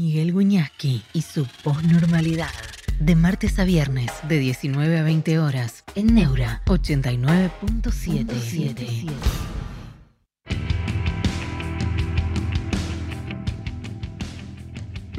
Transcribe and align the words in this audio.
Miguel 0.00 0.32
Guñasqui 0.32 1.02
y 1.12 1.22
su 1.22 1.44
posnormalidad. 1.64 2.52
De 3.00 3.16
martes 3.16 3.58
a 3.58 3.64
viernes, 3.64 4.12
de 4.28 4.38
19 4.38 4.96
a 4.96 5.02
20 5.02 5.40
horas, 5.40 5.82
en 5.96 6.14
Neura 6.14 6.62
89.77. 6.66 9.10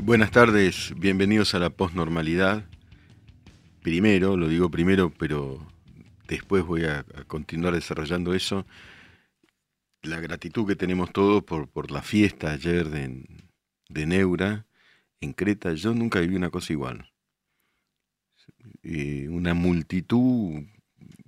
Buenas 0.02 0.32
tardes, 0.32 0.94
bienvenidos 0.98 1.54
a 1.56 1.60
la 1.60 1.72
posnormalidad. 1.72 2.64
Primero, 3.82 4.38
lo 4.38 4.48
digo 4.48 4.72
primero, 4.72 5.12
pero 5.12 5.60
después 6.26 6.66
voy 6.66 6.86
a, 6.86 7.00
a 7.00 7.26
continuar 7.28 7.74
desarrollando 7.74 8.34
eso. 8.34 8.66
La 10.04 10.22
gratitud 10.22 10.66
que 10.66 10.78
tenemos 10.78 11.12
todos 11.12 11.44
por, 11.44 11.68
por 11.68 11.92
la 11.92 12.02
fiesta 12.02 12.54
ayer 12.54 12.90
de, 12.90 13.26
de 13.90 14.06
Neura 14.06 14.68
en 15.22 15.34
Creta, 15.34 15.74
yo 15.74 15.94
nunca 15.94 16.20
viví 16.20 16.36
una 16.36 16.50
cosa 16.50 16.74
igual. 16.74 17.12
Eh, 18.84 19.28
una 19.30 19.54
multitud 19.54 20.64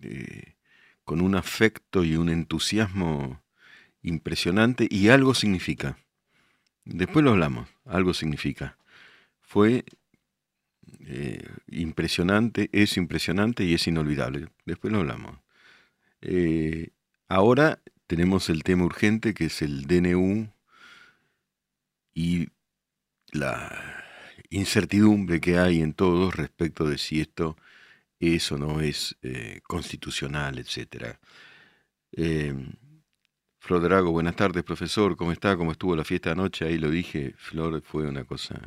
eh, 0.02 0.55
con 1.04 1.22
un 1.22 1.36
afecto 1.36 2.04
y 2.04 2.16
un 2.16 2.30
entusiasmo 2.30 3.41
impresionante 4.02 4.88
y 4.90 5.09
algo 5.09 5.34
significa. 5.34 5.98
Después 6.85 7.23
lo 7.23 7.32
hablamos, 7.32 7.70
algo 7.85 8.13
significa. 8.13 8.77
Fue 9.41 9.85
eh, 11.02 11.48
impresionante, 11.68 12.70
es 12.71 12.98
impresionante 12.98 13.63
y 13.66 13.73
es 13.73 13.88
inolvidable. 13.88 14.48
Después 14.66 14.94
lo 14.94 14.99
hablamos. 14.99 15.40
ahora 17.27 17.82
tenemos 18.08 18.49
el 18.49 18.63
tema 18.63 18.85
urgente 18.85 19.34
que 19.34 19.46
es 19.46 19.62
el 19.62 19.85
DNU 19.88 20.49
y 22.13 22.49
la 23.31 24.03
incertidumbre 24.49 25.40
que 25.40 25.58
hay 25.58 25.81
en 25.81 25.94
todos 25.94 26.35
respecto 26.35 26.85
de 26.88 26.98
si 26.98 27.21
esto 27.21 27.57
es 28.20 28.51
o 28.51 28.57
no 28.57 28.82
es 28.82 29.18
eh, 29.21 29.62
constitucional, 29.63 30.60
etc. 30.60 31.18
Eh, 32.12 32.54
Flor 33.59 33.82
Drago, 33.82 34.12
buenas 34.12 34.35
tardes, 34.35 34.63
profesor. 34.63 35.15
¿Cómo 35.15 35.32
está? 35.32 35.55
¿Cómo 35.55 35.71
estuvo 35.71 35.96
la 35.96 36.04
fiesta 36.04 36.32
anoche? 36.32 36.65
Ahí 36.65 36.77
lo 36.77 36.90
dije. 36.90 37.34
Flor, 37.37 37.82
fue 37.82 38.07
una 38.07 38.26
cosa 38.26 38.59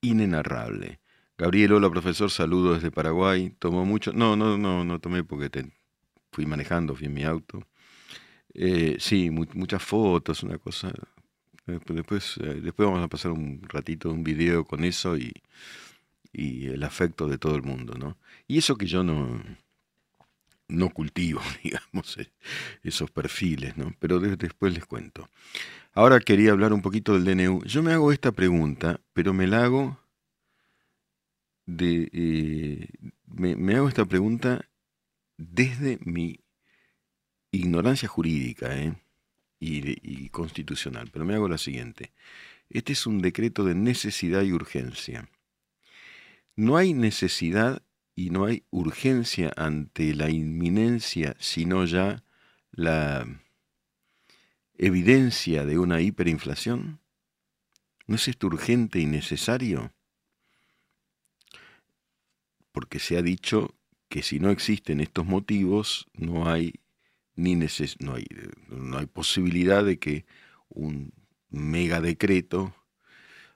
inenarrable. 0.00 1.00
Gabriel, 1.36 1.72
hola, 1.72 1.90
profesor. 1.90 2.30
Saludo 2.30 2.74
desde 2.74 2.90
Paraguay. 2.90 3.50
¿Tomó 3.58 3.84
mucho? 3.84 4.12
No, 4.12 4.36
no, 4.36 4.58
no, 4.58 4.84
no 4.84 5.00
tomé 5.00 5.24
porque 5.24 5.50
te, 5.50 5.72
fui 6.32 6.46
manejando, 6.46 6.94
fui 6.94 7.06
en 7.06 7.14
mi 7.14 7.24
auto. 7.24 7.66
Eh, 8.54 8.96
sí, 8.98 9.30
muchas 9.30 9.82
fotos, 9.82 10.42
una 10.42 10.58
cosa 10.58 10.92
Después, 11.68 12.38
eh, 12.38 12.60
después 12.62 12.88
vamos 12.88 13.04
a 13.04 13.08
pasar 13.08 13.32
un 13.32 13.60
ratito, 13.68 14.10
un 14.10 14.24
video 14.24 14.64
con 14.64 14.84
eso 14.84 15.16
y, 15.16 15.32
el 16.32 16.82
afecto 16.84 17.26
de 17.26 17.36
todo 17.36 17.56
el 17.56 17.62
mundo, 17.62 17.94
¿no? 17.98 18.16
Y 18.46 18.58
eso 18.58 18.76
que 18.76 18.86
yo 18.86 19.02
no, 19.02 19.42
no 20.68 20.90
cultivo, 20.90 21.40
digamos, 21.64 22.16
eh, 22.18 22.30
esos 22.82 23.10
perfiles, 23.10 23.76
¿no? 23.76 23.94
Pero 23.98 24.20
después 24.20 24.72
les 24.72 24.86
cuento. 24.86 25.28
Ahora 25.92 26.20
quería 26.20 26.52
hablar 26.52 26.72
un 26.72 26.82
poquito 26.82 27.18
del 27.18 27.24
DNU. 27.24 27.64
Yo 27.64 27.82
me 27.82 27.92
hago 27.92 28.12
esta 28.12 28.32
pregunta, 28.32 29.00
pero 29.12 29.32
me 29.32 29.46
la 29.46 29.64
hago 29.64 29.98
de... 31.66 32.08
Eh, 32.12 32.88
me, 33.26 33.56
me 33.56 33.74
hago 33.74 33.88
esta 33.88 34.04
pregunta 34.04 34.68
desde 35.36 35.98
mi 36.04 36.40
ignorancia 37.50 38.08
jurídica, 38.08 38.78
¿eh? 38.78 38.94
Y, 39.60 40.28
constitucional. 40.30 41.10
Pero 41.12 41.24
me 41.24 41.34
hago 41.34 41.48
la 41.48 41.58
siguiente. 41.58 42.12
Este 42.70 42.92
es 42.92 43.06
un 43.06 43.20
decreto 43.20 43.64
de 43.64 43.74
necesidad 43.74 44.42
y 44.42 44.52
urgencia. 44.52 45.28
No 46.56 46.76
hay 46.76 46.92
necesidad 46.92 47.82
y 48.14 48.30
no 48.30 48.44
hay 48.44 48.64
urgencia 48.70 49.52
ante 49.56 50.14
la 50.14 50.28
inminencia, 50.28 51.36
sino 51.38 51.84
ya 51.84 52.24
la 52.72 53.26
evidencia 54.76 55.64
de 55.64 55.78
una 55.78 56.00
hiperinflación. 56.00 57.00
¿No 58.06 58.16
es 58.16 58.26
esto 58.28 58.46
urgente 58.46 58.98
y 59.00 59.06
necesario? 59.06 59.92
Porque 62.72 62.98
se 62.98 63.16
ha 63.16 63.22
dicho 63.22 63.74
que 64.08 64.22
si 64.22 64.40
no 64.40 64.50
existen 64.50 65.00
estos 65.00 65.26
motivos, 65.26 66.08
no 66.14 66.50
hay 66.50 66.74
ni 67.38 67.54
no, 67.54 68.14
hay, 68.14 68.26
no 68.68 68.98
hay 68.98 69.06
posibilidad 69.06 69.84
de 69.84 70.00
que 70.00 70.26
un 70.68 71.12
mega 71.50 72.00
decreto 72.00 72.74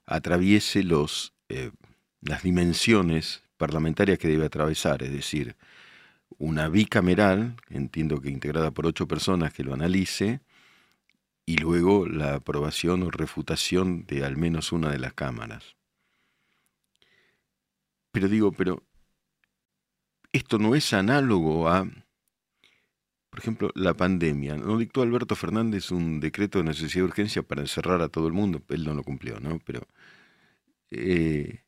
atraviese 0.07 0.85
los, 0.85 1.35
eh, 1.49 1.73
las 2.21 2.45
dimensiones 2.45 3.43
parlamentarias 3.57 4.21
que 4.21 4.29
debe 4.29 4.47
atravesar, 4.47 5.03
es 5.03 5.11
decir, 5.11 5.57
una 6.39 6.69
bicameral, 6.69 7.57
entiendo 7.71 8.21
que 8.21 8.31
integrada 8.31 8.71
por 8.71 8.87
ocho 8.87 9.09
personas 9.09 9.53
que 9.53 9.65
lo 9.65 9.75
analice, 9.75 10.41
y 11.45 11.57
luego 11.57 12.07
la 12.07 12.35
aprobación 12.35 13.03
o 13.03 13.11
refutación 13.11 14.07
de 14.07 14.25
al 14.25 14.37
menos 14.37 14.71
una 14.71 14.91
de 14.91 15.01
las 15.01 15.13
cámaras. 15.13 15.75
Pero 18.13 18.29
digo, 18.29 18.53
pero 18.53 18.85
esto 20.33 20.59
no 20.59 20.77
es 20.77 20.93
análogo 20.93 21.69
a 21.69 21.91
por 23.33 23.39
ejemplo, 23.39 23.71
la 23.75 23.95
pandemia. 23.95 24.57
¿No 24.59 24.77
dictó 24.77 25.01
Alberto 25.01 25.35
Fernández 25.37 25.91
un 25.91 26.21
decreto 26.21 26.59
de 26.59 26.65
necesidad 26.65 27.05
de 27.05 27.09
urgencia 27.09 27.43
para 27.43 27.63
encerrar 27.63 28.03
a 28.03 28.11
todo 28.11 28.27
el 28.27 28.35
mundo? 28.35 28.63
Él 28.69 28.85
no 28.85 28.93
lo 28.93 29.03
cumplió, 29.03 29.41
¿no? 29.41 29.59
Pero. 29.65 29.89
Eh, 30.91 31.63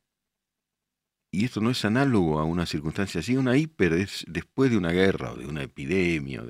y 1.31 1.45
esto 1.45 1.61
no 1.61 1.71
es 1.71 1.83
análogo 1.83 2.39
a 2.39 2.43
una 2.45 2.67
circunstancia 2.67 3.21
así. 3.21 3.35
Una 3.35 3.57
hiper 3.57 3.93
es 3.93 4.25
después 4.27 4.69
de 4.69 4.77
una 4.77 4.91
guerra 4.91 5.31
o 5.31 5.37
de 5.37 5.47
una 5.47 5.63
epidemia. 5.63 6.43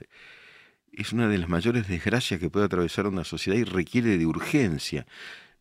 es 0.91 1.13
una 1.13 1.29
de 1.29 1.37
las 1.37 1.47
mayores 1.49 1.87
desgracias 1.87 2.39
que 2.39 2.49
puede 2.49 2.65
atravesar 2.65 3.07
una 3.07 3.23
sociedad 3.23 3.57
y 3.57 3.63
requiere 3.63 4.17
de 4.17 4.25
urgencia. 4.25 5.07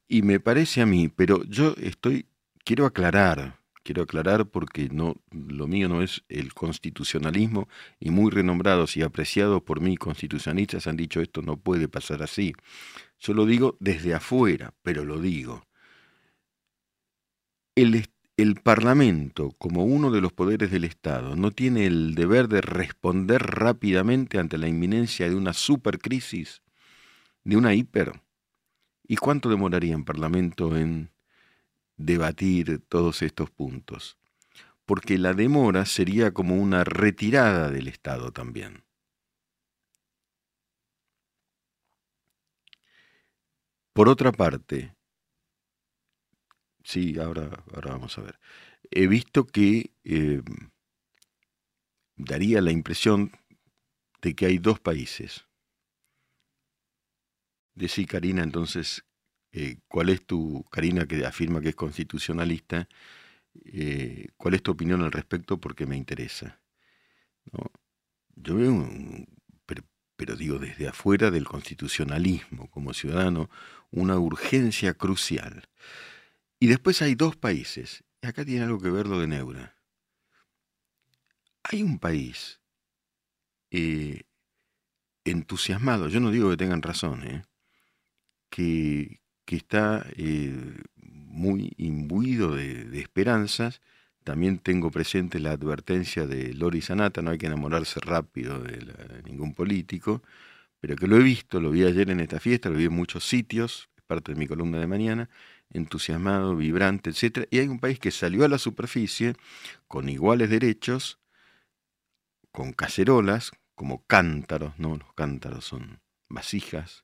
Y 0.08 0.22
me 0.22 0.40
parece 0.40 0.80
a 0.82 0.86
mí, 0.86 1.08
pero 1.08 1.44
yo 1.44 1.76
estoy. 1.78 2.26
Quiero 2.64 2.86
aclarar, 2.86 3.60
quiero 3.84 4.02
aclarar 4.02 4.46
porque 4.46 4.88
no, 4.90 5.14
lo 5.30 5.68
mío 5.68 5.88
no 5.88 6.02
es 6.02 6.24
el 6.28 6.54
constitucionalismo 6.54 7.68
y 8.00 8.10
muy 8.10 8.30
renombrados 8.32 8.96
y 8.96 9.02
apreciados 9.02 9.62
por 9.62 9.80
mí 9.80 9.96
constitucionalistas 9.96 10.88
han 10.88 10.96
dicho 10.96 11.20
esto 11.20 11.42
no 11.42 11.56
puede 11.58 11.86
pasar 11.86 12.22
así. 12.22 12.54
Yo 13.20 13.34
lo 13.34 13.46
digo 13.46 13.76
desde 13.78 14.14
afuera, 14.14 14.74
pero 14.82 15.04
lo 15.04 15.20
digo. 15.20 15.66
El, 17.76 18.06
el 18.36 18.54
Parlamento, 18.56 19.52
como 19.58 19.84
uno 19.84 20.10
de 20.10 20.20
los 20.20 20.32
poderes 20.32 20.70
del 20.70 20.84
Estado, 20.84 21.36
no 21.36 21.50
tiene 21.50 21.86
el 21.86 22.14
deber 22.14 22.48
de 22.48 22.62
responder 22.62 23.42
rápidamente 23.42 24.38
ante 24.38 24.58
la 24.58 24.68
inminencia 24.68 25.28
de 25.28 25.34
una 25.34 25.52
supercrisis, 25.52 26.62
de 27.44 27.56
una 27.56 27.74
hiper. 27.74 28.22
¿Y 29.06 29.16
cuánto 29.16 29.50
demoraría 29.50 29.94
el 29.94 30.04
Parlamento 30.04 30.76
en 30.76 31.13
debatir 31.96 32.84
todos 32.88 33.22
estos 33.22 33.50
puntos, 33.50 34.18
porque 34.84 35.18
la 35.18 35.34
demora 35.34 35.86
sería 35.86 36.32
como 36.32 36.56
una 36.56 36.84
retirada 36.84 37.70
del 37.70 37.88
Estado 37.88 38.32
también. 38.32 38.84
Por 43.92 44.08
otra 44.08 44.32
parte, 44.32 44.96
sí, 46.82 47.18
ahora, 47.18 47.64
ahora 47.72 47.92
vamos 47.92 48.18
a 48.18 48.22
ver, 48.22 48.40
he 48.90 49.06
visto 49.06 49.46
que 49.46 49.92
eh, 50.04 50.42
daría 52.16 52.60
la 52.60 52.72
impresión 52.72 53.32
de 54.20 54.34
que 54.34 54.46
hay 54.46 54.58
dos 54.58 54.80
países. 54.80 55.46
Decí, 57.74 58.06
Karina, 58.06 58.42
entonces, 58.42 59.04
eh, 59.56 59.78
¿Cuál 59.86 60.08
es 60.10 60.26
tu, 60.26 60.64
Karina, 60.70 61.06
que 61.06 61.24
afirma 61.24 61.60
que 61.60 61.68
es 61.68 61.76
constitucionalista, 61.76 62.88
eh, 63.64 64.28
cuál 64.36 64.54
es 64.54 64.62
tu 64.64 64.72
opinión 64.72 65.02
al 65.02 65.12
respecto? 65.12 65.60
Porque 65.60 65.86
me 65.86 65.96
interesa. 65.96 66.60
Yo 68.34 68.56
veo, 68.56 68.88
pero, 70.16 70.34
digo, 70.34 70.58
desde 70.58 70.88
afuera 70.88 71.30
del 71.30 71.44
constitucionalismo, 71.44 72.68
como 72.70 72.94
ciudadano, 72.94 73.48
una 73.92 74.18
urgencia 74.18 74.94
crucial. 74.94 75.68
Y 76.58 76.66
después 76.66 77.00
hay 77.02 77.14
dos 77.14 77.36
países, 77.36 78.02
acá 78.22 78.44
tiene 78.44 78.64
algo 78.64 78.80
que 78.80 78.90
ver 78.90 79.06
lo 79.06 79.20
de 79.20 79.28
Neura. 79.28 79.76
Hay 81.62 81.82
un 81.82 82.00
país 82.00 82.60
eh, 83.70 84.22
entusiasmado, 85.24 86.08
yo 86.08 86.18
no 86.18 86.32
digo 86.32 86.50
que 86.50 86.56
tengan 86.56 86.82
razón, 86.82 87.46
que, 88.50 89.20
que 89.44 89.56
está 89.56 90.06
eh, 90.16 90.54
muy 90.96 91.72
imbuido 91.76 92.54
de, 92.54 93.00
esperanzas. 93.00 93.80
También 94.24 94.58
tengo 94.58 94.90
presente 94.90 95.38
la 95.38 95.52
advertencia 95.52 96.26
de 96.26 96.54
Lori 96.54 96.80
Sanata, 96.80 97.20
no 97.22 97.30
hay 97.30 97.38
que 97.38 97.46
enamorarse 97.46 98.00
rápido 98.00 98.60
de, 98.60 99.22
ningún 99.24 99.54
político, 99.54 100.22
pero 100.80 100.96
que 100.96 101.06
lo 101.06 101.16
he 101.16 101.22
visto, 101.22 101.60
lo 101.60 101.70
vi 101.70 101.84
ayer 101.84 102.10
en 102.10 102.20
esta 102.20 102.40
fiesta, 102.40 102.70
lo 102.70 102.76
vi 102.76 102.84
en 102.84 102.92
muchos 102.92 103.24
sitios, 103.24 103.90
es 103.96 104.04
parte 104.04 104.32
de 104.32 104.38
mi 104.38 104.46
columna 104.46 104.78
de 104.78 104.86
mañana, 104.86 105.28
entusiasmado, 105.70 106.56
vibrante, 106.56 107.10
etc. 107.10 107.46
Y 107.50 107.58
hay 107.58 107.68
un 107.68 107.80
país 107.80 107.98
que 107.98 108.10
salió 108.10 108.44
a 108.44 108.48
la 108.48 108.58
superficie 108.58 109.34
con 109.88 110.08
iguales 110.08 110.48
derechos, 110.50 111.18
con 112.52 112.72
cacerolas, 112.72 113.52
como 113.74 114.04
cántaros, 114.06 114.78
¿no? 114.78 114.96
Los 114.96 115.12
cántaros 115.14 115.64
son 115.64 116.00
vasijas, 116.28 117.03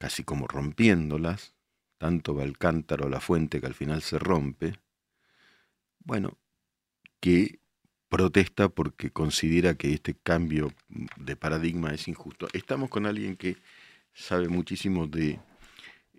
casi 0.00 0.24
como 0.24 0.48
rompiéndolas, 0.48 1.54
tanto 1.98 2.34
va 2.34 2.44
el 2.44 2.56
cántaro 2.56 3.06
a 3.06 3.10
la 3.10 3.20
fuente 3.20 3.60
que 3.60 3.66
al 3.66 3.74
final 3.74 4.00
se 4.00 4.18
rompe. 4.18 4.72
Bueno, 5.98 6.38
que 7.20 7.60
protesta 8.08 8.70
porque 8.70 9.10
considera 9.10 9.74
que 9.74 9.92
este 9.92 10.14
cambio 10.14 10.72
de 11.18 11.36
paradigma 11.36 11.92
es 11.92 12.08
injusto. 12.08 12.48
Estamos 12.54 12.88
con 12.88 13.04
alguien 13.04 13.36
que 13.36 13.58
sabe 14.14 14.48
muchísimo 14.48 15.06
de 15.06 15.38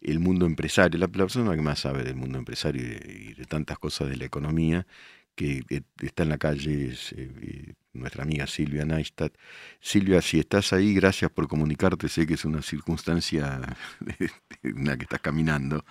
el 0.01 0.19
mundo 0.19 0.45
empresario, 0.45 0.99
la 0.99 1.07
persona 1.07 1.55
que 1.55 1.61
más 1.63 1.79
sabe 1.79 2.03
del 2.03 2.15
mundo 2.15 2.37
empresario 2.37 2.83
y 2.83 3.33
de, 3.33 3.45
tantas 3.45 3.79
cosas 3.79 4.09
de 4.09 4.17
la 4.17 4.25
economía, 4.25 4.85
que, 5.33 5.63
está 6.01 6.21
en 6.21 6.29
la 6.29 6.37
calle, 6.37 6.91
eh, 6.91 6.95
eh, 7.15 7.73
nuestra 7.93 8.23
amiga 8.23 8.47
Silvia 8.47 8.85
Neistat. 8.85 9.33
Silvia, 9.79 10.21
si 10.21 10.39
estás 10.39 10.73
ahí, 10.73 10.93
gracias 10.93 11.31
por 11.31 11.47
comunicarte, 11.47 12.09
sé 12.09 12.25
que 12.25 12.35
es 12.35 12.45
una 12.45 12.61
circunstancia 12.61 13.59
en 14.63 14.85
la 14.85 14.97
que 14.97 15.03
estás 15.03 15.21
caminando, 15.21 15.83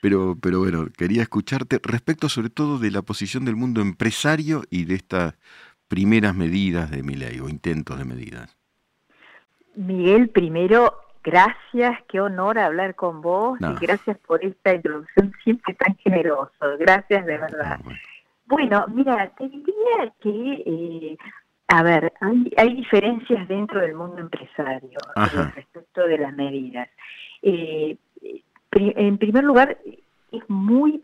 pero, 0.00 0.36
pero 0.40 0.60
bueno, 0.60 0.86
quería 0.96 1.22
escucharte 1.22 1.80
respecto 1.82 2.28
sobre 2.28 2.50
todo 2.50 2.78
de 2.78 2.90
la 2.90 3.02
posición 3.02 3.44
del 3.44 3.56
mundo 3.56 3.80
empresario 3.80 4.62
y 4.70 4.84
de 4.84 4.94
estas 4.94 5.34
primeras 5.88 6.34
medidas 6.34 6.90
de 6.90 7.02
mi 7.02 7.14
ley 7.14 7.40
o 7.40 7.48
intentos 7.48 7.98
de 7.98 8.04
medidas. 8.04 8.56
Miguel, 9.74 10.28
primero 10.28 10.94
Gracias, 11.22 11.98
qué 12.08 12.20
honor 12.20 12.58
hablar 12.58 12.94
con 12.94 13.20
vos 13.20 13.58
y 13.60 13.84
gracias 13.84 14.16
por 14.18 14.42
esta 14.42 14.74
introducción 14.74 15.34
siempre 15.44 15.74
tan 15.74 15.94
generoso. 15.96 16.78
Gracias 16.78 17.26
de 17.26 17.36
verdad. 17.36 17.78
Bueno. 18.46 18.86
mira, 18.88 19.30
te 19.36 19.48
diría 19.48 20.12
que, 20.20 20.62
eh, 20.66 21.18
a 21.72 21.82
ver, 21.84 22.12
hay, 22.56 22.74
diferencias 22.74 23.46
dentro 23.46 23.80
del 23.80 23.94
mundo 23.94 24.18
empresario 24.18 24.98
respecto 25.54 26.04
de 26.06 26.18
las 26.18 26.34
medidas. 26.34 26.88
Eh, 27.42 27.96
en 28.72 29.18
primer 29.18 29.44
lugar, 29.44 29.78
es 30.32 30.42
muy 30.48 31.00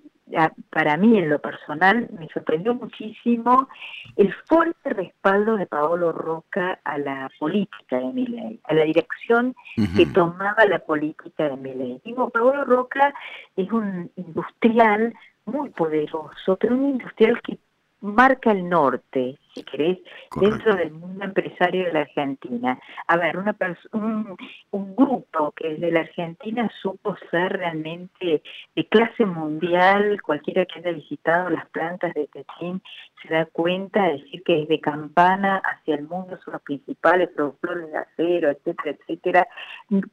para 0.70 0.96
mí 0.96 1.16
en 1.18 1.30
lo 1.30 1.38
personal 1.38 2.08
me 2.18 2.28
sorprendió 2.28 2.74
muchísimo 2.74 3.68
el 4.16 4.34
fuerte 4.46 4.90
respaldo 4.90 5.56
de 5.56 5.66
Paolo 5.66 6.10
Roca 6.10 6.80
a 6.82 6.98
la 6.98 7.30
política 7.38 7.98
de 7.98 8.12
Milei, 8.12 8.60
a 8.64 8.74
la 8.74 8.82
dirección 8.84 9.54
que 9.96 10.06
tomaba 10.06 10.66
la 10.66 10.80
política 10.80 11.48
de 11.48 11.56
Milei. 11.56 12.00
Digo, 12.04 12.30
Paolo 12.30 12.64
Roca 12.64 13.14
es 13.54 13.70
un 13.70 14.10
industrial 14.16 15.14
muy 15.44 15.70
poderoso, 15.70 16.56
pero 16.56 16.74
un 16.74 16.90
industrial 16.90 17.40
que 17.42 17.58
marca 18.00 18.52
el 18.52 18.69
norte, 18.69 19.38
si 19.54 19.62
querés, 19.64 19.98
dentro 20.40 20.76
del 20.76 20.93
mundo 20.93 21.25
empresario 21.25 21.87
de 21.87 21.93
la 21.93 22.00
Argentina. 22.00 22.78
A 23.06 23.16
ver, 23.16 23.38
una 23.38 23.56
un, 23.93 24.37
un 24.70 24.96
grupo 24.96 25.52
que 25.52 25.72
es 25.72 25.81
de 25.81 25.90
la 25.90 26.00
Argentina 26.00 26.70
supo 26.82 27.16
ser 27.31 27.54
realmente 27.54 28.43
de 28.75 28.88
clase 28.88 29.25
mundial, 29.25 30.20
cualquiera 30.22 30.66
que 30.66 30.81
haya 30.81 30.93
visitado 30.93 31.50
las 31.50 31.69
plantas 31.70 32.12
de 32.14 32.26
Tetín 32.28 32.82
se 33.22 33.32
da 33.32 33.46
cuenta 33.46 34.02
de 34.04 34.12
decir 34.19 34.43
que 34.44 34.56
desde 34.56 34.81
Campana 34.81 35.62
hacia 35.64 35.94
el 35.94 36.06
mundo 36.06 36.38
son 36.44 36.52
los 36.52 36.62
principales 36.62 37.31
productores 37.31 37.90
de 37.90 37.98
acero, 37.98 38.50
etcétera, 38.50 38.96
etcétera, 38.98 39.48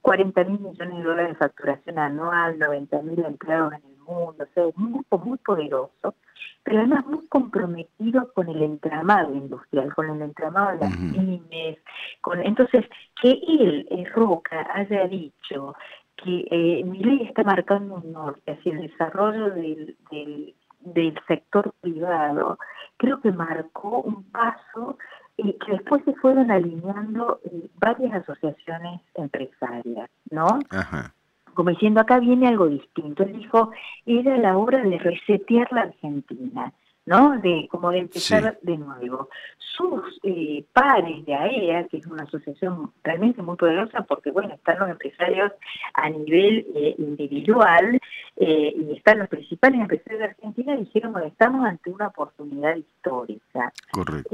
40 0.02 0.44
mil 0.46 0.60
millones 0.60 0.98
de 0.98 1.04
dólares 1.04 1.30
de 1.30 1.36
facturación 1.36 2.00
anual, 2.00 2.58
90 2.58 3.02
mil 3.02 3.26
empleados 3.26 3.74
en 3.74 3.82
el 3.86 3.93
mundo, 4.04 4.44
o 4.44 4.54
sea, 4.54 4.68
un 4.68 4.94
grupo 4.94 5.18
muy 5.20 5.38
poderoso 5.40 6.16
pero 6.64 6.80
además 6.80 7.06
muy 7.06 7.28
comprometido 7.28 8.32
con 8.34 8.48
el 8.50 8.64
entramado 8.64 9.34
industrial, 9.34 9.94
con 9.94 10.10
el 10.10 10.22
entramado 10.22 10.72
de 10.72 10.86
las 10.86 10.96
pymes. 10.96 11.78
Con, 12.22 12.42
entonces, 12.42 12.86
que 13.22 13.32
él, 13.32 13.88
eh, 13.92 14.06
Roca, 14.14 14.68
haya 14.74 15.08
dicho 15.08 15.76
que 16.16 16.48
eh, 16.50 16.84
mi 16.86 17.00
ley 17.00 17.24
está 17.24 17.44
marcando 17.44 17.96
un 17.96 18.14
norte 18.14 18.54
hacia 18.54 18.72
el 18.72 18.88
desarrollo 18.88 19.50
del, 19.50 19.98
del, 20.10 21.20
sector 21.28 21.74
privado, 21.82 22.58
creo 22.98 23.20
que 23.20 23.32
marcó 23.32 24.00
un 24.02 24.24
paso 24.32 24.98
y 25.36 25.54
que 25.54 25.74
después 25.74 26.04
se 26.06 26.14
fueron 26.16 26.52
alineando 26.52 27.42
eh, 27.44 27.70
varias 27.76 28.14
asociaciones 28.14 29.02
empresarias, 29.16 30.10
¿no? 30.30 30.60
Ajá 30.70 31.14
como 31.54 31.70
diciendo, 31.70 32.02
acá 32.02 32.20
viene 32.20 32.48
algo 32.48 32.68
distinto. 32.68 33.24
Él 33.24 33.34
dijo, 33.34 33.72
era 34.06 34.38
la 34.38 34.58
hora 34.58 34.82
de 34.84 34.98
resetear 34.98 35.72
la 35.72 35.82
Argentina, 35.82 36.74
¿no? 37.06 37.38
De 37.40 37.68
como 37.70 37.92
de 37.92 38.00
empezar 38.00 38.58
de 38.62 38.78
nuevo. 38.78 39.30
Sus 39.58 40.20
eh, 40.24 40.64
pares 40.72 41.26
de 41.26 41.34
AEA, 41.34 41.88
que 41.88 41.98
es 41.98 42.06
una 42.06 42.24
asociación 42.24 42.92
realmente 43.04 43.42
muy 43.42 43.56
poderosa, 43.56 44.04
porque 44.04 44.32
bueno, 44.32 44.54
están 44.54 44.80
los 44.80 44.90
empresarios 44.90 45.52
a 45.96 46.10
nivel 46.10 46.66
eh, 46.76 46.96
individual 46.98 48.00
eh, 48.38 48.74
y 48.76 48.96
están 48.96 49.20
los 49.20 49.30
principales 49.30 49.82
empresarios 49.82 50.20
de 50.20 50.26
Argentina, 50.26 50.76
dijeron, 50.76 51.14
bueno, 51.14 51.28
estamos 51.28 51.66
ante 51.66 51.90
una 51.90 52.08
oportunidad 52.08 52.76
histórica. 52.76 53.74
Correcto. 53.92 54.30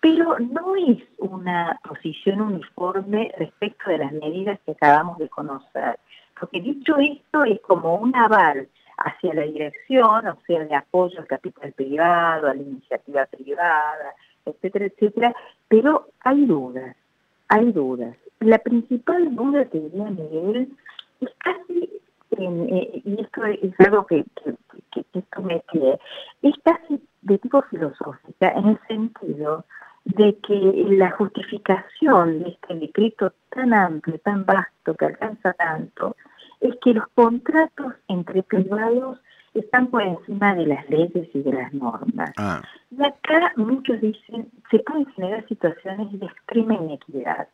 pero 0.00 0.38
no 0.38 0.76
es 0.76 0.98
una 1.18 1.78
posición 1.86 2.40
uniforme 2.40 3.30
respecto 3.38 3.90
de 3.90 3.98
las 3.98 4.12
medidas 4.12 4.58
que 4.64 4.72
acabamos 4.72 5.18
de 5.18 5.28
conocer. 5.28 5.98
Porque 6.40 6.60
dicho 6.60 6.96
esto 6.96 7.44
es 7.44 7.60
como 7.60 7.96
un 7.96 8.16
aval 8.16 8.66
hacia 8.96 9.34
la 9.34 9.42
dirección, 9.42 10.26
o 10.26 10.38
sea, 10.46 10.64
de 10.64 10.74
apoyo 10.74 11.20
al 11.20 11.26
capital 11.26 11.72
privado, 11.72 12.48
a 12.48 12.54
la 12.54 12.62
iniciativa 12.62 13.26
privada, 13.26 14.14
etcétera, 14.44 14.86
etcétera, 14.86 15.34
pero 15.68 16.06
hay 16.20 16.44
dudas, 16.46 16.96
hay 17.48 17.72
dudas. 17.72 18.16
La 18.40 18.58
principal 18.58 19.34
duda, 19.34 19.64
que 19.66 19.80
diría 19.80 20.04
Miguel, 20.04 20.68
es 21.20 21.30
casi, 21.38 21.90
eh, 22.30 23.02
y 23.04 23.20
esto 23.20 23.44
es 23.44 23.80
algo 23.80 24.06
que, 24.06 24.24
que, 24.42 24.54
que, 24.92 25.18
esto 25.18 25.42
me 25.42 25.62
pide, 25.72 25.98
es 26.42 26.54
casi 26.64 27.02
de 27.22 27.38
tipo 27.38 27.62
filosófica, 27.62 28.52
en 28.52 28.68
el 28.68 28.78
sentido 28.88 29.64
de 30.04 30.36
que 30.46 30.84
la 30.88 31.10
justificación 31.12 32.42
de 32.42 32.50
este 32.50 32.74
decreto 32.74 33.32
tan 33.50 33.74
amplio, 33.74 34.18
tan 34.20 34.46
vasto, 34.46 34.94
que 34.94 35.04
alcanza 35.04 35.52
tanto, 35.52 36.16
es 36.60 36.74
que 36.82 36.94
los 36.94 37.06
contratos 37.14 37.94
entre 38.08 38.42
privados 38.42 39.18
están 39.54 39.88
por 39.88 40.02
encima 40.02 40.54
de 40.54 40.66
las 40.66 40.88
leyes 40.88 41.28
y 41.34 41.42
de 41.42 41.52
las 41.52 41.72
normas. 41.72 42.30
Ah. 42.36 42.62
Y 42.90 43.02
acá 43.02 43.52
muchos 43.56 44.00
dicen, 44.00 44.50
se 44.70 44.78
pueden 44.80 45.06
generar 45.12 45.46
situaciones 45.48 46.18
de 46.18 46.26
extrema 46.26 46.74
inequidad, 46.74 47.48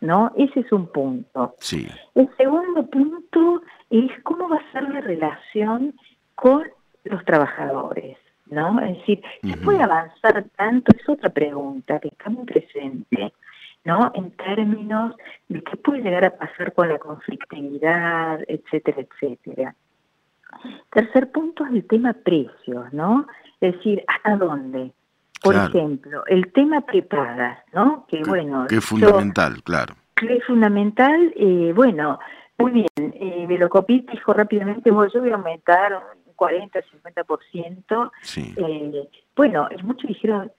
¿no? 0.00 0.32
Ese 0.36 0.60
es 0.60 0.72
un 0.72 0.86
punto. 0.86 1.54
Sí. 1.58 1.86
El 2.14 2.28
segundo 2.36 2.86
punto 2.86 3.62
es 3.90 4.10
cómo 4.22 4.48
va 4.48 4.56
a 4.56 4.72
ser 4.72 4.88
la 4.88 5.00
relación 5.00 5.94
con 6.34 6.64
los 7.04 7.24
trabajadores, 7.24 8.16
¿no? 8.46 8.80
Es 8.80 8.96
decir, 8.98 9.22
¿se 9.42 9.56
puede 9.58 9.82
avanzar 9.82 10.44
tanto? 10.56 10.92
Es 10.96 11.08
otra 11.08 11.30
pregunta 11.30 11.98
que 11.98 12.08
está 12.08 12.30
muy 12.30 12.44
presente. 12.44 13.32
¿No? 13.84 14.12
En 14.14 14.30
términos 14.32 15.14
de 15.48 15.62
qué 15.62 15.76
puede 15.76 16.02
llegar 16.02 16.24
a 16.24 16.36
pasar 16.36 16.72
con 16.72 16.88
la 16.88 16.98
conflictividad, 16.98 18.40
etcétera, 18.46 19.02
etcétera. 19.02 19.74
Tercer 20.90 21.30
punto 21.32 21.64
es 21.64 21.72
el 21.72 21.86
tema 21.86 22.12
precios, 22.12 22.92
¿no? 22.92 23.26
Es 23.60 23.74
decir, 23.74 24.04
¿hasta 24.06 24.36
dónde? 24.36 24.92
Por 25.42 25.56
ejemplo, 25.56 26.24
el 26.26 26.52
tema 26.52 26.82
prepaga, 26.82 27.64
¿no? 27.72 28.06
Que, 28.06 28.22
bueno... 28.22 28.66
Que 28.68 28.76
es 28.76 28.84
fundamental, 28.84 29.62
claro. 29.64 29.94
Que 30.14 30.36
es 30.36 30.44
fundamental, 30.44 31.32
eh, 31.34 31.72
bueno, 31.74 32.20
muy 32.58 32.70
bien, 32.70 32.86
eh, 32.96 33.44
Velocopit 33.48 34.08
dijo 34.08 34.32
rápidamente, 34.32 34.92
bueno, 34.92 35.10
yo 35.12 35.20
voy 35.20 35.30
a 35.30 35.34
aumentar 35.34 35.94
un 36.26 36.34
40, 36.34 36.80
50%. 36.80 38.12
Sí. 38.20 38.54
Eh, 38.56 39.08
bueno, 39.34 39.68
muchos 39.82 40.06
dijeron, 40.06 40.52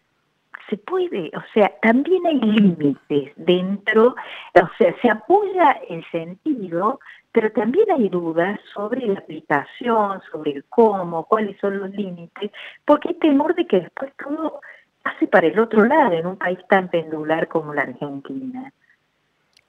se 0.69 0.77
puede, 0.77 1.31
o 1.35 1.43
sea, 1.53 1.71
también 1.81 2.25
hay 2.25 2.39
límites 2.39 3.33
dentro, 3.35 4.15
o 4.55 4.69
sea, 4.77 4.95
se 5.01 5.09
apoya 5.09 5.71
el 5.89 6.03
sentido, 6.11 6.99
pero 7.31 7.51
también 7.51 7.89
hay 7.91 8.09
dudas 8.09 8.59
sobre 8.73 9.05
la 9.07 9.19
aplicación, 9.19 10.21
sobre 10.31 10.51
el 10.51 10.65
cómo, 10.69 11.25
cuáles 11.25 11.59
son 11.59 11.79
los 11.79 11.89
límites, 11.91 12.51
porque 12.85 13.09
hay 13.09 13.15
temor 13.15 13.55
de 13.55 13.67
que 13.67 13.81
después 13.81 14.11
todo 14.23 14.61
pase 15.01 15.27
para 15.27 15.47
el 15.47 15.59
otro 15.59 15.85
lado 15.85 16.13
en 16.13 16.27
un 16.27 16.37
país 16.37 16.59
tan 16.69 16.89
pendular 16.89 17.47
como 17.47 17.73
la 17.73 17.81
Argentina. 17.81 18.71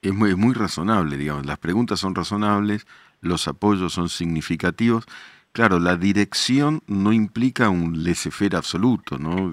Es 0.01 0.13
muy, 0.13 0.35
muy 0.35 0.53
razonable, 0.53 1.17
digamos, 1.17 1.45
las 1.45 1.57
preguntas 1.57 1.99
son 1.99 2.15
razonables, 2.15 2.85
los 3.21 3.47
apoyos 3.47 3.93
son 3.93 4.09
significativos, 4.09 5.05
Claro, 5.55 5.79
la 5.79 5.95
dirección 5.95 6.81
no 6.85 7.13
implica 7.13 7.69
un 7.69 8.03
laissez-faire 8.03 8.57
absoluto, 8.57 9.17
¿no? 9.17 9.49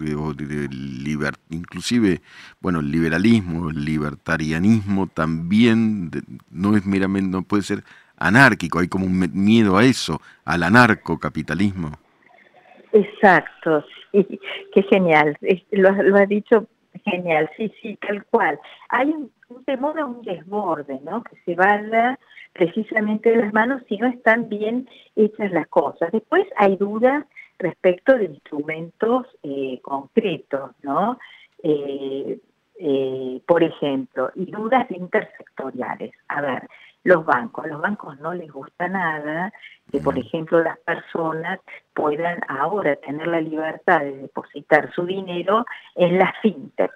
inclusive, 1.50 2.20
bueno, 2.60 2.80
el 2.80 2.90
liberalismo, 2.90 3.70
el 3.70 3.84
libertarianismo 3.84 5.06
también 5.06 6.10
no 6.50 6.76
es 6.76 6.84
meramente, 6.84 7.30
no 7.30 7.42
puede 7.42 7.62
ser 7.62 7.84
anárquico, 8.18 8.80
hay 8.80 8.88
como 8.88 9.06
un 9.06 9.30
miedo 9.32 9.76
a 9.76 9.84
eso, 9.84 10.20
al 10.44 10.64
anarcocapitalismo. 10.64 11.92
Exacto, 12.92 13.84
sí, 14.10 14.40
qué 14.74 14.82
genial, 14.90 15.38
lo, 15.70 15.92
lo 15.92 16.16
ha 16.16 16.26
dicho 16.26 16.66
genial, 17.04 17.48
sí, 17.56 17.72
sí, 17.80 17.96
tal 18.04 18.24
cual. 18.24 18.58
Hay 18.88 19.08
un, 19.08 19.30
temor 19.66 20.00
a 20.00 20.06
un 20.06 20.22
desborde, 20.22 20.98
¿no? 21.04 21.22
Que 21.22 21.36
se 21.44 21.54
vaya 21.54 22.18
precisamente 22.52 23.30
de 23.30 23.36
las 23.36 23.52
manos 23.52 23.82
si 23.88 23.96
no 23.96 24.06
están 24.06 24.48
bien 24.48 24.88
hechas 25.16 25.50
las 25.52 25.68
cosas. 25.68 26.12
Después 26.12 26.46
hay 26.56 26.76
dudas 26.76 27.24
respecto 27.58 28.16
de 28.16 28.24
instrumentos 28.24 29.26
eh, 29.42 29.80
concretos, 29.82 30.72
¿no? 30.82 31.18
Eh, 31.62 32.38
eh, 32.78 33.40
por 33.46 33.62
ejemplo, 33.62 34.30
y 34.34 34.50
dudas 34.50 34.90
intersectoriales. 34.90 36.12
A 36.28 36.40
ver, 36.40 36.68
los 37.04 37.24
bancos, 37.24 37.64
a 37.64 37.68
los 37.68 37.80
bancos 37.80 38.18
no 38.20 38.34
les 38.34 38.50
gusta 38.50 38.88
nada 38.88 39.52
que, 39.90 40.00
por 40.00 40.18
ejemplo, 40.18 40.62
las 40.62 40.78
personas 40.78 41.60
puedan 41.94 42.40
ahora 42.48 42.96
tener 42.96 43.26
la 43.28 43.40
libertad 43.40 44.00
de 44.00 44.16
depositar 44.16 44.92
su 44.94 45.06
dinero 45.06 45.64
en 45.94 46.18
la 46.18 46.34
fintech. 46.42 46.92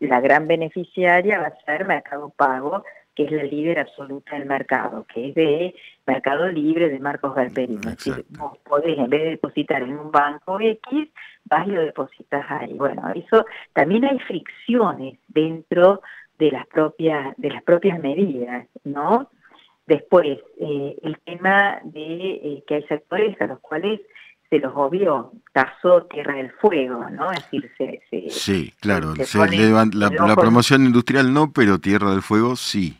La 0.00 0.20
gran 0.20 0.48
beneficiaria 0.48 1.40
va 1.40 1.48
a 1.48 1.64
ser 1.64 1.86
Mercado 1.86 2.30
Pago, 2.30 2.84
que 3.14 3.24
es 3.24 3.32
la 3.32 3.42
líder 3.44 3.78
absoluta 3.80 4.36
del 4.36 4.46
mercado, 4.46 5.06
que 5.12 5.28
es 5.28 5.34
de 5.34 5.74
Mercado 6.06 6.48
Libre 6.48 6.88
de 6.88 6.98
Marcos 6.98 7.34
Galperín. 7.34 7.78
Es 7.78 7.96
decir, 7.96 8.24
vos 8.38 8.56
podés, 8.58 8.98
en 8.98 9.10
vez 9.10 9.22
de 9.22 9.30
depositar 9.30 9.82
en 9.82 9.98
un 9.98 10.10
banco 10.10 10.60
X, 10.60 11.08
vas 11.44 11.66
y 11.66 11.70
lo 11.70 11.82
depositas 11.82 12.44
ahí. 12.48 12.72
Bueno, 12.74 13.10
eso 13.14 13.44
también 13.72 14.04
hay 14.04 14.18
fricciones 14.20 15.18
dentro 15.28 16.02
de 16.38 16.50
las 16.50 16.66
propias, 16.66 17.34
de 17.36 17.50
las 17.50 17.62
propias 17.62 18.00
medidas, 18.00 18.66
¿no? 18.84 19.30
Después, 19.86 20.38
eh, 20.60 20.96
el 21.02 21.18
tema 21.20 21.80
de 21.82 22.02
eh, 22.02 22.64
que 22.66 22.76
hay 22.76 22.82
sectores 22.84 23.40
a 23.40 23.46
los 23.46 23.58
cuales 23.60 24.00
se 24.48 24.58
los 24.58 24.72
obvió, 24.74 25.32
caso 25.52 26.02
Tierra 26.04 26.34
del 26.34 26.50
Fuego, 26.52 27.08
¿no? 27.10 27.30
Es 27.30 27.48
decir, 27.50 27.70
se, 27.76 28.30
sí, 28.30 28.74
claro, 28.80 29.14
la, 29.14 30.36
promoción 30.36 30.84
industrial 30.84 31.32
no, 31.32 31.52
pero 31.52 31.78
Tierra 31.78 32.10
del 32.10 32.22
Fuego 32.22 32.56
sí. 32.56 32.99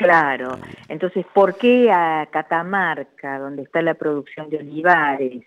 Claro, 0.00 0.56
entonces, 0.88 1.26
¿por 1.34 1.58
qué 1.58 1.90
a 1.92 2.26
Catamarca, 2.30 3.38
donde 3.38 3.64
está 3.64 3.82
la 3.82 3.92
producción 3.92 4.48
de 4.48 4.56
olivares, 4.56 5.44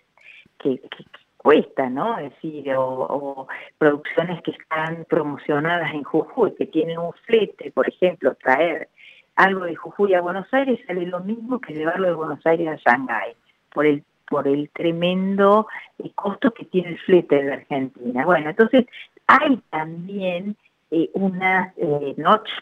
que, 0.56 0.80
cuesta, 1.36 1.90
¿no? 1.90 2.16
Es 2.18 2.30
decir, 2.34 2.72
o, 2.76 3.48
producciones 3.78 4.40
que 4.42 4.52
están 4.52 5.06
promocionadas 5.06 5.92
en 5.92 6.04
Jujuy, 6.04 6.54
que 6.54 6.66
tienen 6.66 6.98
un 6.98 7.12
flete, 7.26 7.72
por 7.72 7.88
ejemplo, 7.88 8.36
traer 8.36 8.90
algo 9.34 9.64
de 9.64 9.74
Jujuy 9.74 10.14
a 10.14 10.20
Buenos 10.20 10.46
Aires 10.54 10.78
sale 10.86 11.04
lo 11.04 11.18
mismo 11.18 11.60
que 11.60 11.74
llevarlo 11.74 12.06
de 12.06 12.14
Buenos 12.14 12.46
Aires 12.46 12.68
a 12.68 12.76
Shanghái, 12.76 13.34
por 13.72 13.86
el 13.86 14.04
por 14.28 14.46
el 14.46 14.70
tremendo 14.70 15.66
eh, 15.98 16.12
costo 16.14 16.52
que 16.52 16.64
tiene 16.66 16.90
el 16.90 16.98
flete 17.00 17.42
de 17.42 17.54
Argentina. 17.54 18.24
Bueno, 18.24 18.50
entonces 18.50 18.86
hay 19.26 19.60
también 19.70 20.56
eh, 20.96 21.10
unas 21.14 21.76
eh, 21.76 22.14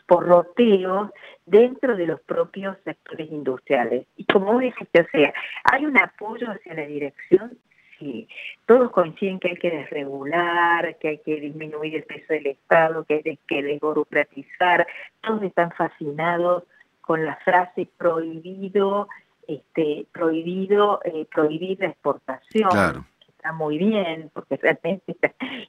porroteos 0.07 1.11
dentro 1.45 1.97
de 1.97 2.07
los 2.07 2.21
propios 2.23 2.79
sectores 2.83 3.31
industriales. 3.31 4.07
Y 4.17 4.25
como 4.25 4.59
dijiste, 4.59 5.03
o 5.03 5.07
sea, 5.13 5.35
hay 5.65 5.85
un 5.85 5.99
apoyo 5.99 6.51
hacia 6.51 6.73
la 6.73 6.87
dirección, 6.87 7.59
sí. 7.99 8.27
Todos 8.65 8.91
coinciden 8.91 9.39
que 9.39 9.51
hay 9.51 9.57
que 9.57 9.71
desregular, 9.71 10.97
que 10.97 11.09
hay 11.09 11.19
que 11.19 11.41
disminuir 11.41 11.97
el 11.97 12.05
peso 12.05 12.33
del 12.33 12.47
Estado, 12.47 13.05
que 13.05 13.21
hay 13.23 13.39
que 13.47 13.63
desburocratizar. 13.63 14.87
Todos 15.21 15.43
están 15.43 15.71
fascinados 15.73 16.65
con 17.03 17.27
la 17.27 17.37
frase 17.45 17.87
prohibido 17.99 19.09
este, 19.47 20.07
prohibido 20.11 21.01
eh, 21.05 21.27
prohibir 21.31 21.79
la 21.81 21.89
exportación. 21.89 23.05
Está 23.43 23.55
muy 23.55 23.77
bien, 23.77 24.31
porque 24.33 24.57
realmente 24.57 25.17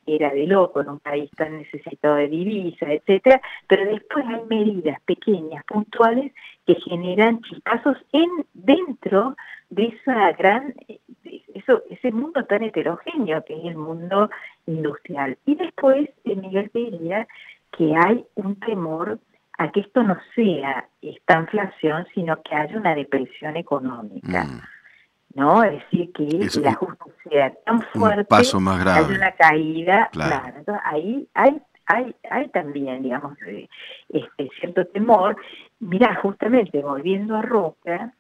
era 0.06 0.30
de 0.30 0.46
loco 0.46 0.82
en 0.82 0.90
un 0.90 1.00
país 1.00 1.32
tan 1.36 1.58
necesitado 1.58 2.18
de 2.18 2.28
divisas, 2.28 2.88
etcétera, 2.88 3.42
pero 3.68 3.84
después 3.86 4.24
hay 4.28 4.42
medidas 4.48 5.02
pequeñas, 5.02 5.64
puntuales, 5.66 6.32
que 6.68 6.76
generan 6.76 7.42
chispazos 7.42 7.98
en 8.12 8.30
dentro 8.54 9.36
de 9.72 9.86
esa 9.86 10.34
gran 10.34 10.76
eso 11.56 11.82
ese 11.90 12.12
mundo 12.12 12.46
tan 12.46 12.62
heterogéneo 12.62 13.44
que 13.44 13.58
es 13.58 13.66
el 13.66 13.78
mundo 13.78 14.30
industrial. 14.68 15.36
Y 15.48 15.56
después, 15.56 16.10
eh, 16.26 16.36
Miguel 16.36 16.70
te 16.70 16.78
diría 16.78 17.28
que 17.76 17.96
hay 17.96 18.24
un 18.36 18.56
temor 18.60 19.18
a 19.58 19.72
que 19.72 19.80
esto 19.80 20.04
no 20.04 20.16
sea 20.36 20.88
esta 21.02 21.40
inflación, 21.40 22.06
sino 22.14 22.40
que 22.44 22.54
haya 22.54 22.78
una 22.78 22.94
depresión 22.94 23.58
económica. 23.58 24.44
Mm. 24.44 24.62
¿No? 25.36 25.64
Es 25.64 25.82
decir, 25.84 26.12
que 26.14 26.62
la 26.62 26.76
tan 27.66 27.82
fuerte, 27.82 28.26
paso 28.26 28.60
más 28.60 28.80
grave. 28.80 29.06
hay 29.06 29.16
una 29.16 29.32
caída, 29.32 30.10
claro. 30.12 30.64
ahí 30.84 31.28
hay, 31.34 31.62
hay, 31.86 32.16
hay 32.30 32.48
también, 32.50 33.04
digamos, 33.04 33.38
eh, 33.48 33.68
este 34.10 34.50
cierto 34.60 34.86
temor. 34.88 35.38
Mira, 35.80 36.16
justamente 36.22 36.82
volviendo 36.82 37.36
a 37.36 37.42
Roca, 37.42 38.14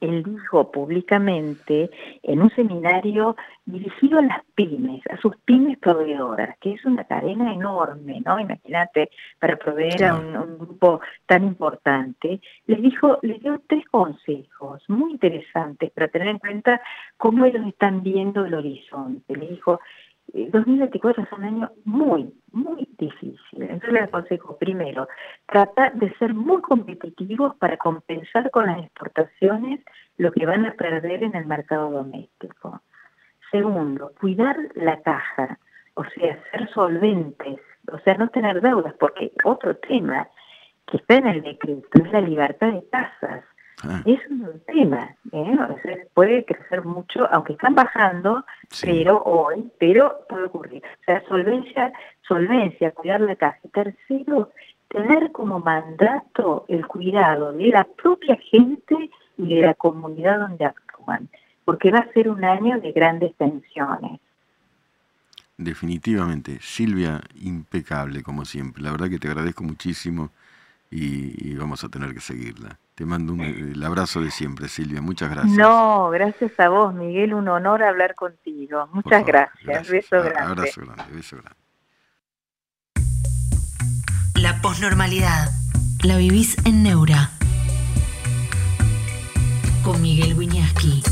él 0.00 0.22
dijo 0.24 0.70
públicamente 0.70 1.90
en 2.22 2.42
un 2.42 2.50
seminario 2.50 3.36
dirigido 3.64 4.18
a 4.18 4.22
las 4.22 4.44
pymes, 4.54 5.00
a 5.10 5.16
sus 5.18 5.36
pymes 5.44 5.78
proveedoras, 5.78 6.58
que 6.58 6.72
es 6.72 6.84
una 6.84 7.04
cadena 7.04 7.52
enorme, 7.52 8.20
¿no? 8.24 8.38
Imagínate, 8.38 9.10
para 9.38 9.56
proveer 9.56 10.04
a 10.04 10.14
un, 10.16 10.58
grupo 10.58 11.00
tan 11.26 11.44
importante, 11.44 12.40
les 12.66 12.82
dijo, 12.82 13.18
les 13.22 13.40
dio 13.40 13.60
tres 13.66 13.84
consejos 13.86 14.82
muy 14.88 15.12
interesantes 15.12 15.90
para 15.92 16.08
tener 16.08 16.28
en 16.28 16.38
cuenta 16.38 16.80
cómo 17.16 17.44
ellos 17.44 17.66
están 17.66 18.02
viendo 18.02 18.44
el 18.44 18.54
horizonte. 18.54 19.36
Le 19.36 19.48
dijo, 19.48 19.80
2024 20.32 21.22
es 21.22 21.32
un 21.32 21.44
año 21.44 21.70
muy, 21.84 22.32
muy 22.52 22.88
difícil. 22.98 23.38
Entonces 23.52 23.92
les 23.92 24.02
aconsejo, 24.02 24.56
primero, 24.56 25.08
tratar 25.46 25.94
de 25.94 26.12
ser 26.14 26.34
muy 26.34 26.60
competitivos 26.62 27.54
para 27.56 27.76
compensar 27.76 28.50
con 28.50 28.66
las 28.66 28.78
exportaciones 28.78 29.80
lo 30.16 30.32
que 30.32 30.46
van 30.46 30.66
a 30.66 30.72
perder 30.72 31.22
en 31.22 31.36
el 31.36 31.46
mercado 31.46 31.90
doméstico. 31.90 32.80
Segundo, 33.50 34.12
cuidar 34.20 34.56
la 34.74 35.00
caja, 35.02 35.58
o 35.94 36.04
sea, 36.04 36.42
ser 36.50 36.68
solventes, 36.72 37.60
o 37.92 37.98
sea, 37.98 38.14
no 38.14 38.28
tener 38.28 38.60
deudas, 38.60 38.94
porque 38.94 39.32
otro 39.44 39.76
tema 39.76 40.28
que 40.86 40.96
está 40.96 41.16
en 41.16 41.28
el 41.28 41.42
decreto 41.42 41.88
es 42.02 42.12
la 42.12 42.20
libertad 42.20 42.72
de 42.72 42.82
tasas. 42.82 43.44
Ah. 43.82 44.02
Es 44.06 44.20
un 44.30 44.60
tema, 44.66 45.14
¿eh? 45.32 46.08
puede 46.14 46.44
crecer 46.44 46.84
mucho, 46.84 47.26
aunque 47.32 47.54
están 47.54 47.74
bajando, 47.74 48.44
pero 48.80 49.22
hoy, 49.24 49.70
pero 49.78 50.24
puede 50.28 50.44
ocurrir. 50.44 50.82
O 51.00 51.04
sea, 51.04 51.22
solvencia, 51.28 51.92
solvencia, 52.26 52.92
cuidar 52.92 53.20
la 53.20 53.36
casa. 53.36 53.58
Tercero, 53.72 54.52
tener 54.88 55.32
como 55.32 55.58
mandato 55.58 56.64
el 56.68 56.86
cuidado 56.86 57.52
de 57.52 57.68
la 57.68 57.84
propia 57.84 58.36
gente 58.36 59.10
y 59.36 59.54
de 59.54 59.62
la 59.62 59.74
comunidad 59.74 60.38
donde 60.38 60.64
actúan, 60.64 61.28
porque 61.64 61.90
va 61.90 61.98
a 61.98 62.12
ser 62.12 62.30
un 62.30 62.44
año 62.44 62.80
de 62.80 62.92
grandes 62.92 63.34
tensiones. 63.36 64.20
Definitivamente, 65.56 66.58
Silvia, 66.60 67.20
impecable 67.42 68.22
como 68.22 68.44
siempre. 68.44 68.82
La 68.82 68.92
verdad 68.92 69.08
que 69.08 69.18
te 69.18 69.28
agradezco 69.28 69.62
muchísimo 69.62 70.30
y 70.90 71.54
vamos 71.56 71.82
a 71.82 71.88
tener 71.88 72.14
que 72.14 72.20
seguirla. 72.20 72.78
Te 72.94 73.04
mando 73.04 73.32
un, 73.32 73.40
el 73.40 73.82
abrazo 73.82 74.20
de 74.20 74.30
siempre, 74.30 74.68
Silvia. 74.68 75.02
Muchas 75.02 75.28
gracias. 75.28 75.56
No, 75.56 76.10
gracias 76.10 76.52
a 76.60 76.68
vos, 76.68 76.94
Miguel. 76.94 77.34
Un 77.34 77.48
honor 77.48 77.82
hablar 77.82 78.14
contigo. 78.14 78.88
Muchas 78.92 79.26
gracias. 79.26 79.88
Beso 79.88 80.22
grande. 80.22 80.40
Abrazo 80.40 80.80
grande, 80.82 81.12
beso 81.12 81.36
grande. 81.38 81.58
La 84.36 84.60
posnormalidad. 84.62 85.50
La 86.04 86.18
vivís 86.18 86.56
en 86.66 86.84
Neura. 86.84 87.30
Con 89.82 90.00
Miguel 90.00 90.38
Wiñaski. 90.38 91.02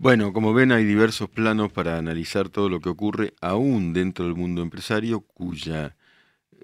Bueno, 0.00 0.32
como 0.34 0.52
ven, 0.52 0.70
hay 0.72 0.84
diversos 0.84 1.30
planos 1.30 1.72
para 1.72 1.96
analizar 1.96 2.50
todo 2.50 2.68
lo 2.68 2.80
que 2.80 2.90
ocurre 2.90 3.34
aún 3.40 3.94
dentro 3.94 4.26
del 4.26 4.34
mundo 4.34 4.62
empresario, 4.62 5.22
cuya 5.22 5.96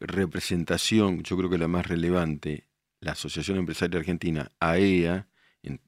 representación, 0.01 1.23
yo 1.23 1.37
creo 1.37 1.51
que 1.51 1.59
la 1.59 1.69
más 1.69 1.87
relevante, 1.87 2.67
la 3.01 3.13
Asociación 3.13 3.59
Empresaria 3.59 3.99
Argentina, 3.99 4.51
AEA, 4.61 5.29
e 5.63 5.69
en, 5.69 5.81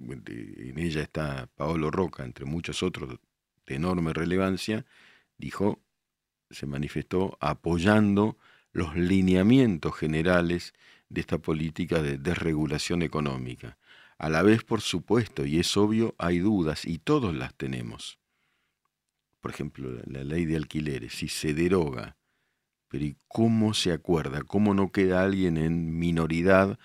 en, 0.00 0.78
ella 0.78 1.02
está 1.02 1.48
Paolo 1.56 1.90
Roca, 1.90 2.24
entre 2.24 2.44
muchos 2.44 2.82
otros 2.82 3.18
de 3.66 3.74
enorme 3.74 4.12
relevancia, 4.12 4.84
dijo, 5.38 5.82
se 6.50 6.66
manifestó 6.66 7.36
apoyando 7.40 8.38
los 8.72 8.96
lineamientos 8.96 9.94
generales 9.96 10.74
de 11.08 11.20
esta 11.20 11.38
política 11.38 12.02
de 12.02 12.18
desregulación 12.18 13.02
económica. 13.02 13.78
A 14.18 14.28
la 14.28 14.42
vez, 14.42 14.62
por 14.62 14.80
supuesto, 14.80 15.44
y 15.44 15.58
es 15.58 15.76
obvio, 15.76 16.14
hay 16.18 16.38
dudas, 16.38 16.84
y 16.84 16.98
todos 16.98 17.34
las 17.34 17.54
tenemos. 17.54 18.18
Por 19.40 19.50
ejemplo, 19.50 19.90
la 20.06 20.24
ley 20.24 20.44
de 20.44 20.56
alquileres, 20.56 21.14
si 21.14 21.28
se 21.28 21.54
deroga 21.54 22.16
pero 22.94 23.06
¿y 23.06 23.16
cómo 23.26 23.74
se 23.74 23.90
acuerda? 23.90 24.44
¿Cómo 24.44 24.72
no 24.72 24.92
queda 24.92 25.24
alguien 25.24 25.56
en 25.56 25.98
minoridad 25.98 26.78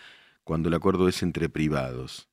cuando 0.44 0.68
el 0.68 0.74
acuerdo 0.74 1.08
es 1.08 1.22
entre 1.22 1.50
privados? 1.50 2.32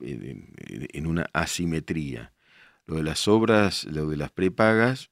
En, 0.00 1.06
una 1.06 1.28
asimetría. 1.34 2.32
Lo 2.86 2.96
de 2.96 3.02
las 3.02 3.28
obras, 3.28 3.84
lo 3.84 4.08
de 4.08 4.16
las 4.16 4.32
prepagas, 4.32 5.10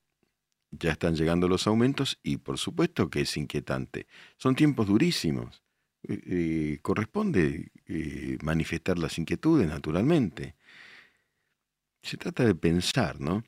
ya 0.70 0.92
están 0.92 1.14
llegando 1.14 1.46
los 1.46 1.66
aumentos 1.66 2.18
y 2.22 2.38
por 2.38 2.56
supuesto 2.56 3.10
que 3.10 3.20
es 3.20 3.36
inquietante. 3.36 4.06
Son 4.38 4.56
tiempos 4.56 4.86
durísimos. 4.86 5.62
Eh, 6.08 6.22
eh, 6.24 6.78
corresponde 6.80 7.70
eh, 7.86 8.38
manifestar 8.42 8.98
las 8.98 9.18
inquietudes, 9.18 9.68
naturalmente. 9.68 10.56
Se 12.02 12.16
trata 12.16 12.46
de 12.46 12.54
pensar, 12.54 13.20
¿no? 13.20 13.44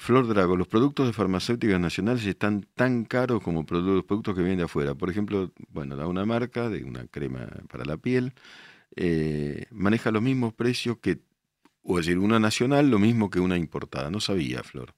Flor 0.00 0.28
Drago, 0.28 0.56
los 0.56 0.68
productos 0.68 1.08
de 1.08 1.12
farmacéuticas 1.12 1.80
nacionales 1.80 2.24
están 2.24 2.62
tan 2.76 3.04
caros 3.04 3.42
como 3.42 3.66
los 3.68 4.04
productos 4.04 4.32
que 4.32 4.42
vienen 4.42 4.58
de 4.58 4.64
afuera. 4.64 4.94
Por 4.94 5.10
ejemplo, 5.10 5.52
bueno, 5.70 5.96
da 5.96 6.06
una 6.06 6.24
marca 6.24 6.68
de 6.68 6.84
una 6.84 7.08
crema 7.08 7.48
para 7.68 7.84
la 7.84 7.96
piel, 7.96 8.32
eh, 8.94 9.66
maneja 9.72 10.12
los 10.12 10.22
mismos 10.22 10.54
precios 10.54 10.98
que, 10.98 11.18
o 11.82 11.96
decir, 11.96 12.16
una 12.18 12.38
nacional, 12.38 12.88
lo 12.88 13.00
mismo 13.00 13.28
que 13.28 13.40
una 13.40 13.56
importada. 13.56 14.08
No 14.08 14.20
sabía, 14.20 14.62
Flor. 14.62 14.94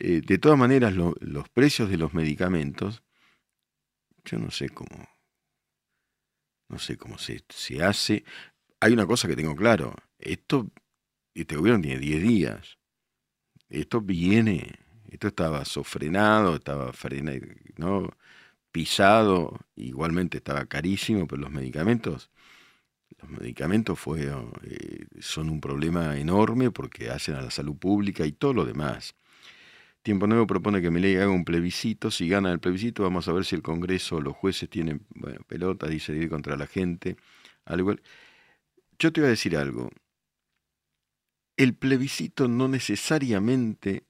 Eh, 0.00 0.20
de 0.20 0.38
todas 0.38 0.58
maneras, 0.58 0.94
los 0.94 1.48
precios 1.50 1.88
de 1.88 1.96
los 1.96 2.12
medicamentos, 2.12 3.04
yo 4.24 4.38
no 4.38 4.50
sé 4.50 4.68
cómo, 4.68 5.08
no 6.68 6.78
sé 6.80 6.96
cómo 6.96 7.18
se, 7.18 7.44
se 7.48 7.84
hace. 7.84 8.24
Hay 8.80 8.92
una 8.92 9.06
cosa 9.06 9.28
que 9.28 9.36
tengo 9.36 9.54
claro, 9.54 9.94
esto, 10.18 10.68
este 11.34 11.54
gobierno 11.54 11.80
tiene 11.80 12.00
10 12.00 12.22
días 12.22 12.77
esto 13.70 14.00
viene, 14.00 14.74
esto 15.10 15.28
estaba 15.28 15.64
sofrenado, 15.64 16.56
estaba 16.56 16.92
frenado, 16.92 17.46
¿no? 17.76 18.10
pisado, 18.72 19.58
igualmente 19.76 20.38
estaba 20.38 20.66
carísimo, 20.66 21.26
pero 21.26 21.42
los 21.42 21.50
medicamentos, 21.50 22.30
los 23.20 23.30
medicamentos 23.30 23.98
fue, 23.98 24.30
eh, 24.62 25.06
son 25.20 25.50
un 25.50 25.60
problema 25.60 26.18
enorme 26.18 26.70
porque 26.70 27.10
hacen 27.10 27.34
a 27.36 27.42
la 27.42 27.50
salud 27.50 27.76
pública 27.76 28.26
y 28.26 28.32
todo 28.32 28.54
lo 28.54 28.64
demás. 28.64 29.14
Tiempo 30.02 30.26
Nuevo 30.26 30.46
propone 30.46 30.80
que 30.80 30.90
ley 30.90 31.16
haga 31.16 31.28
un 31.28 31.44
plebiscito. 31.44 32.10
Si 32.10 32.28
gana 32.28 32.52
el 32.52 32.60
plebiscito, 32.60 33.02
vamos 33.02 33.28
a 33.28 33.32
ver 33.32 33.44
si 33.44 33.56
el 33.56 33.62
Congreso, 33.62 34.20
los 34.20 34.36
jueces 34.36 34.70
tienen 34.70 35.04
pelota, 35.48 35.86
dice 35.88 36.14
ir 36.14 36.28
contra 36.30 36.56
la 36.56 36.66
gente. 36.66 37.16
Algo. 37.64 37.96
Yo 38.98 39.12
te 39.12 39.20
voy 39.20 39.28
a 39.28 39.30
decir 39.30 39.56
algo 39.56 39.90
el 41.58 41.74
plebiscito 41.74 42.46
no 42.48 42.68
necesariamente, 42.68 44.04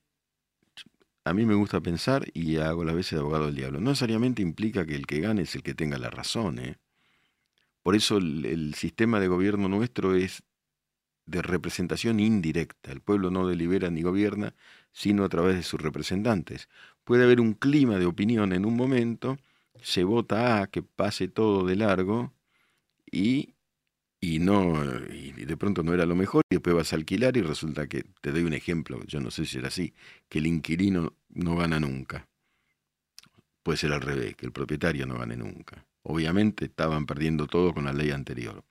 a 1.25 1.33
mí 1.33 1.47
me 1.47 1.55
gusta 1.55 1.81
pensar 1.81 2.27
y 2.35 2.59
hago 2.59 2.85
la 2.85 2.93
veces 2.93 3.13
de 3.13 3.21
abogado 3.21 3.47
del 3.47 3.57
diablo, 3.57 3.81
no 3.81 3.91
necesariamente 3.91 4.43
implica 4.43 4.85
que 4.85 4.95
el 4.95 5.07
que 5.07 5.21
gane 5.21 5.43
es 5.43 5.55
el 5.55 5.63
que 5.63 5.75
tenga 5.75 5.99
la 5.99 6.11
razón. 6.11 6.59
¿eh? 6.59 6.77
Por 7.83 7.97
eso 7.97 8.19
el, 8.19 8.75
sistema 8.75 9.19
de 9.19 9.29
gobierno 9.29 9.67
nuestro 9.69 10.15
es 10.15 10.43
de 11.25 11.41
representación 11.41 12.21
indirecta. 12.21 12.93
El 12.93 13.01
pueblo 13.01 13.31
no 13.31 13.49
delibera 13.49 13.91
ni 13.91 14.03
gobierna, 14.03 14.55
sino 14.93 15.25
a 15.25 15.29
través 15.31 15.57
de 15.57 15.63
sus 15.63 15.81
representantes. 15.81 16.69
Puede 17.03 17.25
haber 17.25 17.41
un 17.41 17.55
clima 17.55 17.99
de 17.99 18.05
opinión 18.05 18.53
en 18.53 18.67
un 18.67 18.77
momento, 18.77 19.39
se 19.81 20.05
vota 20.05 20.61
a 20.61 20.67
que 20.67 20.83
pase 20.83 21.29
todo 21.29 21.65
de 21.65 21.77
largo 21.77 22.35
y 23.11 23.55
y 24.21 24.39
no 24.39 24.75
y 25.11 25.33
de 25.33 25.57
pronto 25.57 25.83
no 25.83 25.95
era 25.95 26.07
lo 26.07 26.17
mejor 26.17 26.43
y 26.51 26.57
después 26.57 26.75
vas 26.75 26.93
a 26.93 26.97
alquilar 26.97 27.37
y 27.37 27.43
resulta 27.43 27.87
que 27.87 28.05
te 28.21 28.33
doy 28.33 28.43
un 28.43 28.53
ejemplo, 28.53 29.01
yo 29.07 29.21
no 29.21 29.31
sé 29.31 29.47
si 29.47 29.59
era 29.59 29.69
así, 29.69 29.95
que 30.29 30.41
el 30.41 30.47
inquilino 30.47 31.15
no 31.31 31.57
gana 31.57 31.79
nunca. 31.79 32.29
Puede 33.63 33.79
ser 33.79 33.93
al 33.93 34.01
revés, 34.01 34.35
que 34.37 34.47
el 34.47 34.53
propietario 34.53 35.07
no 35.07 35.19
gane 35.19 35.37
nunca. 35.37 35.85
Obviamente 36.03 36.67
estaban 36.67 37.07
perdiendo 37.07 37.47
todo 37.47 37.75
con 37.75 37.85
la 37.85 37.93
ley 37.93 38.11
anterior. 38.11 38.65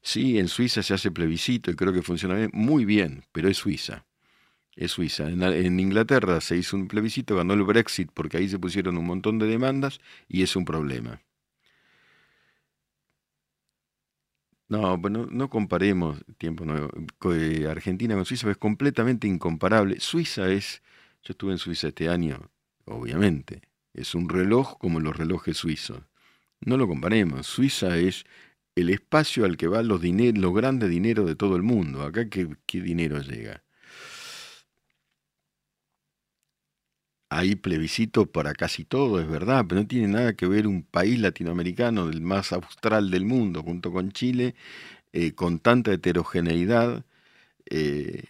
Sí, 0.00 0.38
en 0.38 0.48
Suiza 0.48 0.82
se 0.82 0.94
hace 0.94 1.10
plebiscito 1.10 1.70
y 1.70 1.74
creo 1.74 1.92
que 1.92 2.02
funciona 2.02 2.48
muy 2.52 2.84
bien, 2.84 3.24
pero 3.32 3.48
es 3.48 3.56
Suiza. 3.56 4.06
Es 4.76 4.92
Suiza. 4.92 5.28
En, 5.28 5.42
en 5.42 5.80
Inglaterra 5.80 6.40
se 6.40 6.56
hizo 6.56 6.76
un 6.76 6.86
plebiscito, 6.86 7.36
ganó 7.36 7.54
el 7.54 7.64
Brexit 7.64 8.10
porque 8.14 8.36
ahí 8.36 8.48
se 8.48 8.60
pusieron 8.60 8.96
un 8.96 9.06
montón 9.06 9.38
de 9.38 9.46
demandas 9.46 10.00
y 10.28 10.42
es 10.42 10.54
un 10.54 10.64
problema. 10.64 11.20
No, 14.68 14.98
bueno, 14.98 15.26
no 15.30 15.48
comparemos 15.48 16.22
tiempo 16.36 16.64
nuevo. 16.64 16.90
Eh, 17.32 17.66
Argentina 17.70 18.14
con 18.14 18.24
Suiza 18.26 18.50
es 18.50 18.58
completamente 18.58 19.26
incomparable. 19.26 19.98
Suiza 20.00 20.48
es, 20.50 20.82
yo 21.22 21.32
estuve 21.32 21.52
en 21.52 21.58
Suiza 21.58 21.88
este 21.88 22.08
año, 22.10 22.50
obviamente, 22.84 23.62
es 23.94 24.14
un 24.14 24.28
reloj 24.28 24.76
como 24.78 25.00
los 25.00 25.16
relojes 25.16 25.56
suizos. 25.56 26.02
No 26.60 26.76
lo 26.76 26.86
comparemos. 26.86 27.46
Suiza 27.46 27.96
es 27.96 28.24
el 28.76 28.90
espacio 28.90 29.44
al 29.46 29.56
que 29.56 29.68
van 29.68 29.88
los, 29.88 30.02
los 30.02 30.54
grandes 30.54 30.90
dineros 30.90 31.26
de 31.26 31.36
todo 31.36 31.56
el 31.56 31.62
mundo. 31.62 32.02
Acá, 32.02 32.28
¿qué, 32.28 32.48
qué 32.66 32.80
dinero 32.82 33.20
llega? 33.22 33.62
Hay 37.30 37.56
plebiscito 37.56 38.26
para 38.26 38.54
casi 38.54 38.84
todo, 38.84 39.20
es 39.20 39.28
verdad, 39.28 39.64
pero 39.68 39.82
no 39.82 39.86
tiene 39.86 40.08
nada 40.08 40.34
que 40.34 40.46
ver 40.46 40.66
un 40.66 40.82
país 40.82 41.18
latinoamericano 41.20 42.06
del 42.08 42.20
más 42.22 42.52
austral 42.52 43.10
del 43.10 43.24
mundo, 43.26 43.62
junto 43.62 43.92
con 43.92 44.12
Chile, 44.12 44.54
eh, 45.12 45.32
con 45.32 45.58
tanta 45.60 45.92
heterogeneidad. 45.92 47.04
Eh, 47.70 48.24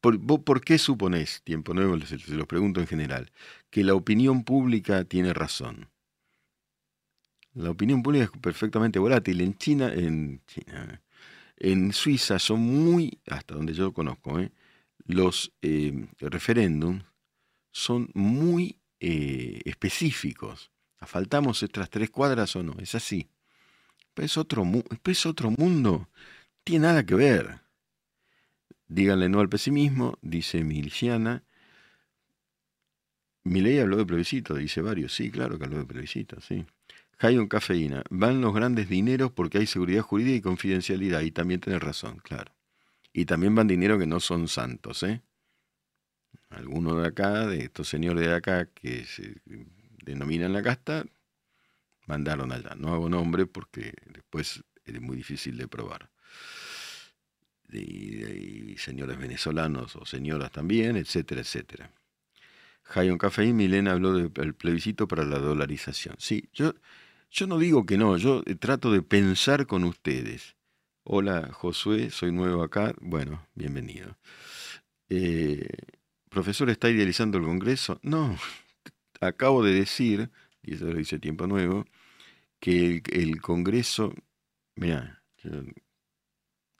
por, 0.00 0.60
qué 0.64 0.78
suponés, 0.78 1.42
tiempo 1.44 1.74
nuevo, 1.74 1.98
se, 2.00 2.18
se 2.18 2.34
los 2.34 2.46
pregunto 2.46 2.80
en 2.80 2.86
general, 2.86 3.30
que 3.70 3.84
la 3.84 3.94
opinión 3.94 4.44
pública 4.44 5.04
tiene 5.04 5.32
razón? 5.32 5.88
La 7.54 7.70
opinión 7.70 8.02
pública 8.02 8.24
es 8.24 8.30
perfectamente 8.40 8.98
volátil. 8.98 9.40
En 9.40 9.56
China, 9.56 9.92
en 9.94 10.42
China, 10.46 11.00
en 11.56 11.92
Suiza 11.92 12.38
son 12.38 12.60
muy, 12.60 13.18
hasta 13.26 13.54
donde 13.54 13.72
yo 13.74 13.92
conozco, 13.92 14.40
¿eh? 14.40 14.50
los 15.06 15.52
referéndums 16.20 17.04
son 17.74 18.08
muy 18.14 18.78
eh, 19.00 19.60
específicos. 19.64 20.70
¿Faltamos 21.00 21.62
estas 21.62 21.90
tres 21.90 22.08
cuadras 22.08 22.54
o 22.54 22.62
no? 22.62 22.76
Es 22.78 22.94
así. 22.94 23.28
Es 24.14 24.38
otro, 24.38 24.64
es 25.04 25.26
otro 25.26 25.50
mundo. 25.50 26.08
Tiene 26.62 26.86
nada 26.86 27.04
que 27.04 27.16
ver. 27.16 27.60
Díganle 28.86 29.28
no 29.28 29.40
al 29.40 29.48
pesimismo, 29.48 30.16
dice 30.22 30.62
Miliciana. 30.62 31.42
ley 33.42 33.80
habló 33.80 33.96
de 33.96 34.06
plebiscito, 34.06 34.54
dice 34.54 34.80
varios. 34.80 35.12
Sí, 35.12 35.32
claro 35.32 35.58
que 35.58 35.64
habló 35.64 35.78
de 35.78 35.84
plebiscito, 35.84 36.40
sí. 36.40 36.64
un 37.22 37.48
cafeína. 37.48 38.04
Van 38.08 38.40
los 38.40 38.54
grandes 38.54 38.88
dineros 38.88 39.32
porque 39.32 39.58
hay 39.58 39.66
seguridad 39.66 40.02
jurídica 40.02 40.36
y 40.36 40.40
confidencialidad. 40.42 41.22
Y 41.22 41.32
también 41.32 41.60
tenés 41.60 41.82
razón, 41.82 42.20
claro. 42.22 42.54
Y 43.12 43.24
también 43.24 43.54
van 43.56 43.66
dinero 43.66 43.98
que 43.98 44.06
no 44.06 44.20
son 44.20 44.46
santos, 44.46 45.02
¿eh? 45.02 45.22
Algunos 46.54 47.00
de 47.00 47.08
acá, 47.08 47.46
de 47.46 47.64
estos 47.64 47.88
señores 47.88 48.26
de 48.26 48.34
acá 48.34 48.66
que 48.66 49.04
se 49.04 49.36
denominan 50.04 50.52
la 50.52 50.62
casta, 50.62 51.04
mandaron 52.06 52.52
allá. 52.52 52.74
No 52.76 52.94
hago 52.94 53.08
nombre 53.08 53.46
porque 53.46 53.94
después 54.06 54.62
es 54.84 55.00
muy 55.00 55.16
difícil 55.16 55.56
de 55.56 55.68
probar. 55.68 56.10
Y, 57.72 58.76
señores 58.76 59.18
venezolanos 59.18 59.96
o 59.96 60.04
señoras 60.04 60.52
también, 60.52 60.96
etcétera, 60.96 61.40
etcétera. 61.40 61.90
Jayon 62.82 63.18
Café 63.18 63.46
y 63.46 63.52
Milena 63.52 63.92
habló 63.92 64.12
del 64.12 64.54
plebiscito 64.54 65.08
para 65.08 65.24
la 65.24 65.38
dolarización. 65.38 66.16
Sí, 66.18 66.50
yo, 66.52 66.74
yo 67.30 67.46
no 67.46 67.58
digo 67.58 67.86
que 67.86 67.96
no, 67.96 68.16
yo 68.18 68.42
trato 68.60 68.92
de 68.92 69.02
pensar 69.02 69.66
con 69.66 69.84
ustedes. 69.84 70.56
Hola 71.02 71.50
Josué, 71.52 72.10
soy 72.10 72.32
nuevo 72.32 72.62
acá. 72.62 72.94
Bueno, 73.00 73.46
bienvenido. 73.54 74.16
Eh, 75.08 75.66
profesor 76.34 76.68
está 76.68 76.90
idealizando 76.90 77.38
el 77.38 77.44
Congreso. 77.44 78.00
No, 78.02 78.36
acabo 79.20 79.62
de 79.62 79.72
decir, 79.72 80.30
y 80.62 80.74
eso 80.74 80.86
lo 80.86 80.94
dice 80.94 81.18
Tiempo 81.18 81.46
Nuevo, 81.46 81.86
que 82.58 83.02
el, 83.12 83.40
Congreso, 83.40 84.12
mira, 84.74 85.22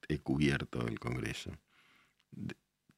he 0.09 0.19
cubierto 0.19 0.87
el 0.87 0.99
Congreso. 0.99 1.53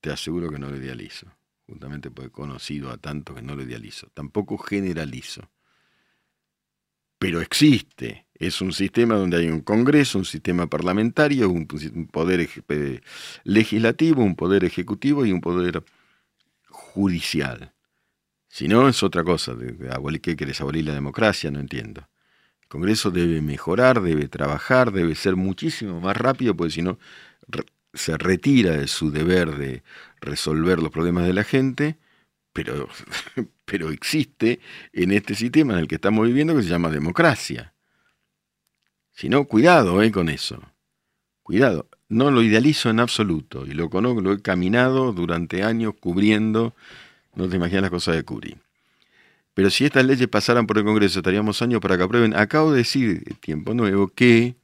Te 0.00 0.10
aseguro 0.10 0.50
que 0.50 0.58
no 0.58 0.70
lo 0.70 0.76
idealizo, 0.76 1.26
justamente 1.66 2.10
porque 2.10 2.28
he 2.28 2.32
conocido 2.32 2.90
a 2.90 2.96
tanto 2.96 3.34
que 3.34 3.42
no 3.42 3.54
lo 3.54 3.62
idealizo. 3.62 4.08
Tampoco 4.14 4.56
generalizo. 4.56 5.50
Pero 7.18 7.40
existe. 7.40 8.26
Es 8.34 8.60
un 8.60 8.72
sistema 8.72 9.16
donde 9.16 9.38
hay 9.38 9.48
un 9.48 9.60
Congreso, 9.60 10.18
un 10.18 10.24
sistema 10.24 10.66
parlamentario, 10.68 11.48
un 11.50 11.66
poder 11.66 12.48
eh, 12.68 13.00
legislativo, 13.44 14.22
un 14.22 14.36
poder 14.36 14.64
ejecutivo 14.64 15.24
y 15.26 15.32
un 15.32 15.40
poder 15.40 15.82
judicial. 16.76 17.72
Si 18.48 18.68
no, 18.68 18.88
es 18.88 19.02
otra 19.02 19.24
cosa. 19.24 19.54
¿Qué 20.22 20.36
querés 20.36 20.60
abolir 20.60 20.86
la 20.86 20.94
democracia? 20.94 21.50
No 21.50 21.60
entiendo. 21.60 22.08
El 22.62 22.68
Congreso 22.68 23.10
debe 23.10 23.40
mejorar, 23.42 24.00
debe 24.00 24.28
trabajar, 24.28 24.92
debe 24.92 25.14
ser 25.14 25.36
muchísimo 25.36 26.00
más 26.00 26.16
rápido, 26.16 26.56
porque 26.56 26.72
si 26.72 26.82
no, 26.82 26.98
se 27.94 28.16
retira 28.18 28.72
de 28.72 28.88
su 28.88 29.10
deber 29.10 29.56
de 29.56 29.82
resolver 30.20 30.78
los 30.78 30.90
problemas 30.90 31.26
de 31.26 31.32
la 31.32 31.44
gente, 31.44 31.98
pero 32.52 32.88
pero 33.64 33.90
existe 33.90 34.60
en 34.92 35.12
este 35.12 35.34
sistema 35.34 35.74
en 35.74 35.80
el 35.80 35.88
que 35.88 35.96
estamos 35.96 36.26
viviendo 36.26 36.56
que 36.56 36.62
se 36.62 36.68
llama 36.68 36.90
democracia. 36.90 37.74
Si 39.12 39.28
no, 39.28 39.44
cuidado 39.46 40.02
eh, 40.02 40.12
con 40.12 40.28
eso. 40.28 40.62
Cuidado. 41.42 41.88
No 42.08 42.30
lo 42.30 42.42
idealizo 42.42 42.88
en 42.90 43.00
absoluto 43.00 43.66
y 43.66 43.72
lo 43.72 43.90
conozco, 43.90 44.20
lo 44.20 44.32
he 44.32 44.40
caminado 44.40 45.12
durante 45.12 45.62
años 45.62 45.94
cubriendo, 45.98 46.74
no 47.34 47.48
te 47.48 47.56
imaginas 47.56 47.82
las 47.82 47.90
cosas 47.90 48.14
de 48.16 48.22
cubrir. 48.22 48.58
Pero 49.54 49.70
si 49.70 49.86
estas 49.86 50.04
leyes 50.04 50.28
pasaran 50.28 50.66
por 50.66 50.78
el 50.78 50.84
Congreso, 50.84 51.18
estaríamos 51.20 51.62
años 51.62 51.80
para 51.80 51.96
que 51.96 52.04
aprueben. 52.04 52.36
Acabo 52.36 52.72
de 52.72 52.78
decir, 52.78 53.24
tiempo 53.40 53.74
nuevo, 53.74 54.08
que 54.08 54.54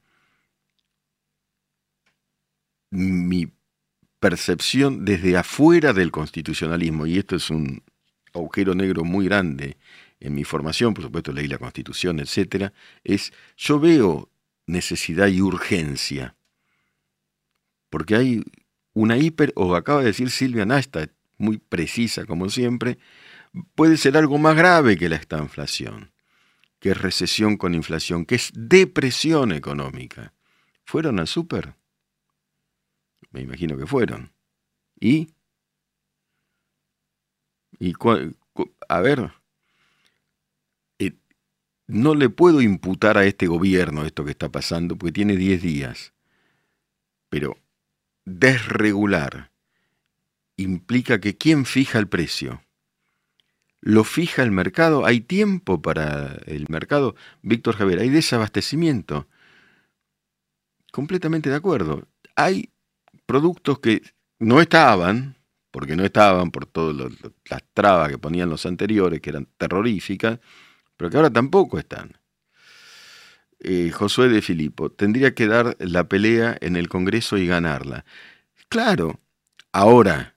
mi 2.91 3.51
percepción 4.19 5.03
desde 5.03 5.35
afuera 5.35 5.93
del 5.93 6.11
constitucionalismo, 6.11 7.07
y 7.07 7.17
esto 7.17 7.35
es 7.35 7.49
un 7.49 7.81
agujero 8.33 8.75
negro 8.75 9.03
muy 9.03 9.25
grande 9.25 9.77
en 10.19 10.35
mi 10.35 10.43
formación, 10.43 10.93
por 10.93 11.03
supuesto 11.03 11.33
leí 11.33 11.47
la 11.47 11.57
Constitución, 11.57 12.19
etcétera, 12.19 12.71
es 13.03 13.33
yo 13.57 13.79
veo 13.79 14.29
necesidad 14.65 15.27
y 15.27 15.41
urgencia. 15.41 16.35
Porque 17.93 18.15
hay 18.15 18.43
una 18.95 19.17
hiper, 19.17 19.53
o 19.55 19.75
acaba 19.75 19.99
de 19.99 20.07
decir 20.07 20.31
Silvia 20.31 20.65
Nasta, 20.65 21.09
muy 21.37 21.59
precisa 21.59 22.25
como 22.25 22.49
siempre, 22.49 22.97
puede 23.75 23.97
ser 23.97 24.17
algo 24.17 24.39
más 24.39 24.55
grave 24.55 24.97
que 24.97 25.09
la 25.09 25.15
estanflación, 25.15 26.11
que 26.79 26.89
es 26.89 26.97
recesión 26.99 27.55
con 27.55 27.75
inflación, 27.75 28.25
que 28.25 28.33
es 28.33 28.49
depresión 28.55 29.51
económica. 29.51 30.33
¿Fueron 30.85 31.19
al 31.19 31.27
súper? 31.27 31.75
Me 33.29 33.41
imagino 33.41 33.77
que 33.77 33.85
fueron. 33.85 34.33
¿Y? 34.99 35.27
¿Y 37.77 37.93
a 38.89 39.01
ver, 39.01 39.33
eh, 40.97 41.13
no 41.85 42.15
le 42.15 42.29
puedo 42.29 42.59
imputar 42.59 43.19
a 43.19 43.25
este 43.25 43.45
gobierno 43.45 44.03
esto 44.03 44.25
que 44.25 44.31
está 44.31 44.49
pasando, 44.49 44.97
porque 44.97 45.11
tiene 45.11 45.35
10 45.35 45.61
días. 45.61 46.13
Pero 47.29 47.62
desregular 48.25 49.51
implica 50.57 51.19
que 51.19 51.37
¿quién 51.37 51.65
fija 51.65 51.99
el 51.99 52.07
precio? 52.07 52.63
¿Lo 53.81 54.03
fija 54.03 54.43
el 54.43 54.51
mercado? 54.51 55.05
¿Hay 55.05 55.19
tiempo 55.19 55.81
para 55.81 56.35
el 56.45 56.67
mercado? 56.69 57.15
Víctor 57.41 57.75
Javier, 57.75 57.99
hay 57.99 58.09
desabastecimiento. 58.09 59.27
Completamente 60.91 61.49
de 61.49 61.55
acuerdo. 61.55 62.07
Hay 62.35 62.71
productos 63.25 63.79
que 63.79 64.01
no 64.39 64.61
estaban, 64.61 65.37
porque 65.71 65.95
no 65.95 66.05
estaban 66.05 66.51
por 66.51 66.65
todas 66.65 67.11
las 67.49 67.63
trabas 67.73 68.09
que 68.09 68.17
ponían 68.17 68.49
los 68.49 68.65
anteriores, 68.65 69.19
que 69.19 69.31
eran 69.31 69.47
terroríficas, 69.57 70.39
pero 70.95 71.09
que 71.09 71.17
ahora 71.17 71.29
tampoco 71.29 71.77
están. 71.77 72.17
Eh, 73.63 73.91
Josué 73.91 74.29
de 74.29 74.41
Filipo, 74.41 74.89
tendría 74.91 75.33
que 75.33 75.47
dar 75.47 75.75
la 75.79 76.07
pelea 76.09 76.57
en 76.61 76.75
el 76.75 76.89
Congreso 76.89 77.37
y 77.37 77.47
ganarla. 77.47 78.05
Claro, 78.69 79.19
ahora, 79.71 80.35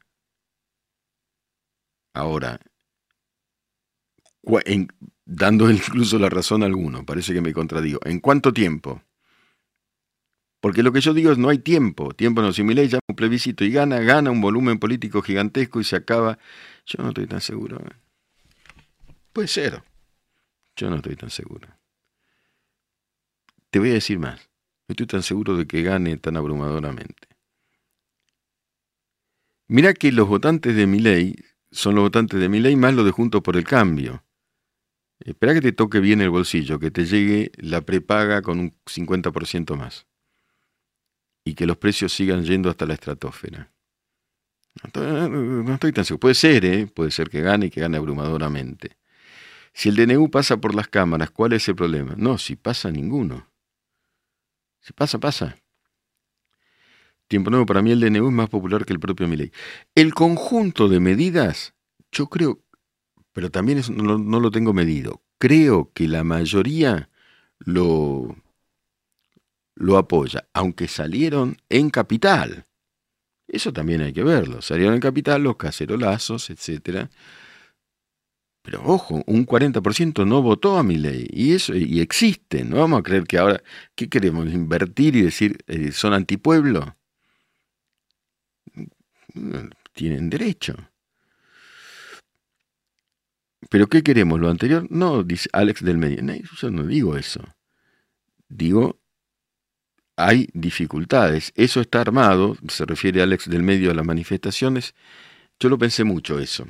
ahora, 2.15 2.61
dando 5.25 5.71
incluso 5.71 6.19
la 6.19 6.29
razón 6.29 6.63
a 6.63 6.67
alguno, 6.67 7.05
parece 7.05 7.35
que 7.35 7.41
me 7.41 7.53
contradigo, 7.53 8.01
¿en 8.05 8.21
cuánto 8.21 8.53
tiempo? 8.53 9.03
Porque 10.61 10.83
lo 10.83 10.93
que 10.93 11.01
yo 11.01 11.15
digo 11.15 11.31
es 11.31 11.39
no 11.39 11.49
hay 11.49 11.59
tiempo. 11.59 12.13
Tiempo 12.13 12.43
no. 12.43 12.53
Si 12.53 12.65
mi 12.65 12.75
ley 12.75 12.89
llama 12.89 13.03
un 13.07 13.15
plebiscito 13.15 13.63
y 13.63 13.71
gana, 13.71 14.01
gana 14.01 14.33
un 14.33 14.41
volumen 14.41 14.81
político 14.81 15.23
gigantesco 15.23 15.81
y 15.81 15.85
se 15.85 15.95
acaba. 15.95 16.39
Yo 16.87 17.03
no 17.05 17.11
estoy 17.11 17.29
tan 17.29 17.41
seguro. 17.41 17.77
¿eh? 17.77 17.95
Puede 19.33 19.47
ser. 19.47 19.85
Yo 20.75 20.91
no 20.91 20.97
estoy 20.97 21.15
tan 21.15 21.31
seguro. 21.31 21.69
Te 23.71 23.79
voy 23.79 23.91
a 23.91 23.95
decir 23.95 24.19
más. 24.19 24.51
No 24.89 24.93
estoy 24.93 25.07
tan 25.07 25.23
seguro 25.23 25.57
de 25.57 25.67
que 25.67 25.83
gane 25.83 26.17
tan 26.17 26.37
abrumadoramente. 26.37 27.29
Mira 29.69 29.95
que 29.95 30.13
los 30.13 30.29
votantes 30.29 30.77
de 30.77 30.87
mi 30.87 31.01
ley 31.01 31.35
son 31.71 31.97
los 31.97 32.05
votantes 32.05 32.39
de 32.39 32.49
mi 32.49 32.61
ley 32.61 32.77
más 32.77 32.95
los 32.95 33.05
de 33.05 33.11
Juntos 33.11 33.43
por 33.43 33.57
el 33.57 33.65
Cambio. 33.65 34.23
Espera 35.19 35.55
que 35.55 35.61
te 35.61 35.73
toque 35.73 35.99
bien 35.99 36.21
el 36.21 36.31
bolsillo, 36.31 36.79
que 36.79 36.91
te 36.91 37.05
llegue 37.05 37.51
la 37.57 37.81
prepaga 37.81 38.43
con 38.43 38.61
un 38.61 38.75
50% 38.87 39.77
más 39.77 40.07
y 41.45 41.55
que 41.55 41.67
los 41.67 41.79
precios 41.79 42.13
sigan 42.13 42.45
yendo 42.45 42.69
hasta 42.69 42.87
la 42.87 42.95
estratosfera. 42.95 43.73
No 44.95 45.73
estoy 45.75 45.93
tan 45.93 46.05
seguro. 46.05 46.21
Puede 46.21 46.35
ser, 46.35 46.65
¿eh? 46.65 46.87
puede 46.87 47.11
ser 47.11 47.31
que 47.31 47.41
gane 47.41 47.67
y 47.67 47.71
que 47.71 47.81
gane 47.81 47.97
abrumadoramente. 47.97 48.97
Si 49.73 49.89
el 49.89 49.97
DNU 49.97 50.31
pasa 50.31 50.57
por 50.59 50.75
las 50.75 50.89
cámaras, 50.89 51.31
¿cuál 51.31 51.53
es 51.53 51.69
el 51.69 51.77
problema? 51.77 52.15
No, 52.17 52.37
si 52.37 52.57
pasa 52.57 52.91
ninguno. 52.91 53.49
Si 54.87 54.93
pasa, 54.93 55.19
pasa. 55.19 55.57
Tiempo 57.27 57.51
nuevo, 57.51 57.67
para 57.67 57.83
mí 57.83 57.91
el 57.91 57.99
DNU 57.99 58.29
es 58.29 58.33
más 58.33 58.49
popular 58.49 58.85
que 58.85 58.93
el 58.93 59.01
propio 59.01 59.27
Milei. 59.27 59.51
El 59.97 60.15
conjunto 60.15 60.89
de 60.89 61.01
medidas, 61.01 61.75
yo 62.13 62.29
creo, 62.29 62.63
pero 63.33 63.51
también 63.51 63.83
no 63.97 64.39
lo 64.39 64.51
tengo 64.53 64.73
medido, 64.73 65.23
creo 65.39 65.91
que 65.93 66.07
la 66.07 66.23
mayoría 66.23 67.11
lo, 67.59 68.37
lo 69.75 69.99
apoya, 69.99 70.47
aunque 70.53 70.87
salieron 70.87 71.57
en 71.69 71.91
capital. 71.91 72.69
Eso 73.49 73.73
también 73.73 74.03
hay 74.03 74.13
que 74.13 74.23
verlo. 74.23 74.63
Salieron 74.63 74.95
en 74.95 75.01
capital 75.01 75.43
los 75.43 75.57
cacerolazos, 75.57 76.49
etc. 76.49 77.11
Pero 78.67 78.83
ojo, 78.85 79.23
un 79.29 79.47
40% 79.47 80.27
no 80.27 80.43
votó 80.43 80.77
a 80.77 80.83
mi 80.83 80.97
ley. 80.97 81.29
Y 81.31 81.55
eso 81.55 81.73
y 81.77 82.01
existe. 82.01 82.65
No 82.65 82.79
vamos 82.79 82.99
a 82.99 83.03
creer 83.05 83.23
que 83.23 83.39
ahora, 83.39 83.63
¿qué 83.95 84.09
queremos? 84.09 84.53
¿Invertir 84.53 85.15
y 85.15 85.23
decir 85.23 85.59
eh, 85.69 85.93
son 85.93 86.13
antipueblo? 86.15 86.97
Tienen 89.93 90.29
derecho. 90.31 90.75
¿Pero 93.71 93.87
qué 93.87 94.03
queremos? 94.03 94.41
¿Lo 94.41 94.51
anterior? 94.51 94.85
No, 94.91 95.23
dice 95.23 95.49
Alex 95.53 95.85
del 95.85 95.99
Medio. 95.99 96.19
yo 96.61 96.71
no 96.73 96.83
digo 96.85 97.17
eso. 97.17 97.45
Digo 98.49 98.99
hay 100.17 100.49
dificultades. 100.55 101.53
Eso 101.55 101.81
está 101.81 102.01
armado, 102.01 102.57
se 102.69 102.85
refiere 102.85 103.23
Alex 103.23 103.49
del 103.49 103.63
medio 103.63 103.93
a 103.93 103.95
las 103.95 104.05
manifestaciones. 104.05 104.95
Yo 105.61 105.69
lo 105.69 105.79
pensé 105.79 106.05
mucho 106.05 106.41
eso, 106.41 106.67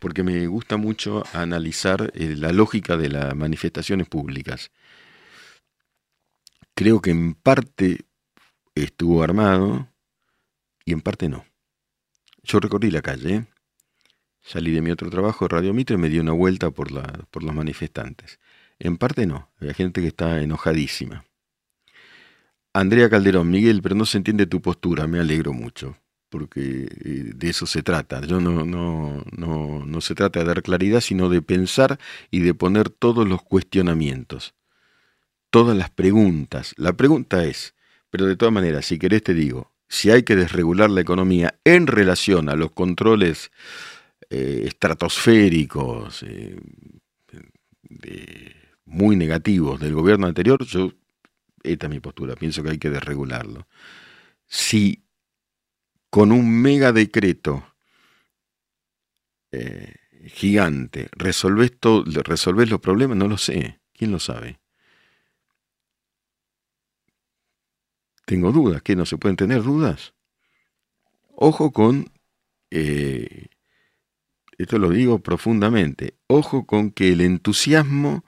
porque 0.00 0.24
me 0.24 0.46
gusta 0.48 0.76
mucho 0.76 1.22
analizar 1.32 2.10
eh, 2.14 2.34
la 2.36 2.50
lógica 2.52 2.96
de 2.96 3.10
las 3.10 3.36
manifestaciones 3.36 4.08
públicas. 4.08 4.72
Creo 6.74 7.00
que 7.00 7.10
en 7.10 7.34
parte 7.34 8.06
estuvo 8.74 9.22
armado 9.22 9.88
y 10.84 10.92
en 10.92 11.02
parte 11.02 11.28
no. 11.28 11.44
Yo 12.42 12.58
recorrí 12.58 12.90
la 12.90 13.02
calle, 13.02 13.46
salí 14.40 14.72
de 14.72 14.80
mi 14.80 14.90
otro 14.90 15.10
trabajo, 15.10 15.46
Radio 15.46 15.74
Mitre, 15.74 15.96
y 15.96 15.98
me 15.98 16.08
di 16.08 16.18
una 16.18 16.32
vuelta 16.32 16.70
por, 16.70 16.90
los 16.90 17.54
manifestantes. 17.54 18.40
En 18.78 18.96
parte 18.96 19.26
no, 19.26 19.50
había 19.60 19.74
gente 19.74 20.00
que 20.00 20.08
está 20.08 20.40
enojadísima. 20.40 21.26
Andrea 22.72 23.10
Calderón, 23.10 23.50
Miguel, 23.50 23.82
pero 23.82 23.94
no 23.94 24.06
se 24.06 24.16
entiende 24.16 24.46
tu 24.46 24.62
postura, 24.62 25.06
me 25.06 25.20
alegro 25.20 25.52
mucho, 25.52 25.98
porque 26.30 26.88
eh, 27.04 27.32
de 27.34 27.50
eso 27.50 27.66
se 27.66 27.82
trata. 27.82 28.22
Yo 28.22 28.40
no, 28.40 28.64
no, 28.64 29.24
no, 29.36 29.84
no 29.84 30.00
se 30.00 30.14
trata 30.14 30.40
de 30.40 30.46
dar 30.46 30.62
claridad, 30.62 31.00
sino 31.00 31.28
de 31.28 31.42
pensar 31.42 31.98
y 32.30 32.40
de 32.40 32.54
poner 32.54 32.88
todos 32.88 33.28
los 33.28 33.42
cuestionamientos, 33.42 34.54
todas 35.50 35.76
las 35.76 35.90
preguntas. 35.90 36.74
La 36.78 36.94
pregunta 36.94 37.44
es, 37.44 37.74
pero 38.10 38.26
de 38.26 38.36
todas 38.36 38.54
maneras, 38.54 38.86
si 38.86 38.98
querés 38.98 39.22
te 39.22 39.34
digo, 39.34 39.72
si 39.88 40.10
hay 40.10 40.22
que 40.22 40.36
desregular 40.36 40.88
la 40.88 41.00
economía 41.00 41.58
en 41.64 41.86
relación 41.88 42.48
a 42.48 42.54
los 42.54 42.70
controles 42.70 43.50
eh, 44.30 44.62
estratosféricos, 44.66 46.22
eh, 46.22 46.56
muy 48.86 49.16
negativos 49.16 49.80
del 49.80 49.94
gobierno 49.94 50.26
anterior, 50.26 50.64
yo 50.64 50.92
esta 51.62 51.86
es 51.86 51.90
mi 51.90 52.00
postura, 52.00 52.36
pienso 52.36 52.62
que 52.62 52.70
hay 52.70 52.78
que 52.78 52.90
desregularlo. 52.90 53.66
Si 54.46 55.02
con 56.10 56.32
un 56.32 56.60
mega 56.60 56.92
decreto 56.92 57.64
eh, 59.52 59.94
gigante 60.26 61.08
resolves, 61.12 61.78
todo, 61.78 62.04
resolves 62.22 62.68
los 62.68 62.80
problemas, 62.80 63.16
no 63.16 63.28
lo 63.28 63.38
sé, 63.38 63.80
¿quién 63.94 64.10
lo 64.10 64.18
sabe? 64.18 64.60
Tengo 68.26 68.52
dudas, 68.52 68.82
¿qué 68.82 68.94
no 68.94 69.06
se 69.06 69.16
pueden 69.16 69.36
tener 69.36 69.62
dudas? 69.62 70.14
Ojo 71.34 71.72
con, 71.72 72.12
eh, 72.70 73.46
esto 74.58 74.78
lo 74.78 74.90
digo 74.90 75.20
profundamente, 75.20 76.14
ojo 76.26 76.66
con 76.66 76.90
que 76.90 77.12
el 77.12 77.22
entusiasmo 77.22 78.24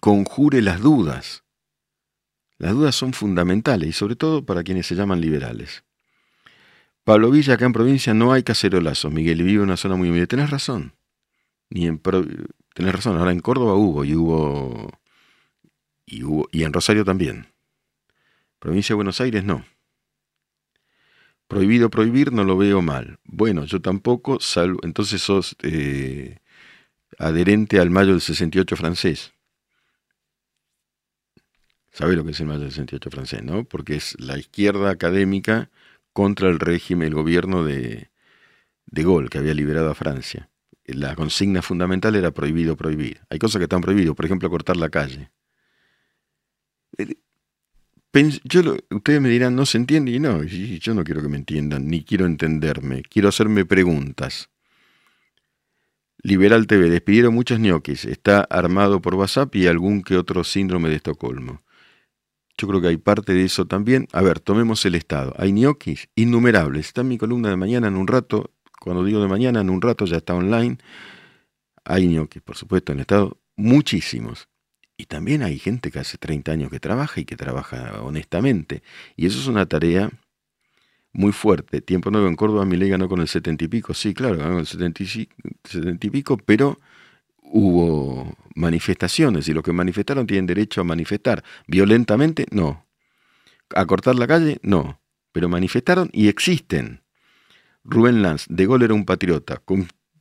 conjure 0.00 0.62
las 0.62 0.80
dudas. 0.80 1.44
Las 2.58 2.72
dudas 2.72 2.94
son 2.94 3.12
fundamentales 3.12 3.88
y 3.88 3.92
sobre 3.92 4.16
todo 4.16 4.44
para 4.44 4.62
quienes 4.62 4.86
se 4.86 4.94
llaman 4.94 5.20
liberales. 5.20 5.84
Pablo 7.10 7.32
Villa, 7.32 7.54
acá 7.54 7.66
en 7.66 7.72
provincia 7.72 8.14
no 8.14 8.32
hay 8.32 8.44
cacerolazos, 8.44 9.12
Miguel, 9.12 9.42
vive 9.42 9.54
en 9.54 9.62
una 9.62 9.76
zona 9.76 9.96
muy 9.96 10.10
humilde. 10.10 10.28
Tenés 10.28 10.48
razón, 10.48 10.94
ni 11.68 11.88
en... 11.88 11.98
Tenés 11.98 12.94
razón, 12.94 13.16
ahora 13.18 13.32
en 13.32 13.40
Córdoba 13.40 13.74
hubo 13.74 14.04
y 14.04 14.14
hubo... 14.14 14.92
Y, 16.06 16.22
hubo, 16.22 16.48
y 16.52 16.62
en 16.62 16.72
Rosario 16.72 17.04
también. 17.04 17.48
Provincia 18.60 18.92
de 18.92 18.94
Buenos 18.94 19.20
Aires 19.20 19.42
no. 19.42 19.64
Prohibido 21.48 21.90
prohibir 21.90 22.32
no 22.32 22.44
lo 22.44 22.56
veo 22.56 22.80
mal. 22.80 23.18
Bueno, 23.24 23.64
yo 23.64 23.80
tampoco, 23.80 24.38
salvo, 24.38 24.78
entonces 24.84 25.20
sos 25.20 25.56
eh, 25.64 26.38
adherente 27.18 27.80
al 27.80 27.90
mayo 27.90 28.12
del 28.12 28.20
68 28.20 28.76
francés. 28.76 29.32
¿Sabe 31.90 32.14
lo 32.14 32.24
que 32.24 32.30
es 32.30 32.38
el 32.38 32.46
mayo 32.46 32.60
del 32.60 32.70
68 32.70 33.10
francés, 33.10 33.42
no? 33.42 33.64
Porque 33.64 33.96
es 33.96 34.14
la 34.20 34.38
izquierda 34.38 34.90
académica 34.90 35.70
contra 36.12 36.48
el 36.48 36.58
régimen, 36.58 37.08
el 37.08 37.14
gobierno 37.14 37.64
de, 37.64 38.10
de 38.86 39.02
Gaulle, 39.02 39.28
que 39.28 39.38
había 39.38 39.54
liberado 39.54 39.90
a 39.90 39.94
Francia. 39.94 40.50
La 40.84 41.14
consigna 41.14 41.62
fundamental 41.62 42.16
era 42.16 42.32
prohibido 42.32 42.76
prohibir. 42.76 43.20
Hay 43.30 43.38
cosas 43.38 43.58
que 43.58 43.64
están 43.64 43.80
prohibidas, 43.80 44.14
por 44.14 44.24
ejemplo, 44.24 44.50
cortar 44.50 44.76
la 44.76 44.88
calle 44.88 45.30
yo 48.44 48.76
ustedes 48.90 49.20
me 49.20 49.28
dirán, 49.28 49.54
no 49.54 49.66
se 49.66 49.78
entiende, 49.78 50.10
y 50.10 50.18
no, 50.18 50.42
yo 50.42 50.94
no 50.94 51.04
quiero 51.04 51.22
que 51.22 51.28
me 51.28 51.36
entiendan, 51.36 51.86
ni 51.86 52.02
quiero 52.02 52.26
entenderme, 52.26 53.02
quiero 53.02 53.28
hacerme 53.28 53.64
preguntas. 53.64 54.50
Liberal 56.22 56.66
TV, 56.66 56.90
despidieron 56.90 57.34
muchos 57.34 57.60
ñoquis, 57.60 58.04
está 58.04 58.40
armado 58.40 59.00
por 59.00 59.14
WhatsApp 59.14 59.54
y 59.54 59.68
algún 59.68 60.02
que 60.02 60.16
otro 60.16 60.44
síndrome 60.44 60.88
de 60.90 60.96
Estocolmo. 60.96 61.62
Yo 62.60 62.68
creo 62.68 62.82
que 62.82 62.88
hay 62.88 62.98
parte 62.98 63.32
de 63.32 63.42
eso 63.42 63.66
también. 63.66 64.06
A 64.12 64.20
ver, 64.20 64.38
tomemos 64.38 64.84
el 64.84 64.94
Estado. 64.94 65.32
Hay 65.38 65.50
ñoquis 65.50 66.10
innumerables. 66.14 66.88
Está 66.88 67.00
en 67.00 67.08
mi 67.08 67.16
columna 67.16 67.48
de 67.48 67.56
mañana 67.56 67.88
en 67.88 67.96
un 67.96 68.06
rato. 68.06 68.50
Cuando 68.78 69.02
digo 69.02 69.22
de 69.22 69.28
mañana, 69.28 69.62
en 69.62 69.70
un 69.70 69.80
rato 69.80 70.04
ya 70.04 70.18
está 70.18 70.34
online. 70.34 70.76
Hay 71.86 72.06
ñoquis, 72.06 72.42
por 72.42 72.56
supuesto, 72.56 72.92
en 72.92 72.98
el 72.98 73.00
Estado. 73.00 73.38
Muchísimos. 73.56 74.46
Y 74.98 75.06
también 75.06 75.42
hay 75.42 75.58
gente 75.58 75.90
que 75.90 76.00
hace 76.00 76.18
30 76.18 76.52
años 76.52 76.70
que 76.70 76.80
trabaja 76.80 77.18
y 77.18 77.24
que 77.24 77.34
trabaja 77.34 78.02
honestamente. 78.02 78.82
Y 79.16 79.24
eso 79.24 79.38
es 79.38 79.46
una 79.46 79.64
tarea 79.64 80.10
muy 81.14 81.32
fuerte. 81.32 81.80
Tiempo 81.80 82.10
nuevo 82.10 82.28
en 82.28 82.36
Córdoba, 82.36 82.66
mi 82.66 82.76
ley 82.76 82.90
ganó 82.90 83.08
con 83.08 83.22
el 83.22 83.28
70 83.28 83.64
y 83.64 83.68
pico. 83.68 83.94
Sí, 83.94 84.12
claro, 84.12 84.36
ganó 84.36 84.50
con 84.50 84.60
el 84.60 84.66
70 84.66 85.02
y, 86.04 86.10
pico, 86.10 86.36
pero 86.36 86.78
hubo 87.52 88.34
manifestaciones 88.54 89.48
y 89.48 89.52
los 89.52 89.62
que 89.62 89.72
manifestaron 89.72 90.26
tienen 90.26 90.46
derecho 90.46 90.80
a 90.80 90.84
manifestar. 90.84 91.42
Violentamente, 91.66 92.46
no. 92.50 92.86
A 93.74 93.86
cortar 93.86 94.16
la 94.16 94.26
calle, 94.26 94.58
no. 94.62 95.00
Pero 95.32 95.48
manifestaron 95.48 96.10
y 96.12 96.28
existen. 96.28 97.02
Rubén 97.84 98.22
Lanz, 98.22 98.46
de 98.48 98.66
Gaulle 98.66 98.84
era 98.86 98.94
un 98.94 99.04
patriota. 99.04 99.62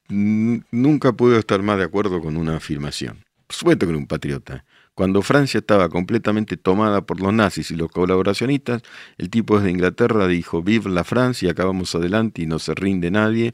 nunca 0.08 1.14
puedo 1.14 1.38
estar 1.38 1.62
más 1.62 1.78
de 1.78 1.86
acuerdo 1.86 2.22
con 2.22 2.38
una 2.38 2.58
afirmación. 2.58 3.26
Supuesto 3.50 3.86
que 3.86 3.92
era 3.92 3.98
un 3.98 4.08
patriota. 4.08 4.64
Cuando 4.94 5.22
Francia 5.22 5.60
estaba 5.60 5.90
completamente 5.90 6.58
tomada 6.58 7.06
por 7.06 7.22
los 7.22 7.34
nazis 7.34 7.72
y 7.72 7.76
los 7.76 7.90
colaboracionistas, 7.90 8.82
el 9.18 9.30
tipo 9.30 9.58
desde 9.58 9.72
Inglaterra 9.72 10.28
dijo, 10.28 10.62
vive 10.62 10.90
la 10.90 11.04
Francia, 11.04 11.52
acá 11.52 11.66
vamos 11.66 11.96
adelante 11.96 12.42
y 12.42 12.46
no 12.46 12.60
se 12.60 12.76
rinde 12.76 13.10
nadie, 13.10 13.54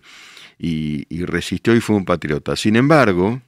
y, 0.57 1.05
resistió 1.25 1.75
y 1.75 1.81
fue 1.81 1.95
un 1.95 2.05
patriota. 2.05 2.55
Sin 2.55 2.75
embargo, 2.75 3.41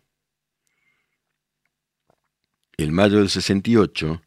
el 2.78 2.92
mayo 2.92 3.18
del 3.18 3.30
68, 3.30 4.22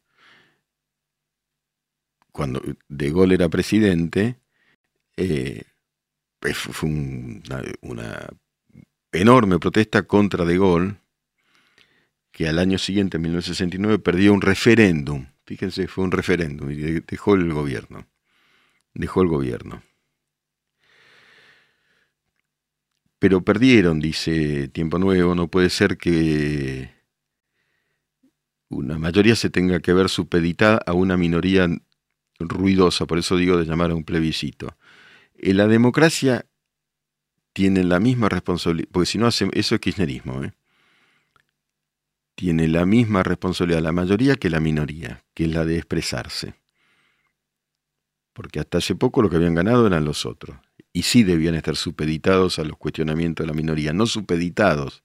cuando 2.31 2.61
De 2.87 3.11
Gaulle 3.11 3.35
era 3.35 3.49
presidente, 3.49 4.37
eh, 5.17 5.63
pues 6.39 6.57
fue 6.57 6.89
una, 6.89 7.63
una, 7.81 8.27
enorme 9.11 9.59
protesta 9.59 10.03
contra 10.03 10.45
De 10.45 10.57
Gaulle, 10.57 10.95
que 12.31 12.47
al 12.47 12.59
año 12.59 12.77
siguiente, 12.77 13.17
en 13.17 13.23
1969, 13.23 13.99
perdió 13.99 14.33
un 14.33 14.41
referéndum. 14.41 15.27
Fíjense, 15.45 15.87
fue 15.87 16.03
un 16.03 16.11
referéndum 16.11 16.71
y 16.71 16.75
dejó 17.01 17.35
el 17.35 17.51
gobierno. 17.53 18.07
Dejó 18.93 19.21
el 19.21 19.27
gobierno. 19.27 19.83
Pero 23.19 23.43
perdieron, 23.43 23.99
dice 23.99 24.67
Tiempo 24.69 24.97
Nuevo, 24.97 25.35
no 25.35 25.47
puede 25.47 25.69
ser 25.69 25.97
que 25.97 27.00
una 28.71 28.97
mayoría 28.97 29.35
se 29.35 29.49
tenga 29.49 29.79
que 29.79 29.93
ver 29.93 30.09
supeditada 30.09 30.81
a 30.85 30.93
una 30.93 31.17
minoría 31.17 31.67
ruidosa, 32.39 33.05
por 33.05 33.19
eso 33.19 33.35
digo 33.37 33.57
de 33.57 33.65
llamar 33.65 33.91
a 33.91 33.95
un 33.95 34.03
plebiscito. 34.03 34.75
En 35.35 35.57
la 35.57 35.67
democracia 35.67 36.45
tiene 37.53 37.83
la 37.83 37.99
misma 37.99 38.29
responsabilidad, 38.29 38.89
porque 38.91 39.05
si 39.05 39.17
no 39.17 39.27
hace, 39.27 39.49
eso 39.53 39.75
es 39.75 39.81
kirchnerismo, 39.81 40.43
¿eh? 40.43 40.53
tiene 42.35 42.67
la 42.67 42.85
misma 42.85 43.21
responsabilidad 43.21 43.81
la 43.81 43.91
mayoría 43.91 44.35
que 44.35 44.49
la 44.49 44.59
minoría, 44.59 45.23
que 45.35 45.45
es 45.45 45.51
la 45.51 45.65
de 45.65 45.77
expresarse. 45.77 46.55
Porque 48.33 48.59
hasta 48.59 48.79
hace 48.79 48.95
poco 48.95 49.21
lo 49.21 49.29
que 49.29 49.35
habían 49.35 49.53
ganado 49.53 49.85
eran 49.85 50.05
los 50.05 50.25
otros. 50.25 50.57
Y 50.93 51.03
sí 51.03 51.23
debían 51.23 51.55
estar 51.55 51.75
supeditados 51.75 52.57
a 52.57 52.63
los 52.63 52.77
cuestionamientos 52.77 53.43
de 53.43 53.47
la 53.47 53.53
minoría, 53.53 53.93
no 53.93 54.07
supeditados, 54.07 55.03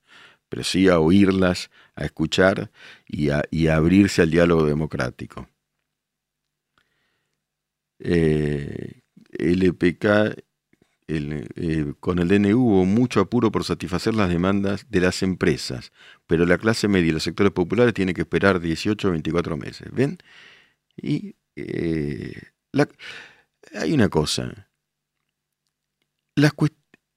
pero 0.49 0.65
sí 0.65 0.89
a 0.89 0.99
oírlas, 1.01 1.71
a 1.95 2.05
escuchar 2.05 2.71
y 3.07 3.31
a, 3.31 3.43
abrirse 3.75 4.23
al 4.23 4.31
diálogo 4.31 4.65
democrático. 4.65 5.49
Eh, 7.99 9.01
LPK 9.39 10.45
eh, 11.09 11.95
con 12.01 12.19
el 12.19 12.29
DNU 12.29 12.59
hubo 12.59 12.85
mucho 12.85 13.21
apuro 13.21 13.53
por 13.53 13.65
satisfacer 13.65 14.15
las 14.15 14.29
demandas 14.29 14.87
de 14.91 15.01
las 15.01 15.23
empresas, 15.23 15.93
pero 16.27 16.47
la 16.47 16.59
clase 16.59 16.89
media 16.89 17.09
y 17.11 17.13
los 17.13 17.23
sectores 17.23 17.53
populares 17.53 17.95
tienen 17.95 18.15
que 18.15 18.23
esperar 18.23 18.61
18 18.61 19.09
o 19.09 19.11
24 19.13 19.57
meses. 19.57 19.89
¿Ven? 19.93 20.19
Y 20.97 21.37
eh, 21.57 22.35
hay 23.75 23.93
una 23.93 24.09
cosa. 24.09 24.69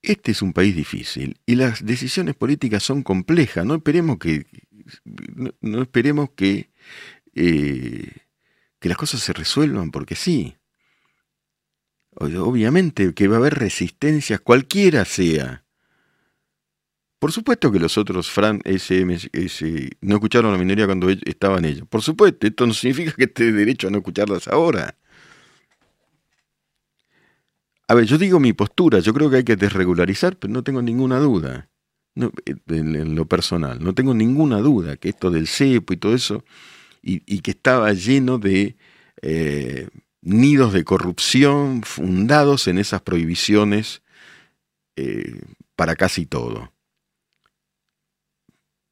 Este 0.02 0.32
es 0.32 0.42
un 0.42 0.54
país 0.54 0.76
difícil 0.76 1.40
y 1.46 1.56
las 1.56 1.86
decisiones 1.86 2.36
políticas 2.36 2.84
son 2.84 3.04
complejas. 3.04 3.66
No 3.66 3.76
esperemos 3.76 4.18
que, 4.18 4.46
no, 5.62 5.82
esperemos 5.82 6.30
que, 6.36 6.70
eh, 7.36 8.12
que 8.80 8.90
las 8.90 8.98
cosas 8.98 9.22
se 9.22 9.34
resuelvan 9.34 9.92
porque 9.92 10.16
sí. 10.16 10.56
Obviamente 12.12 13.14
que 13.14 13.28
va 13.28 13.36
a 13.36 13.40
haber 13.40 13.56
resistencias, 13.56 14.42
cualquiera 14.42 15.06
sea. 15.06 15.64
Por 17.20 17.34
supuesto 17.34 17.70
que 17.70 17.80
los 17.80 17.98
otros 17.98 18.30
Fran 18.30 18.62
SM, 18.64 19.18
no 20.02 20.16
escucharon 20.16 20.50
a 20.50 20.54
la 20.54 20.58
minoría 20.58 20.86
cuando 20.86 21.10
estaban 21.10 21.66
ellos. 21.66 21.86
Por 21.88 22.02
supuesto, 22.02 22.48
esto 22.48 22.66
no 22.66 22.74
significa 22.74 23.12
que 23.12 23.26
esté 23.26 23.52
derecho 23.52 23.90
a 23.90 23.92
no 23.92 23.98
escucharlas 23.98 24.48
ahora. 24.48 24.98
A 27.90 27.96
ver, 27.96 28.06
yo 28.06 28.20
digo 28.20 28.40
mi 28.40 28.54
postura, 28.54 29.00
yo 29.00 29.16
creo 29.16 29.32
que 29.32 29.38
hay 29.38 29.44
que 29.44 29.56
desregularizar, 29.56 30.38
pero 30.38 30.54
no 30.54 30.64
tengo 30.64 30.80
ninguna 30.84 31.18
duda. 31.18 31.70
en, 32.16 33.16
lo 33.16 33.26
personal, 33.26 33.84
no 33.84 33.96
tengo 33.96 34.14
ninguna 34.14 34.60
duda 34.60 34.96
que 34.98 35.10
esto 35.10 35.32
del 35.32 35.48
cepo 35.48 35.94
y 35.94 35.98
todo 35.98 36.14
eso, 36.14 36.46
y, 37.02 37.42
que 37.42 37.52
estaba 37.52 37.92
lleno 37.94 38.38
de 38.38 38.78
eh, 39.24 39.90
nidos 40.22 40.74
de 40.74 40.84
corrupción 40.84 41.82
fundados 41.82 42.68
en 42.68 42.78
esas 42.78 43.02
prohibiciones 43.02 44.04
eh, 44.96 45.42
para 45.76 45.96
casi 45.96 46.28
todo. 46.28 46.72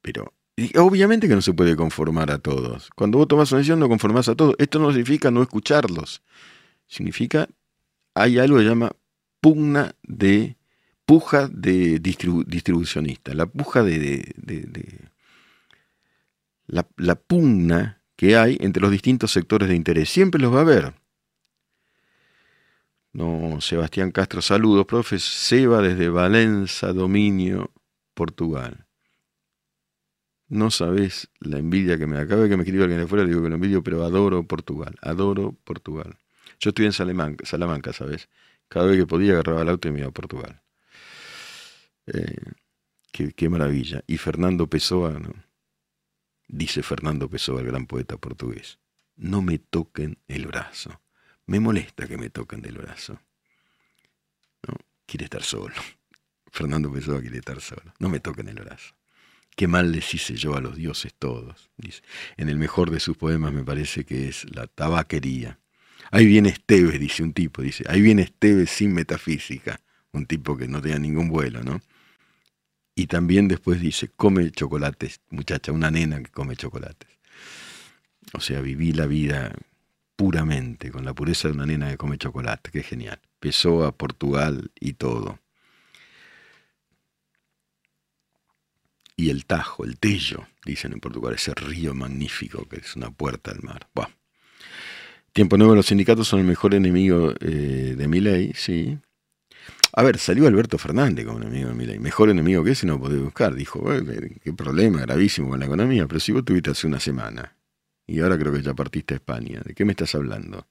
Pero 0.01 0.33
obviamente 0.75 1.27
que 1.27 1.35
no 1.35 1.41
se 1.43 1.53
puede 1.53 1.75
conformar 1.75 2.31
a 2.31 2.39
todos. 2.39 2.89
Cuando 2.95 3.19
vos 3.19 3.27
tomás 3.27 3.51
una 3.51 3.59
decisión 3.59 3.79
no 3.79 3.89
conformás 3.89 4.27
a 4.27 4.35
todos. 4.35 4.55
Esto 4.57 4.79
no 4.79 4.89
significa 4.89 5.29
no 5.29 5.43
escucharlos. 5.43 6.23
Significa, 6.87 7.47
hay 8.21 8.39
algo 8.39 8.57
que 8.57 8.63
se 8.63 8.69
llama 8.69 8.91
pugna 9.41 9.95
de, 10.03 10.57
puja 11.05 11.47
de 11.47 11.99
distribucionista. 11.99 13.33
La 13.33 13.45
puja 13.45 13.83
de, 13.83 14.33
la, 16.67 17.15
pugna 17.15 18.01
que 18.15 18.35
hay 18.35 18.57
entre 18.59 18.81
los 18.81 18.91
distintos 18.91 19.31
sectores 19.31 19.69
de 19.69 19.75
interés. 19.75 20.09
Siempre 20.09 20.41
los 20.41 20.53
va 20.53 20.59
a 20.59 20.61
haber. 20.61 20.93
No, 23.13 23.61
Sebastián 23.61 24.11
Castro, 24.11 24.41
saludos, 24.41 24.85
profe. 24.85 25.17
Seba 25.19 25.81
desde 25.81 26.09
Valencia, 26.09 26.93
Dominio, 26.93 27.71
Portugal. 28.13 28.85
No 30.49 30.71
sabes 30.71 31.29
la 31.39 31.57
envidia 31.57 31.97
que 31.97 32.07
me 32.07 32.17
acaba 32.17 32.47
que 32.47 32.55
me 32.55 32.63
escriba 32.63 32.83
alguien 32.83 32.99
de 32.99 33.05
afuera, 33.05 33.25
digo 33.25 33.43
que 33.43 33.49
lo 33.49 33.55
envidio, 33.55 33.83
pero 33.83 34.03
adoro 34.03 34.43
Portugal, 34.43 34.95
adoro 35.01 35.53
Portugal. 35.63 36.17
Yo 36.59 36.69
estoy 36.69 36.85
en 36.85 36.93
Salamanca, 36.93 37.45
Salamanca 37.45 37.93
¿sabes? 37.93 38.29
Cada 38.67 38.87
vez 38.87 38.97
que 38.97 39.07
podía 39.07 39.33
agarraba 39.33 39.61
el 39.61 39.69
auto 39.69 39.87
y 39.87 39.91
me 39.91 39.99
iba 39.99 40.09
a 40.09 40.11
Portugal. 40.11 40.61
Eh, 42.07 42.51
qué, 43.11 43.49
maravilla. 43.49 44.03
Y 44.07 44.17
Fernando 44.17 44.67
Pessoa, 44.67 45.19
dice 46.47 46.83
Fernando 46.83 47.29
Pessoa, 47.29 47.61
el 47.61 47.67
gran 47.67 47.85
poeta 47.85 48.17
portugués, 48.17 48.79
no 49.15 49.41
me 49.41 49.57
toquen 49.59 50.17
el 50.27 50.47
brazo. 50.47 51.01
Me 51.45 51.59
molesta 51.59 52.07
que 52.07 52.17
me 52.17 52.29
toquen 52.29 52.61
del 52.61 52.77
brazo. 52.77 53.19
¿No? 54.67 54.75
Quiere 55.05 55.25
estar 55.25 55.43
solo. 55.43 55.75
Fernando 56.51 56.91
Pessoa 56.91 57.21
quiere 57.21 57.37
estar 57.37 57.61
solo. 57.61 57.93
No 57.99 58.09
me 58.09 58.19
toquen 58.19 58.49
el 58.49 58.55
brazo. 58.55 58.95
Qué 59.55 59.67
mal 59.67 59.91
les 59.91 60.13
hice 60.13 60.35
yo 60.35 60.55
a 60.55 60.61
los 60.61 60.75
dioses 60.75 61.13
todos. 61.17 61.71
Dice. 61.77 62.03
En 62.35 62.49
el 62.49 62.57
mejor 62.57 62.91
de 62.91 62.99
sus 62.99 63.17
poemas 63.17 63.53
me 63.53 63.63
parece 63.63 64.05
que 64.05 64.27
es 64.27 64.45
la 64.53 64.67
tabaquería. 64.67 65.59
Ahí 66.11 66.25
viene 66.25 66.49
Esteves, 66.49 66.99
dice 66.99 67.23
un 67.23 67.33
tipo, 67.33 67.61
dice, 67.61 67.83
ahí 67.87 68.01
viene 68.01 68.23
Esteves 68.23 68.69
sin 68.69 68.93
metafísica, 68.93 69.79
un 70.11 70.25
tipo 70.25 70.57
que 70.57 70.67
no 70.67 70.81
tenía 70.81 70.99
ningún 70.99 71.29
vuelo, 71.29 71.63
¿no? 71.63 71.81
Y 72.95 73.07
también 73.07 73.47
después 73.47 73.79
dice, 73.79 74.09
come 74.15 74.49
chocolates, 74.51 75.21
muchacha, 75.29 75.71
una 75.71 75.91
nena 75.91 76.21
que 76.21 76.31
come 76.31 76.55
chocolates. 76.55 77.09
O 78.33 78.41
sea, 78.41 78.61
viví 78.61 78.91
la 78.91 79.05
vida 79.05 79.53
puramente, 80.15 80.91
con 80.91 81.05
la 81.05 81.13
pureza 81.13 81.47
de 81.47 81.53
una 81.53 81.65
nena 81.65 81.89
que 81.91 81.97
come 81.97 82.17
chocolate, 82.17 82.71
qué 82.71 82.83
genial. 82.83 83.19
Pesó 83.39 83.85
a 83.85 83.95
Portugal 83.95 84.71
y 84.79 84.93
todo. 84.93 85.39
y 89.17 89.31
el 89.31 89.45
Tajo, 89.45 89.83
el 89.83 89.97
Tello, 89.97 90.47
dicen 90.63 90.93
en 90.93 90.99
Portugal, 90.99 91.33
ese 91.33 91.53
río 91.55 91.93
magnífico 91.95 92.65
que 92.69 92.77
es 92.77 92.95
una 92.95 93.09
puerta 93.09 93.51
al 93.51 93.63
mar. 93.63 93.87
Tiempo 95.33 95.57
Nuevo, 95.57 95.75
los 95.75 95.85
sindicatos 95.85 96.27
son 96.27 96.39
el 96.39 96.45
mejor 96.45 96.73
enemigo 96.73 97.33
eh, 97.39 97.95
de 97.97 98.07
mi 98.07 98.19
ley, 98.19 98.53
sí. 98.55 98.97
A 99.93 100.03
ver, 100.03 100.17
salió 100.19 100.47
Alberto 100.47 100.77
Fernández 100.77 101.25
como 101.25 101.39
enemigo 101.39 101.69
de 101.69 101.73
mi 101.75 101.85
ley. 101.85 101.99
Mejor 101.99 102.29
enemigo 102.29 102.63
que 102.63 102.71
ese 102.71 102.85
no 102.85 102.99
podés 102.99 103.21
buscar. 103.21 103.55
Dijo, 103.55 103.83
qué 104.43 104.53
problema 104.53 105.01
gravísimo 105.01 105.49
con 105.49 105.59
la 105.59 105.65
economía, 105.65 106.07
pero 106.07 106.19
si 106.19 106.31
vos 106.31 106.45
tuviste 106.45 106.71
hace 106.71 106.87
una 106.87 106.99
semana 106.99 107.55
y 108.05 108.19
ahora 108.19 108.37
creo 108.37 108.53
que 108.53 108.61
ya 108.61 108.73
partiste 108.73 109.15
a 109.15 109.17
España, 109.17 109.61
¿de 109.65 109.73
qué 109.73 109.85
me 109.85 109.93
estás 109.93 110.13
hablando? 110.15 110.67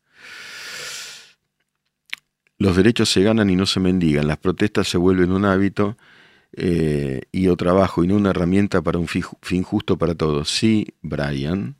Los 2.58 2.76
derechos 2.76 3.10
se 3.10 3.22
ganan 3.22 3.50
y 3.50 3.56
no 3.56 3.66
se 3.66 3.80
mendigan. 3.80 4.26
Las 4.28 4.38
protestas 4.38 4.88
se 4.88 4.96
vuelven 4.96 5.32
un 5.32 5.44
hábito 5.44 5.96
eh, 6.52 7.22
y 7.32 7.48
o 7.48 7.56
trabajo 7.56 8.02
y 8.02 8.06
no 8.06 8.16
una 8.16 8.30
herramienta 8.30 8.80
para 8.80 8.98
un 8.98 9.08
fin 9.08 9.62
justo 9.62 9.98
para 9.98 10.14
todos. 10.14 10.48
Sí, 10.48 10.94
Brian, 11.02 11.76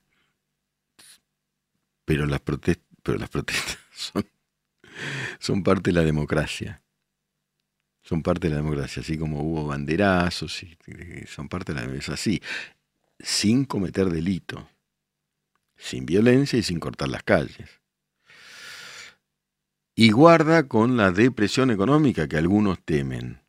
pero 2.07 2.25
las, 2.25 2.41
protestas, 2.41 3.79
son, 5.41 5.63
parte 5.63 5.91
de 5.91 5.95
la 5.95 6.05
democracia. 6.05 6.83
Son 8.03 8.23
parte 8.23 8.47
de 8.47 8.55
la 8.55 8.63
democracia, 8.63 9.03
así 9.03 9.19
como 9.19 9.43
hubo 9.43 9.67
banderazos, 9.67 10.63
y, 10.63 10.79
son 11.27 11.49
parte 11.49 11.73
de 11.73 11.77
la 11.77 11.83
democracia, 11.83 12.15
así, 12.15 12.41
sin 13.19 13.65
cometer 13.65 14.09
delito, 14.09 14.69
sin 15.77 16.07
violencia 16.07 16.59
y 16.59 16.63
sin 16.63 16.79
cortar 16.79 17.09
las 17.09 17.25
calles. 17.25 17.69
Y 19.97 20.13
guarda 20.13 20.69
con 20.69 20.97
la 20.97 21.11
depresión 21.11 21.73
económica 21.73 22.29
que 22.29 22.37
algunos 22.37 22.81
temen. 22.85 23.41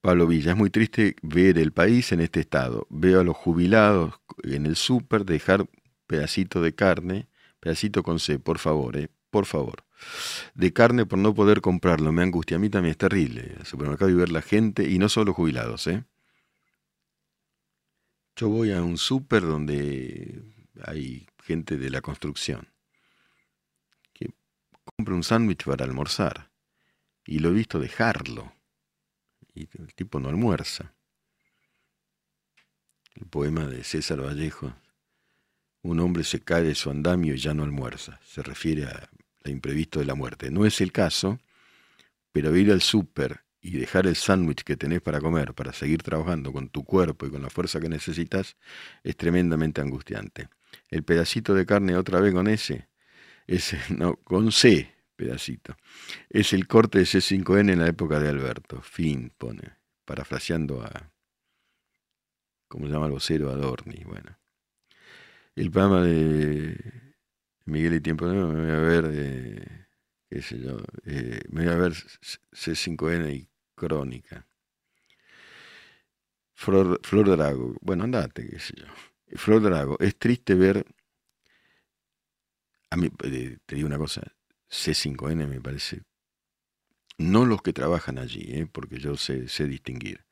Pablo 0.00 0.26
Villa, 0.26 0.52
es 0.52 0.56
muy 0.56 0.70
triste 0.70 1.14
ver 1.22 1.58
el 1.58 1.72
país 1.72 2.10
en 2.10 2.20
este 2.20 2.40
estado. 2.40 2.86
Veo 2.90 3.20
a 3.20 3.24
los 3.24 3.36
jubilados 3.36 4.14
en 4.42 4.66
el 4.66 4.76
súper 4.76 5.24
dejar 5.24 5.68
pedacito 6.06 6.62
de 6.62 6.74
carne, 6.74 7.28
pedacito 7.60 8.02
con 8.02 8.18
C, 8.20 8.38
por 8.38 8.58
favor, 8.58 8.96
eh, 8.96 9.08
por 9.30 9.46
favor. 9.46 9.84
De 10.54 10.72
carne 10.72 11.06
por 11.06 11.18
no 11.18 11.34
poder 11.34 11.60
comprarlo, 11.60 12.12
me 12.12 12.22
angustia. 12.22 12.56
A 12.56 12.60
mí 12.60 12.70
también 12.70 12.92
es 12.92 12.98
terrible. 12.98 13.54
El 13.58 13.66
supermercado 13.66 14.10
y 14.10 14.14
ver 14.14 14.30
la 14.30 14.42
gente, 14.42 14.88
y 14.88 14.98
no 14.98 15.08
solo 15.08 15.32
jubilados, 15.32 15.86
¿eh? 15.86 16.04
Yo 18.36 18.48
voy 18.50 18.72
a 18.72 18.82
un 18.82 18.98
súper 18.98 19.42
donde 19.42 20.42
hay 20.84 21.26
gente 21.42 21.78
de 21.78 21.88
la 21.88 22.02
construcción 22.02 22.68
que 24.12 24.30
compra 24.84 25.14
un 25.14 25.22
sándwich 25.22 25.64
para 25.64 25.86
almorzar 25.86 26.50
y 27.24 27.38
lo 27.38 27.48
he 27.48 27.52
visto 27.52 27.78
dejarlo 27.78 28.52
y 29.54 29.68
el 29.78 29.94
tipo 29.94 30.20
no 30.20 30.28
almuerza. 30.28 30.94
El 33.14 33.26
poema 33.26 33.66
de 33.66 33.82
César 33.84 34.20
Vallejo, 34.20 34.74
un 35.86 36.00
hombre 36.00 36.24
se 36.24 36.40
cae 36.40 36.62
de 36.62 36.74
su 36.74 36.90
andamio 36.90 37.34
y 37.34 37.38
ya 37.38 37.54
no 37.54 37.62
almuerza, 37.62 38.20
se 38.26 38.42
refiere 38.42 38.86
al 38.86 39.08
imprevisto 39.50 40.00
de 40.00 40.06
la 40.06 40.14
muerte. 40.14 40.50
No 40.50 40.66
es 40.66 40.80
el 40.80 40.92
caso, 40.92 41.38
pero 42.32 42.54
ir 42.56 42.72
al 42.72 42.82
súper 42.82 43.44
y 43.60 43.78
dejar 43.78 44.06
el 44.06 44.16
sándwich 44.16 44.62
que 44.62 44.76
tenés 44.76 45.00
para 45.00 45.20
comer, 45.20 45.54
para 45.54 45.72
seguir 45.72 46.02
trabajando 46.02 46.52
con 46.52 46.68
tu 46.68 46.84
cuerpo 46.84 47.26
y 47.26 47.30
con 47.30 47.42
la 47.42 47.50
fuerza 47.50 47.80
que 47.80 47.88
necesitas, 47.88 48.56
es 49.02 49.16
tremendamente 49.16 49.80
angustiante. 49.80 50.48
El 50.88 51.04
pedacito 51.04 51.54
de 51.54 51.64
carne 51.64 51.96
otra 51.96 52.20
vez 52.20 52.34
con 52.34 52.48
ese, 52.48 52.88
ese 53.46 53.78
no, 53.96 54.16
con 54.16 54.50
C, 54.52 54.92
pedacito. 55.14 55.76
Es 56.28 56.52
el 56.52 56.66
corte 56.66 56.98
de 56.98 57.04
C5N 57.04 57.72
en 57.72 57.78
la 57.78 57.88
época 57.88 58.18
de 58.18 58.28
Alberto. 58.28 58.82
Fin, 58.82 59.32
pone, 59.36 59.78
parafraseando 60.04 60.82
a, 60.82 61.12
¿cómo 62.68 62.86
se 62.86 62.92
llama 62.92 63.06
el 63.06 63.12
vocero? 63.12 63.50
Adorni. 63.50 64.02
Bueno. 64.04 64.36
El 65.56 65.70
programa 65.70 66.02
de 66.02 66.76
Miguel 67.64 67.94
y 67.94 68.00
Tiempo 68.02 68.26
Nuevo 68.26 68.52
me 68.52 68.60
voy 68.60 68.70
a 68.72 69.00
ver, 69.00 69.88
qué 70.28 70.42
sé 70.42 70.60
yo, 70.60 70.76
eh, 71.06 71.40
me 71.48 71.64
voy 71.64 71.72
a 71.72 71.76
ver 71.78 71.92
C5N 71.94 73.34
y 73.34 73.48
Crónica. 73.74 74.46
Flor, 76.52 77.00
Flor 77.02 77.30
Drago, 77.30 77.74
bueno, 77.80 78.04
andate, 78.04 78.46
qué 78.46 78.58
sé 78.58 78.74
yo. 78.76 78.84
Flor 79.38 79.62
Drago, 79.62 79.96
es 79.98 80.18
triste 80.18 80.54
ver, 80.54 80.84
a 82.90 82.96
mí, 82.98 83.10
eh, 83.24 83.56
te 83.64 83.76
digo 83.76 83.86
una 83.86 83.96
cosa, 83.96 84.22
C5N 84.68 85.46
me 85.48 85.62
parece, 85.62 86.02
no 87.16 87.46
los 87.46 87.62
que 87.62 87.72
trabajan 87.72 88.18
allí, 88.18 88.44
¿eh? 88.48 88.68
porque 88.70 88.98
yo 88.98 89.16
sé, 89.16 89.48
sé 89.48 89.66
distinguir, 89.66 90.26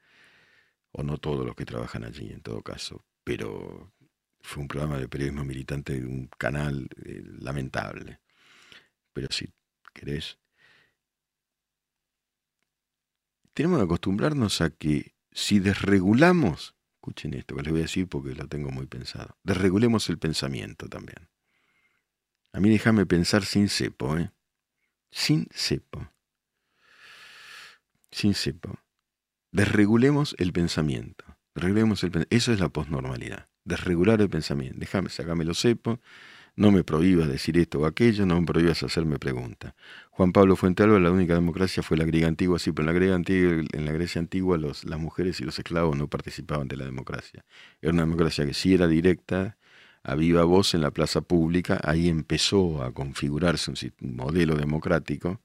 o 0.92 1.02
no 1.02 1.16
todos 1.16 1.46
los 1.46 1.56
que 1.56 1.64
trabajan 1.64 2.04
allí 2.04 2.30
en 2.30 2.42
todo 2.42 2.60
caso, 2.60 3.06
pero 3.24 3.90
fue 4.44 4.62
un 4.62 4.68
programa 4.68 4.98
de 4.98 5.09
periodismo 5.09 5.42
militante 5.42 5.98
de 5.98 6.07
un 6.07 6.26
canal 6.26 6.87
eh, 7.02 7.22
lamentable. 7.40 8.20
Pero 9.14 9.28
si 9.30 9.48
querés, 9.94 10.38
tenemos 13.54 13.78
que 13.78 13.85
acostumbrarnos 13.85 14.61
a 14.61 14.68
que 14.68 15.14
si 15.33 15.61
desregulamos, 15.61 16.76
escuchen 16.96 17.33
esto 17.33 17.57
que 17.57 17.62
les 17.62 17.72
voy 17.72 17.80
a 17.80 17.85
decir 17.85 18.07
porque 18.07 18.35
lo 18.35 18.46
tengo 18.46 18.70
muy 18.70 18.87
pensado, 18.87 19.35
desregulemos 19.42 20.11
el 20.11 20.18
pensamiento 20.18 20.88
también. 20.90 21.30
A 22.52 22.61
mí 22.61 22.68
déjame 22.68 23.07
pensar 23.07 23.46
sin 23.46 23.70
cepo, 23.70 24.18
¿eh? 24.18 24.30
Sin 25.11 25.48
cepo. 25.52 26.12
Sin 28.11 28.35
cepo. 28.35 28.78
Desregulemos 29.52 30.37
el 30.38 30.52
pensamiento. 30.52 31.24
Desregulemos 31.54 32.04
el 32.04 32.26
Eso 32.28 32.52
es 32.52 32.61
la 32.61 32.68
posnormalidad. 32.68 33.48
Desregular 33.64 34.20
el 34.20 34.29
pensamiento. 34.29 34.79
Déjame, 34.79 35.09
sacame 35.09 35.44
los 35.44 35.61
cepo. 35.61 36.00
No 36.57 36.70
me 36.70 36.85
prohíbas 36.85 37.29
decir 37.29 37.59
esto 37.59 37.81
o 37.81 37.87
aquello, 37.87 38.27
no 38.27 38.40
me 38.40 38.46
prohíbas 38.46 38.83
hacerme 38.85 39.18
preguntas. 39.18 39.74
Juan 40.11 40.33
Pablo 40.33 40.55
Fuentealba, 40.55 41.00
la 41.00 41.11
única 41.11 41.35
democracia 41.35 41.83
fue 41.83 41.96
la 41.96 42.05
griega 42.05 42.29
antigua, 42.29 42.61
sí, 42.61 42.70
pero 42.70 42.83
en 42.83 42.87
la, 42.87 42.92
Grecia 42.92 43.14
antigua, 43.16 43.64
en 43.72 43.85
la 43.85 43.92
Grecia 43.92 44.20
antigua 44.20 44.57
las 44.59 45.00
mujeres 45.00 45.40
y 45.40 45.44
los 45.44 45.59
esclavos 45.59 45.96
no 45.96 46.07
participaban 46.07 46.68
de 46.68 46.77
la 46.77 46.85
democracia. 46.85 47.44
Era 47.83 47.92
una 47.92 48.03
democracia 48.03 48.46
que 48.46 48.55
sí 48.55 48.72
era 48.72 48.87
directa, 48.87 49.57
a 50.05 50.14
viva 50.14 50.44
voz 50.44 50.74
en 50.74 50.83
la 50.83 50.90
plaza 50.92 51.22
pública, 51.22 51.81
ahí 51.83 52.09
empezó 52.09 52.85
a 52.85 52.92
configurarse 52.92 53.72
un 54.00 54.16
modelo 54.16 54.55
democrático. 54.55 55.40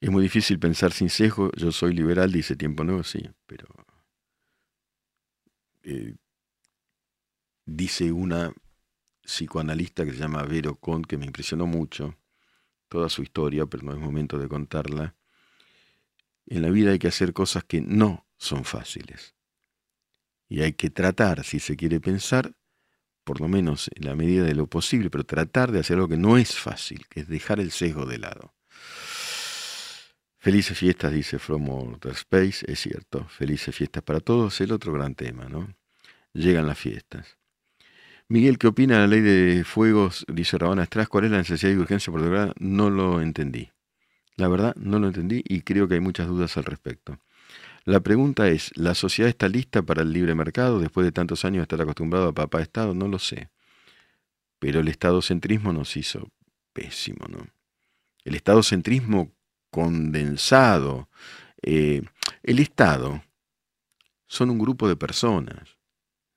Es 0.00 0.10
muy 0.10 0.22
difícil 0.22 0.58
pensar 0.60 0.92
sin 0.92 1.10
sesgo, 1.10 1.50
yo 1.56 1.72
soy 1.72 1.92
liberal, 1.92 2.30
dice 2.32 2.54
Tiempo 2.56 2.84
Nuevo, 2.84 3.02
sí, 3.02 3.28
pero 3.46 3.66
eh, 5.82 6.14
dice 7.66 8.12
una 8.12 8.52
psicoanalista 9.22 10.04
que 10.04 10.12
se 10.12 10.18
llama 10.18 10.42
Vero 10.42 10.76
Con, 10.76 11.02
que 11.02 11.18
me 11.18 11.26
impresionó 11.26 11.66
mucho, 11.66 12.16
toda 12.88 13.08
su 13.08 13.22
historia, 13.22 13.66
pero 13.66 13.84
no 13.84 13.92
es 13.92 13.98
momento 13.98 14.38
de 14.38 14.48
contarla. 14.48 15.14
En 16.46 16.62
la 16.62 16.70
vida 16.70 16.92
hay 16.92 16.98
que 16.98 17.08
hacer 17.08 17.32
cosas 17.32 17.64
que 17.64 17.80
no 17.80 18.26
son 18.38 18.64
fáciles. 18.64 19.34
Y 20.48 20.62
hay 20.62 20.72
que 20.72 20.88
tratar, 20.88 21.44
si 21.44 21.60
se 21.60 21.76
quiere 21.76 22.00
pensar, 22.00 22.54
por 23.22 23.42
lo 23.42 23.48
menos 23.48 23.90
en 23.94 24.06
la 24.06 24.14
medida 24.14 24.44
de 24.44 24.54
lo 24.54 24.66
posible, 24.66 25.10
pero 25.10 25.24
tratar 25.24 25.70
de 25.70 25.80
hacer 25.80 25.96
algo 25.96 26.08
que 26.08 26.16
no 26.16 26.38
es 26.38 26.56
fácil, 26.56 27.06
que 27.08 27.20
es 27.20 27.28
dejar 27.28 27.60
el 27.60 27.70
sesgo 27.70 28.06
de 28.06 28.16
lado. 28.16 28.54
Felices 30.38 30.78
fiestas, 30.78 31.12
dice 31.12 31.38
From 31.38 31.68
Outer 31.68 32.12
Space, 32.12 32.64
es 32.66 32.80
cierto, 32.80 33.28
felices 33.28 33.74
fiestas 33.76 34.02
para 34.02 34.20
todos, 34.20 34.58
el 34.62 34.72
otro 34.72 34.94
gran 34.94 35.14
tema, 35.14 35.46
¿no? 35.48 35.77
Llegan 36.32 36.66
las 36.66 36.78
fiestas. 36.78 37.36
Miguel, 38.28 38.58
¿qué 38.58 38.66
opina 38.66 38.98
la 38.98 39.06
ley 39.06 39.20
de 39.20 39.64
fuegos? 39.64 40.26
Dice 40.28 40.58
Rabana 40.58 40.82
Estras, 40.82 41.08
¿cuál 41.08 41.24
es 41.24 41.30
la 41.30 41.38
necesidad 41.38 41.72
de 41.72 41.78
urgencia 41.78 42.12
por 42.12 42.54
No 42.60 42.90
lo 42.90 43.20
entendí. 43.20 43.70
La 44.36 44.48
verdad, 44.48 44.74
no 44.76 44.98
lo 44.98 45.06
entendí 45.06 45.42
y 45.46 45.62
creo 45.62 45.88
que 45.88 45.94
hay 45.94 46.00
muchas 46.00 46.28
dudas 46.28 46.56
al 46.56 46.64
respecto. 46.64 47.18
La 47.84 48.00
pregunta 48.00 48.48
es, 48.48 48.70
¿la 48.76 48.94
sociedad 48.94 49.30
está 49.30 49.48
lista 49.48 49.82
para 49.82 50.02
el 50.02 50.12
libre 50.12 50.34
mercado 50.34 50.78
después 50.78 51.04
de 51.06 51.12
tantos 51.12 51.44
años 51.46 51.60
de 51.60 51.62
estar 51.62 51.80
acostumbrado 51.80 52.28
a 52.28 52.34
papá 52.34 52.60
Estado? 52.60 52.94
No 52.94 53.08
lo 53.08 53.18
sé. 53.18 53.48
Pero 54.58 54.80
el 54.80 54.88
estadocentrismo 54.88 55.72
nos 55.72 55.96
hizo 55.96 56.28
pésimo, 56.74 57.26
¿no? 57.28 57.46
El 58.24 58.34
estadocentrismo 58.34 59.32
condensado 59.70 61.08
Eh, 61.62 62.02
el 62.42 62.58
Estado 62.60 63.22
son 64.26 64.50
un 64.50 64.58
grupo 64.58 64.86
de 64.86 64.96
personas, 64.96 65.77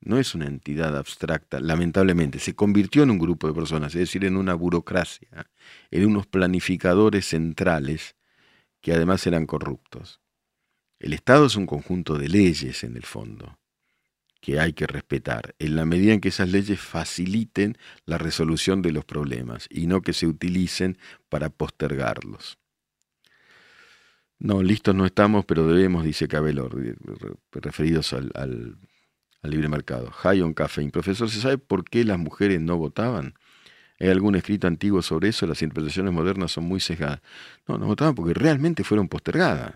no 0.01 0.17
es 0.17 0.35
una 0.35 0.47
entidad 0.47 0.97
abstracta, 0.97 1.59
lamentablemente, 1.59 2.39
se 2.39 2.55
convirtió 2.55 3.03
en 3.03 3.11
un 3.11 3.19
grupo 3.19 3.47
de 3.47 3.53
personas, 3.53 3.93
es 3.93 4.01
decir, 4.01 4.25
en 4.25 4.35
una 4.35 4.55
burocracia, 4.55 5.47
en 5.91 6.05
unos 6.05 6.27
planificadores 6.27 7.27
centrales 7.27 8.15
que 8.81 8.93
además 8.93 9.25
eran 9.27 9.45
corruptos. 9.45 10.19
El 10.99 11.13
Estado 11.13 11.45
es 11.45 11.55
un 11.55 11.65
conjunto 11.65 12.17
de 12.17 12.29
leyes 12.29 12.83
en 12.83 12.95
el 12.95 13.03
fondo 13.03 13.57
que 14.41 14.59
hay 14.59 14.73
que 14.73 14.87
respetar, 14.87 15.55
en 15.59 15.75
la 15.75 15.85
medida 15.85 16.13
en 16.13 16.19
que 16.19 16.29
esas 16.29 16.49
leyes 16.49 16.79
faciliten 16.79 17.77
la 18.05 18.17
resolución 18.17 18.81
de 18.81 18.91
los 18.91 19.05
problemas 19.05 19.67
y 19.69 19.85
no 19.85 20.01
que 20.01 20.13
se 20.13 20.25
utilicen 20.25 20.97
para 21.29 21.49
postergarlos. 21.49 22.57
No, 24.39 24.63
listos 24.63 24.95
no 24.95 25.05
estamos, 25.05 25.45
pero 25.45 25.67
debemos, 25.67 26.03
dice 26.03 26.27
Cabello, 26.27 26.67
referidos 27.51 28.13
al, 28.13 28.31
al, 28.33 28.77
libre 29.49 29.67
mercado. 29.67 30.11
High 30.11 30.41
on 30.41 30.53
caffeine. 30.53 30.91
Profesor, 30.91 31.29
¿se 31.29 31.41
sabe 31.41 31.57
por 31.57 31.83
qué 31.83 32.03
las 32.03 32.19
mujeres 32.19 32.59
no 32.61 32.77
votaban? 32.77 33.35
¿Hay 33.99 34.09
algún 34.09 34.35
escrito 34.35 34.67
antiguo 34.67 35.01
sobre 35.01 35.29
eso? 35.29 35.45
Las 35.45 35.61
interpretaciones 35.61 36.13
modernas 36.13 36.51
son 36.51 36.65
muy 36.65 36.79
sesgadas. 36.79 37.21
No, 37.67 37.77
no 37.77 37.85
votaban 37.85 38.15
porque 38.15 38.33
realmente 38.33 38.83
fueron 38.83 39.07
postergadas. 39.07 39.75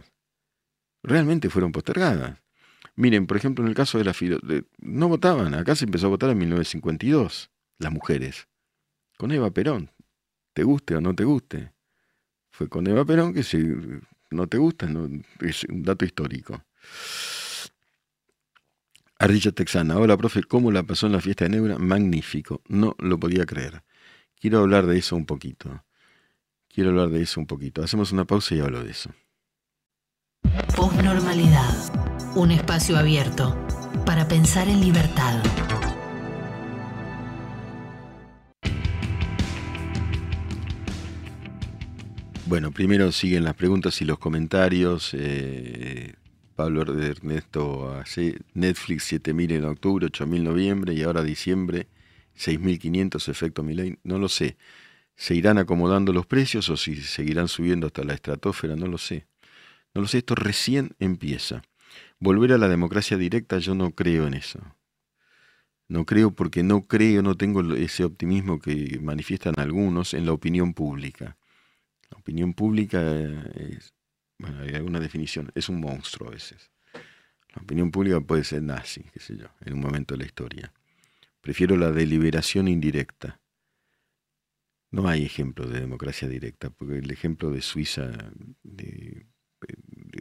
Realmente 1.03 1.49
fueron 1.49 1.71
postergadas. 1.71 2.39
Miren, 2.95 3.27
por 3.27 3.37
ejemplo, 3.37 3.63
en 3.63 3.69
el 3.69 3.75
caso 3.75 3.97
de 3.97 4.05
la 4.05 4.13
de, 4.13 4.65
no 4.79 5.09
votaban, 5.09 5.53
acá 5.53 5.75
se 5.75 5.85
empezó 5.85 6.07
a 6.07 6.09
votar 6.09 6.29
en 6.29 6.37
1952, 6.37 7.51
las 7.77 7.91
mujeres, 7.91 8.47
con 9.17 9.31
Eva 9.31 9.51
Perón, 9.51 9.91
te 10.53 10.63
guste 10.63 10.95
o 10.95 11.01
no 11.01 11.13
te 11.13 11.25
guste. 11.25 11.73
Fue 12.51 12.69
con 12.69 12.87
Eva 12.87 13.03
Perón 13.03 13.33
que 13.33 13.43
si 13.43 13.57
no 14.31 14.47
te 14.47 14.57
gusta, 14.57 14.87
es 15.41 15.65
un 15.65 15.83
dato 15.83 16.05
histórico. 16.05 16.63
Ardilla 19.17 19.51
Texana, 19.51 19.97
hola 19.97 20.17
profe, 20.17 20.43
¿cómo 20.43 20.71
la 20.71 20.83
pasó 20.83 21.05
en 21.07 21.13
la 21.13 21.21
fiesta 21.21 21.45
de 21.45 21.51
Neura? 21.51 21.77
Magnífico, 21.77 22.61
no 22.67 22.95
lo 22.99 23.17
podía 23.17 23.45
creer. 23.45 23.83
Quiero 24.39 24.59
hablar 24.59 24.85
de 24.87 24.97
eso 24.97 25.15
un 25.15 25.25
poquito. 25.25 25.85
Quiero 26.67 26.89
hablar 26.89 27.09
de 27.09 27.21
eso 27.21 27.39
un 27.39 27.47
poquito. 27.47 27.81
Hacemos 27.81 28.11
una 28.11 28.25
pausa 28.25 28.53
y 28.55 28.59
hablo 28.59 28.83
de 28.83 28.91
eso. 28.91 29.11
Postnormalidad 30.75 32.05
un 32.35 32.51
espacio 32.51 32.97
abierto 32.97 33.55
para 34.05 34.27
pensar 34.27 34.67
en 34.67 34.81
libertad. 34.81 35.41
Bueno, 42.45 42.71
primero 42.71 43.13
siguen 43.13 43.45
las 43.45 43.55
preguntas 43.55 44.01
y 44.01 44.05
los 44.05 44.19
comentarios. 44.19 45.11
Eh, 45.13 46.13
Pablo 46.55 46.81
Ernesto 46.81 47.93
hace 47.93 48.39
Netflix 48.53 49.11
7.000 49.11 49.51
en 49.51 49.65
octubre, 49.65 50.07
8.000 50.07 50.35
en 50.37 50.43
noviembre 50.45 50.93
y 50.93 51.03
ahora 51.03 51.21
diciembre 51.21 51.87
6.500 52.37 53.27
efecto 53.29 53.63
Milei. 53.63 53.97
No 54.03 54.19
lo 54.19 54.29
sé. 54.29 54.57
¿Se 55.15 55.35
irán 55.35 55.57
acomodando 55.57 56.11
los 56.13 56.25
precios 56.25 56.69
o 56.69 56.77
si 56.77 56.95
seguirán 56.97 57.47
subiendo 57.47 57.87
hasta 57.87 58.03
la 58.03 58.13
estratosfera? 58.13 58.75
No 58.75 58.87
lo 58.87 58.97
sé. 58.97 59.27
No 59.93 60.01
lo 60.01 60.07
sé, 60.07 60.19
esto 60.19 60.35
recién 60.35 60.95
empieza. 60.99 61.61
Volver 62.19 62.51
a 62.53 62.57
la 62.57 62.67
democracia 62.67 63.17
directa, 63.17 63.59
yo 63.59 63.75
no 63.75 63.91
creo 63.91 64.27
en 64.27 64.33
eso. 64.33 64.59
No 65.87 66.05
creo 66.05 66.31
porque 66.31 66.63
no 66.63 66.81
creo, 66.81 67.21
no 67.21 67.35
tengo 67.35 67.61
ese 67.75 68.03
optimismo 68.03 68.59
que 68.59 68.99
manifiestan 69.01 69.53
algunos 69.57 70.13
en 70.13 70.25
la 70.25 70.33
opinión 70.33 70.73
pública. 70.73 71.37
La 72.09 72.17
opinión 72.17 72.53
pública 72.53 73.01
es, 73.11 73.93
bueno, 74.37 74.61
hay 74.61 74.75
alguna 74.75 74.99
definición, 74.99 75.51
es 75.55 75.69
un 75.69 75.79
monstruo 75.79 76.29
a 76.29 76.31
veces. 76.31 76.71
La 77.55 77.61
opinión 77.61 77.91
pública 77.91 78.19
puede 78.19 78.43
ser 78.43 78.61
nazi, 78.61 79.03
qué 79.13 79.19
sé 79.19 79.37
yo, 79.37 79.47
en 79.61 79.73
un 79.73 79.79
momento 79.79 80.13
de 80.13 80.19
la 80.19 80.25
historia. 80.25 80.73
Prefiero 81.41 81.77
la 81.77 81.91
deliberación 81.91 82.67
indirecta. 82.67 83.39
No 84.91 85.07
hay 85.07 85.25
ejemplo 85.25 85.65
de 85.67 85.79
democracia 85.79 86.27
directa, 86.27 86.69
porque 86.69 86.97
el 86.97 87.11
ejemplo 87.11 87.51
de 87.51 87.61
Suiza 87.61 88.11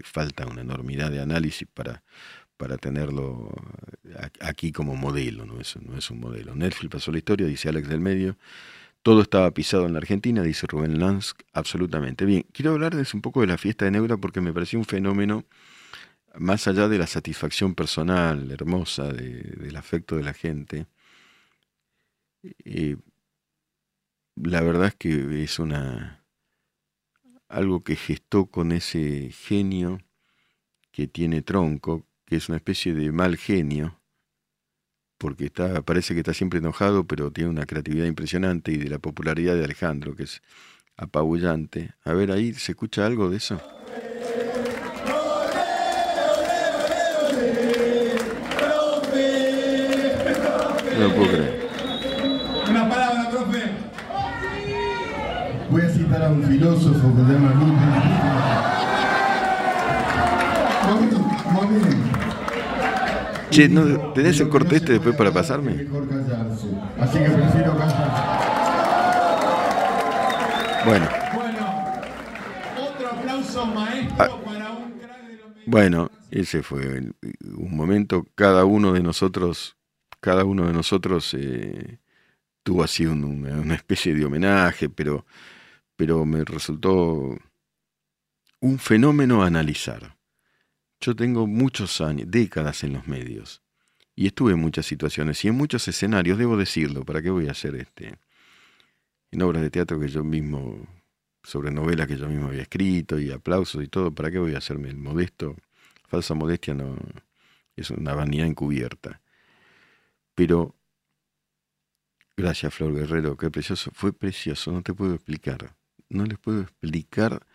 falta 0.05 0.47
una 0.47 0.61
enormidad 0.61 1.11
de 1.11 1.21
análisis 1.21 1.67
para, 1.73 2.03
para 2.57 2.77
tenerlo 2.79 3.53
aquí 4.41 4.73
como 4.73 4.97
modelo, 4.97 5.45
no 5.47 5.61
es, 5.61 5.77
no 5.77 5.97
es 5.97 6.11
un 6.11 6.21
modelo. 6.21 6.55
Netflix 6.55 6.93
pasó 6.93 7.13
la 7.13 7.19
historia, 7.19 7.47
dice 7.47 7.69
Alex 7.69 7.89
del 7.89 8.01
Medio. 8.01 8.37
Todo 9.05 9.21
estaba 9.21 9.51
pisado 9.51 9.85
en 9.85 9.93
la 9.93 9.99
Argentina, 9.99 10.43
dice 10.43 10.67
Rubén 10.67 10.99
Lansk, 10.99 11.43
absolutamente. 11.53 12.25
Bien, 12.25 12.47
quiero 12.55 12.71
hablarles 12.71 13.13
un 13.13 13.21
poco 13.21 13.43
de 13.43 13.47
la 13.47 13.59
fiesta 13.59 13.85
de 13.85 13.91
Neura 13.91 14.17
porque 14.17 14.41
me 14.41 14.51
pareció 14.51 14.79
un 14.79 14.87
fenómeno 14.87 15.45
más 16.39 16.67
allá 16.69 16.89
de 16.89 16.97
la 16.97 17.07
satisfacción 17.07 17.75
personal, 17.75 18.51
hermosa, 18.51 19.13
del 19.13 19.77
afecto 19.77 20.17
de 20.17 20.23
la 20.23 20.33
gente. 20.33 20.87
Eh, 22.65 22.97
la 24.37 24.63
verdad 24.63 24.87
es 24.87 24.95
que 24.95 25.45
es 25.45 25.59
una, 25.59 26.25
algo 27.49 27.85
que 27.85 27.97
gestó 27.97 28.47
con 28.47 28.73
ese 28.73 29.31
genio 29.33 30.01
que 30.93 31.09
tiene 31.09 31.43
tronco, 31.43 32.07
que 32.25 32.37
es 32.37 32.49
una 32.49 32.57
especie 32.57 32.95
de 32.95 33.13
mal 33.13 33.37
genio, 33.37 34.01
porque 35.19 35.47
está, 35.47 35.83
parece 35.83 36.15
que 36.15 36.21
está 36.21 36.35
siempre 36.35 36.59
enojado, 36.59 37.07
pero 37.07 37.31
tiene 37.31 37.51
una 37.51 37.67
creatividad 37.67 38.07
impresionante 38.07 38.73
y 38.73 38.77
de 38.77 38.89
la 38.89 38.99
popularidad 38.99 39.55
de 39.55 39.65
Alejandro, 39.65 40.15
que 40.15 40.25
es 40.25 40.43
apabullante. 40.97 41.95
A 42.05 42.13
ver, 42.13 42.31
ahí 42.31 42.53
se 42.55 42.73
escucha 42.73 43.07
algo 43.07 43.31
de 43.31 43.37
eso. 43.39 43.61
No 50.99 51.15
puedo 51.15 51.31
creer. 51.31 51.65
Voy 55.71 55.83
a 55.83 55.89
citar 55.89 56.23
a 56.23 56.31
un 56.31 56.43
filósofo 56.45 57.17
que 57.17 57.25
se 57.25 57.33
llama 57.33 57.55
Che, 63.55 63.69
¿no, 63.69 64.13
¿tenés 64.13 64.41
el 64.41 64.49
corte 64.49 64.75
este 64.75 64.95
después 64.95 65.15
para 65.15 65.31
pasarme? 65.31 65.87
Así 66.99 67.19
que 67.19 67.31
prefiero 67.31 67.77
Bueno. 70.85 71.09
otro 72.77 73.09
aplauso 73.11 73.67
maestro 73.67 74.17
ah. 74.19 74.45
para 74.45 74.71
un 74.73 74.95
Bueno, 75.67 76.11
ese 76.33 76.65
fue 76.65 77.13
un 77.57 77.77
momento. 77.77 78.27
Cada 78.35 78.65
uno 78.65 78.93
de 78.93 79.05
nosotros, 79.05 79.77
cada 80.19 80.45
uno 80.45 80.67
de 80.67 80.73
nosotros 80.73 81.33
eh, 81.35 82.01
tuvo 82.65 82.83
así 82.83 83.07
una 83.07 83.77
especie 83.77 84.15
de 84.15 84.25
homenaje, 84.25 84.89
pero 84.89 85.25
pero 85.95 86.25
me 86.25 86.45
resultó 86.45 87.39
un 88.59 88.79
fenómeno 88.81 89.45
a 89.45 89.47
analizar. 89.47 90.14
Yo 91.05 91.15
tengo 91.15 91.47
muchos 91.47 92.01
años, 92.01 92.31
décadas 92.31 92.85
en 92.85 92.95
los 92.95 93.07
medios, 93.07 93.63
y 94.17 94.27
estuve 94.27 94.53
en 94.53 94.61
muchas 94.61 94.87
situaciones 94.87 95.45
y 95.45 95.49
en 95.49 95.55
muchos 95.55 95.87
escenarios, 95.89 96.39
debo 96.39 96.57
decirlo, 96.57 97.05
¿para 97.05 97.21
qué 97.23 97.31
voy 97.31 97.49
a 97.49 97.53
hacer 97.53 97.75
este? 97.75 98.15
En 99.31 99.43
obras 99.43 99.63
de 99.63 99.71
teatro 99.71 99.99
que 100.01 100.09
yo 100.09 100.25
mismo, 100.25 100.87
sobre 101.43 101.71
novelas 101.71 102.07
que 102.07 102.17
yo 102.17 102.29
mismo 102.29 102.47
había 102.49 102.63
escrito 102.63 103.19
y 103.19 103.31
aplausos 103.31 103.83
y 103.83 103.89
todo, 103.89 104.15
¿para 104.15 104.31
qué 104.31 104.39
voy 104.39 104.55
a 104.55 104.59
hacerme 104.59 104.89
el 104.89 104.97
modesto? 104.97 105.57
Falsa 106.09 106.35
modestia 106.35 106.75
no 106.75 106.97
es 107.77 107.91
una 107.91 108.15
vanidad 108.15 108.47
encubierta. 108.47 109.21
Pero, 110.35 110.75
gracias 112.37 112.75
Flor 112.75 112.95
Guerrero, 112.95 113.37
qué 113.37 113.51
precioso, 113.51 113.91
fue 113.93 114.13
precioso, 114.13 114.73
no 114.73 114.83
te 114.83 114.95
puedo 114.95 115.15
explicar 115.15 115.75
no 116.09 116.25
les 116.25 116.39
puedo 116.39 116.63
explicar 116.63 117.47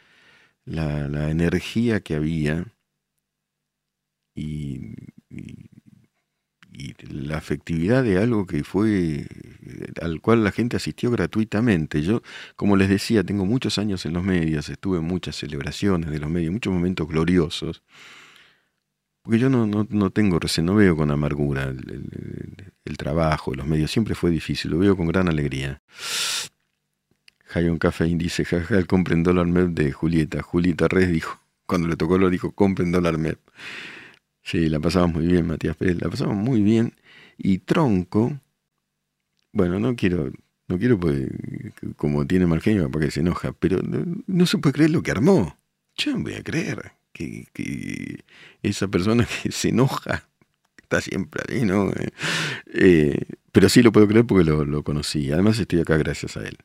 la, 0.66 1.30
energía 1.30 2.02
que 2.02 2.16
había 2.16 2.66
y, 4.39 4.95
la 7.09 7.37
afectividad 7.37 8.03
de 8.03 8.19
algo 8.19 8.45
que 8.45 8.63
fue 8.63 9.27
al 10.01 10.21
cual 10.21 10.43
la 10.43 10.51
gente 10.51 10.77
asistió 10.77 11.11
gratuitamente. 11.11 12.01
Yo, 12.01 12.21
como 12.55 12.77
les 12.77 12.87
decía, 12.87 13.23
tengo 13.23 13.45
muchos 13.45 13.77
años 13.77 14.05
en 14.05 14.13
los 14.13 14.23
medios, 14.23 14.69
estuve 14.69 14.99
en 14.99 15.03
muchas 15.03 15.35
celebraciones 15.35 16.09
de 16.09 16.19
los 16.19 16.29
medios, 16.29 16.53
muchos 16.53 16.71
momentos 16.71 17.07
gloriosos, 17.07 17.83
porque 19.21 19.39
yo 19.39 19.49
no, 19.49 19.67
no, 19.67 20.09
tengo 20.11 20.39
no 20.63 20.75
veo 20.75 20.95
con 20.95 21.11
amargura 21.11 21.65
el, 21.65 22.97
trabajo, 22.97 23.53
los 23.53 23.67
medios, 23.67 23.91
siempre 23.91 24.15
fue 24.15 24.31
difícil, 24.31 24.71
lo 24.71 24.79
veo 24.79 24.95
con 24.95 25.07
gran 25.07 25.27
alegría. 25.27 25.81
Hayon 27.53 27.77
Cafeín 27.77 28.17
dice, 28.17 28.45
jaja, 28.45 28.83
compren 28.83 29.23
dólar 29.23 29.47
MEP 29.47 29.69
de 29.69 29.91
Julieta. 29.91 30.41
Julieta 30.41 30.87
Res 30.87 31.11
dijo, 31.11 31.39
cuando 31.65 31.87
le 31.87 31.95
tocó 31.95 32.17
lo 32.17 32.29
dijo, 32.29 32.51
compren 32.51 32.91
dólar 32.91 33.17
MEP. 33.17 33.39
Sí, 34.41 34.69
la 34.69 34.79
pasamos 34.79 35.13
muy 35.13 35.27
bien, 35.27 35.47
Matías 35.47 35.75
Pérez, 35.75 36.01
la 36.01 36.09
pasamos 36.09 36.35
muy 36.35 36.61
bien. 36.61 36.93
Y 37.37 37.59
Tronco, 37.59 38.39
bueno, 39.51 39.79
no 39.79 39.95
quiero, 39.95 40.31
no 40.67 40.77
quiero, 40.79 40.99
pues, 40.99 41.27
como 41.97 42.25
tiene 42.25 42.45
mal 42.45 42.61
genio, 42.61 42.89
para 42.89 43.05
que 43.05 43.11
se 43.11 43.21
enoja, 43.21 43.53
pero 43.53 43.79
no, 43.81 44.45
se 44.45 44.57
puede 44.57 44.73
creer 44.73 44.91
lo 44.91 45.03
que 45.03 45.11
armó. 45.11 45.57
Yo 45.97 46.13
no 46.13 46.23
voy 46.23 46.33
a 46.33 46.43
creer. 46.43 46.93
que, 47.13 48.23
esa 48.63 48.87
persona 48.87 49.27
que 49.43 49.51
se 49.51 49.69
enoja 49.69 50.29
está 50.81 51.01
siempre 51.01 51.43
ahí, 51.47 51.65
¿no? 51.65 51.89
Eh, 51.91 52.09
eh, 52.73 53.25
pero 53.51 53.69
sí 53.69 53.83
lo 53.83 53.91
puedo 53.91 54.07
creer 54.07 54.25
porque 54.25 54.43
lo, 54.43 54.65
lo, 54.65 54.83
conocí. 54.83 55.31
Además 55.31 55.59
estoy 55.59 55.81
acá 55.81 55.97
gracias 55.97 56.37
a 56.37 56.47
él. 56.47 56.57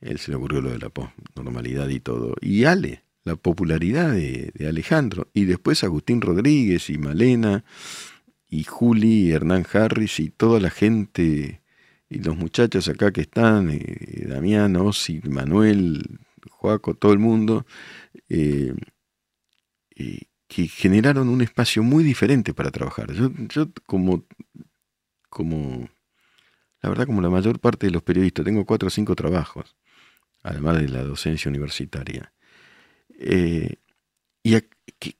Él 0.00 0.18
se 0.18 0.30
le 0.30 0.36
ocurrió 0.36 0.60
lo 0.60 0.70
de 0.70 0.78
la 0.78 0.90
normalidad 1.36 1.88
y 1.88 2.00
todo. 2.00 2.34
Y 2.40 2.64
Ale, 2.64 3.02
la 3.30 3.36
popularidad 3.36 4.12
de, 4.12 4.52
Alejandro. 4.68 5.28
Y 5.32 5.44
después 5.44 5.84
Agustín 5.84 6.20
Rodríguez 6.20 6.90
y 6.90 6.98
Malena 6.98 7.64
y 8.48 8.64
Juli 8.64 9.28
y 9.28 9.32
Hernán 9.32 9.64
Harris 9.72 10.20
y 10.20 10.30
toda 10.30 10.60
la 10.60 10.70
gente 10.70 11.62
y 12.08 12.18
los 12.18 12.36
muchachos 12.36 12.88
acá 12.88 13.12
que 13.12 13.20
están, 13.20 13.70
eh, 13.70 14.26
Damián, 14.26 14.74
Osi, 14.74 15.20
Manuel, 15.24 16.18
Joaco, 16.50 16.94
todo 16.94 17.12
el 17.12 17.20
mundo, 17.20 17.66
eh, 18.28 18.74
eh, 19.94 20.22
que 20.48 20.66
generaron 20.66 21.28
un 21.28 21.40
espacio 21.40 21.84
muy 21.84 22.02
diferente 22.02 22.52
para 22.52 22.72
trabajar. 22.72 23.12
Yo, 23.12 23.30
yo 23.48 23.68
como, 23.86 24.24
como, 25.28 25.88
la 26.82 26.88
verdad, 26.88 27.06
como 27.06 27.22
la 27.22 27.30
mayor 27.30 27.60
parte 27.60 27.86
de 27.86 27.92
los 27.92 28.02
periodistas, 28.02 28.44
tengo 28.44 28.66
cuatro 28.66 28.88
o 28.88 28.90
cinco 28.90 29.14
trabajos, 29.14 29.76
además 30.42 30.80
de 30.80 30.88
la 30.88 31.04
docencia 31.04 31.48
universitaria. 31.48 32.32
¿Y 33.20 34.56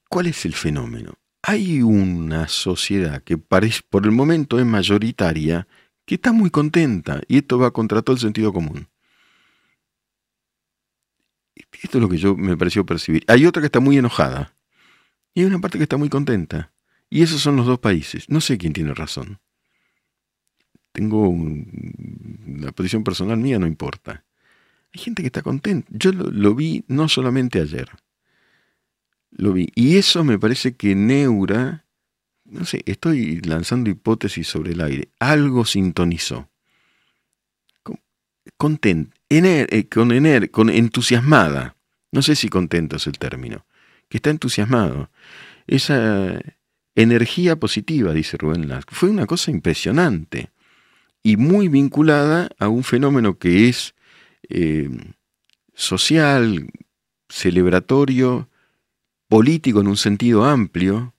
cuál 0.08 0.26
es 0.26 0.44
el 0.46 0.54
fenómeno? 0.54 1.14
Hay 1.42 1.82
una 1.82 2.48
sociedad 2.48 3.22
que 3.22 3.38
parece, 3.38 3.82
por 3.88 4.04
el 4.04 4.12
momento 4.12 4.58
es 4.58 4.66
mayoritaria, 4.66 5.66
que 6.04 6.16
está 6.16 6.32
muy 6.32 6.50
contenta, 6.50 7.20
y 7.28 7.38
esto 7.38 7.58
va 7.58 7.70
contra 7.70 8.02
todo 8.02 8.14
el 8.14 8.20
sentido 8.20 8.52
común. 8.52 8.88
Esto 11.82 11.98
es 11.98 12.02
lo 12.02 12.08
que 12.08 12.18
yo 12.18 12.36
me 12.36 12.56
pareció 12.56 12.84
percibir. 12.84 13.24
Hay 13.28 13.46
otra 13.46 13.62
que 13.62 13.66
está 13.66 13.80
muy 13.80 13.96
enojada, 13.96 14.54
y 15.34 15.40
hay 15.40 15.46
una 15.46 15.60
parte 15.60 15.78
que 15.78 15.84
está 15.84 15.96
muy 15.96 16.08
contenta. 16.08 16.72
Y 17.08 17.22
esos 17.22 17.40
son 17.40 17.56
los 17.56 17.66
dos 17.66 17.78
países. 17.78 18.28
No 18.28 18.40
sé 18.40 18.58
quién 18.58 18.72
tiene 18.72 18.94
razón. 18.94 19.40
Tengo 20.92 21.28
una 21.28 22.72
posición 22.72 23.04
personal 23.04 23.38
mía, 23.38 23.58
no 23.58 23.66
importa. 23.66 24.24
Hay 24.92 25.00
gente 25.00 25.22
que 25.22 25.26
está 25.26 25.42
contenta. 25.42 25.88
Yo 25.90 26.12
lo, 26.12 26.54
vi 26.54 26.84
no 26.88 27.08
solamente 27.08 27.60
ayer. 27.60 27.88
Lo 29.30 29.52
vi. 29.52 29.70
Y 29.74 29.96
eso 29.96 30.24
me 30.24 30.38
parece 30.38 30.74
que 30.74 30.94
Neura 30.94 31.84
no 32.50 32.64
sé, 32.64 32.82
estoy 32.86 33.40
lanzando 33.42 33.90
hipótesis 33.90 34.46
sobre 34.46 34.72
el 34.72 34.80
aire. 34.80 35.08
Algo 35.18 35.64
sintonizó. 35.64 36.48
Content, 38.56 39.14
eh, 39.28 39.88
con, 39.88 40.10
con 40.50 40.70
entusiasmada. 40.70 41.76
No 42.10 42.22
sé 42.22 42.34
si 42.34 42.48
contento 42.48 42.96
es 42.96 43.06
el 43.06 43.18
término. 43.18 43.64
Que 44.08 44.18
está 44.18 44.30
entusiasmado. 44.30 45.10
Esa 45.66 46.40
energía 46.96 47.56
positiva, 47.56 48.12
dice 48.12 48.36
Rubén 48.36 48.68
Lask, 48.68 48.90
fue 48.90 49.08
una 49.08 49.26
cosa 49.26 49.52
impresionante 49.52 50.50
y 51.22 51.36
muy 51.36 51.68
vinculada 51.68 52.50
a 52.58 52.68
un 52.68 52.82
fenómeno 52.82 53.38
que 53.38 53.68
es 53.68 53.94
eh, 54.48 54.90
social, 55.74 56.70
celebratorio, 57.28 58.48
político 59.28 59.80
en 59.80 59.88
un 59.88 59.96
sentido 59.96 60.44
amplio, 60.44 61.14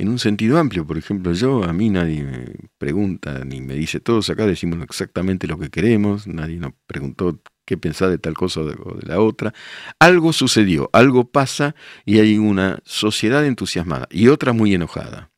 en 0.00 0.08
un 0.08 0.18
sentido 0.18 0.58
amplio. 0.58 0.86
Por 0.86 0.98
ejemplo, 0.98 1.32
yo, 1.32 1.64
a 1.64 1.72
mí 1.72 1.90
nadie 1.90 2.24
me 2.24 2.46
pregunta 2.78 3.44
ni 3.44 3.60
me 3.60 3.74
dice, 3.74 4.00
todos 4.00 4.30
acá 4.30 4.46
decimos 4.46 4.82
exactamente 4.82 5.46
lo 5.46 5.58
que 5.58 5.70
queremos, 5.70 6.26
nadie 6.26 6.56
nos 6.56 6.72
preguntó 6.86 7.40
qué 7.64 7.76
pensar 7.76 8.10
de 8.10 8.18
tal 8.18 8.34
cosa 8.34 8.60
o 8.62 8.64
de, 8.64 9.06
la 9.06 9.20
otra. 9.20 9.54
Algo 10.00 10.32
sucedió, 10.32 10.90
algo 10.92 11.30
pasa 11.30 11.74
y 12.04 12.18
hay 12.18 12.38
una 12.38 12.80
sociedad 12.84 13.46
entusiasmada 13.46 14.08
y 14.10 14.28
otra 14.28 14.52
muy 14.52 14.74
enojada. 14.74 15.30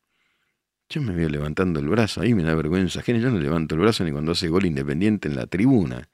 Yo 0.89 1.01
me 1.01 1.13
voy 1.13 1.29
levantando 1.29 1.79
el 1.79 1.87
brazo, 1.87 2.21
ahí 2.21 2.33
me 2.33 2.43
da 2.43 2.55
vergüenza 2.55 2.99
ajena, 2.99 3.19
yo 3.19 3.29
no 3.29 3.39
levanto 3.39 3.75
el 3.75 3.81
brazo 3.81 4.03
ni 4.03 4.11
cuando 4.11 4.31
hace 4.31 4.47
gol 4.47 4.65
independiente 4.65 5.27
en 5.27 5.35
la 5.35 5.45
tribuna. 5.47 6.09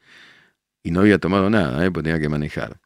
Y 0.90 0.92
no 0.92 1.02
había 1.02 1.20
tomado 1.20 1.52
nada, 1.52 1.86
¿eh? 1.86 1.92
porque 1.92 2.10
tenía 2.10 2.20
que 2.20 2.30
manejar. 2.30 2.82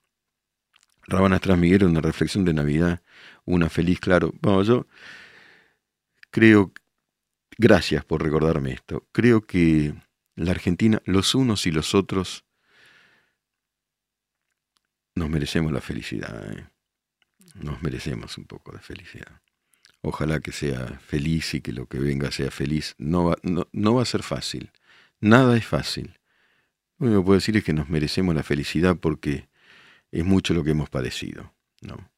Rabanas 1.04 1.48
Miguel, 1.58 1.86
una 1.86 2.02
reflexión 2.02 2.44
de 2.44 2.54
Navidad, 2.54 3.02
una 3.46 3.70
feliz, 3.70 4.02
claro. 4.02 4.34
Bueno, 4.42 4.62
yo 4.64 4.88
Creo, 6.30 6.74
gracias 7.58 8.04
por 8.04 8.22
recordarme 8.22 8.74
esto, 8.74 9.08
creo 9.14 9.48
que 9.48 9.96
la 10.36 10.52
Argentina, 10.52 11.02
los 11.06 11.34
unos 11.34 11.66
y 11.66 11.72
los 11.72 11.96
otros, 11.96 12.44
nos 15.16 15.30
merecemos 15.30 15.72
la 15.72 15.80
felicidad. 15.80 16.52
¿eh? 16.52 16.68
Nos 17.56 17.82
merecemos 17.84 18.38
un 18.38 18.44
poco 18.44 18.74
de 18.74 18.80
felicidad. 18.80 19.40
Ojalá 20.02 20.42
que 20.42 20.52
sea 20.52 21.00
feliz 21.00 21.54
y 21.54 21.62
que 21.62 21.72
lo 21.72 21.86
que 21.86 22.00
venga 22.00 22.34
sea 22.34 22.52
feliz. 22.52 22.96
No 22.98 23.24
va, 23.24 23.38
no, 23.44 23.96
va 23.96 24.02
a 24.02 24.06
ser 24.06 24.24
fácil. 24.24 24.74
Nada 25.22 25.56
es 25.56 25.66
fácil. 25.66 26.20
Lo 27.00 27.08
único 27.08 27.22
que 27.22 27.26
puedo 27.26 27.40
decir 27.40 27.58
es 27.58 27.64
que 27.64 27.74
nos 27.74 27.90
merecemos 27.90 28.36
la 28.36 28.44
felicidad 28.44 28.98
porque 28.98 29.50
es 30.12 30.26
mucho 30.26 30.54
lo 30.54 30.64
que 30.64 30.72
hemos 30.72 30.90
padecido. 30.90 31.54
¿no? 31.82 32.10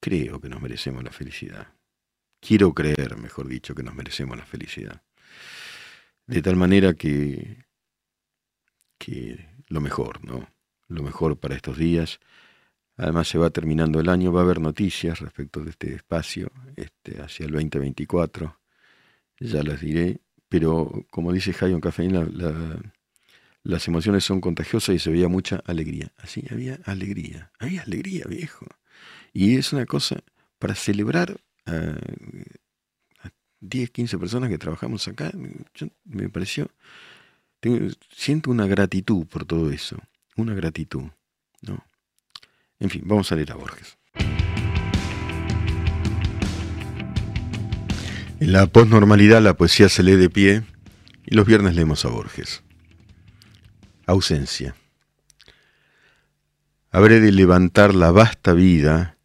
Creo 0.00 0.40
que 0.40 0.48
nos 0.48 0.60
merecemos 0.60 1.04
la 1.04 1.12
felicidad 1.12 1.76
quiero 2.46 2.72
creer, 2.74 3.16
mejor 3.16 3.48
dicho, 3.48 3.74
que 3.74 3.82
nos 3.82 3.94
merecemos 3.94 4.36
la 4.36 4.46
felicidad. 4.46 5.02
De 6.26 6.42
tal 6.42 6.56
manera 6.56 6.94
que, 6.94 7.64
que 8.98 9.48
lo 9.68 9.80
mejor, 9.80 10.24
¿no? 10.24 10.48
Lo 10.88 11.02
mejor 11.02 11.38
para 11.38 11.56
estos 11.56 11.76
días. 11.76 12.20
Además 12.96 13.28
se 13.28 13.38
va 13.38 13.50
terminando 13.50 14.00
el 14.00 14.08
año, 14.08 14.32
va 14.32 14.40
a 14.40 14.44
haber 14.44 14.60
noticias 14.60 15.20
respecto 15.20 15.62
de 15.62 15.70
este 15.70 15.94
espacio 15.94 16.50
este, 16.76 17.20
hacia 17.20 17.46
el 17.46 17.52
2024, 17.52 18.58
ya 19.40 19.62
las 19.62 19.80
diré, 19.80 20.20
pero 20.48 21.04
como 21.10 21.32
dice 21.32 21.52
Jayon 21.52 21.80
Cafeína, 21.80 22.26
las 23.66 23.88
emociones 23.88 24.24
son 24.24 24.40
contagiosas 24.40 24.94
y 24.94 24.98
se 24.98 25.10
veía 25.10 25.28
mucha 25.28 25.62
alegría. 25.66 26.12
Así 26.18 26.44
había 26.50 26.78
alegría, 26.84 27.50
había 27.58 27.82
alegría, 27.82 28.24
viejo. 28.28 28.66
Y 29.32 29.56
es 29.56 29.72
una 29.72 29.86
cosa 29.86 30.22
para 30.58 30.74
celebrar 30.74 31.36
a, 31.66 31.98
10, 33.60 33.90
15 33.90 34.18
personas 34.18 34.50
que 34.50 34.58
trabajamos 34.58 35.08
acá, 35.08 35.32
me 36.04 36.28
pareció, 36.28 36.70
siento 38.14 38.50
una 38.50 38.66
gratitud 38.66 39.26
por 39.26 39.44
todo 39.44 39.70
eso, 39.70 39.96
una 40.36 40.54
gratitud, 40.54 41.04
¿no? 41.62 41.84
En 42.78 42.90
fin, 42.90 43.02
vamos 43.04 43.32
a 43.32 43.34
leer 43.34 43.50
a 43.50 43.56
Borges. 43.56 43.96
En 48.38 48.52
la 48.52 48.66
posnormalidad 48.66 49.42
la 49.42 49.56
poesía 49.56 49.88
se 49.88 50.02
lee 50.02 50.16
de 50.16 50.30
pie 50.30 50.62
y 51.24 51.34
los 51.34 51.46
viernes 51.46 51.74
leemos 51.74 52.04
a 52.04 52.08
Borges. 52.10 52.62
Ausencia. 54.06 54.74
Habré 56.90 57.20
de 57.20 57.32
levantar 57.32 57.94
la 57.94 58.10
vasta 58.10 58.52
vida 58.52 59.16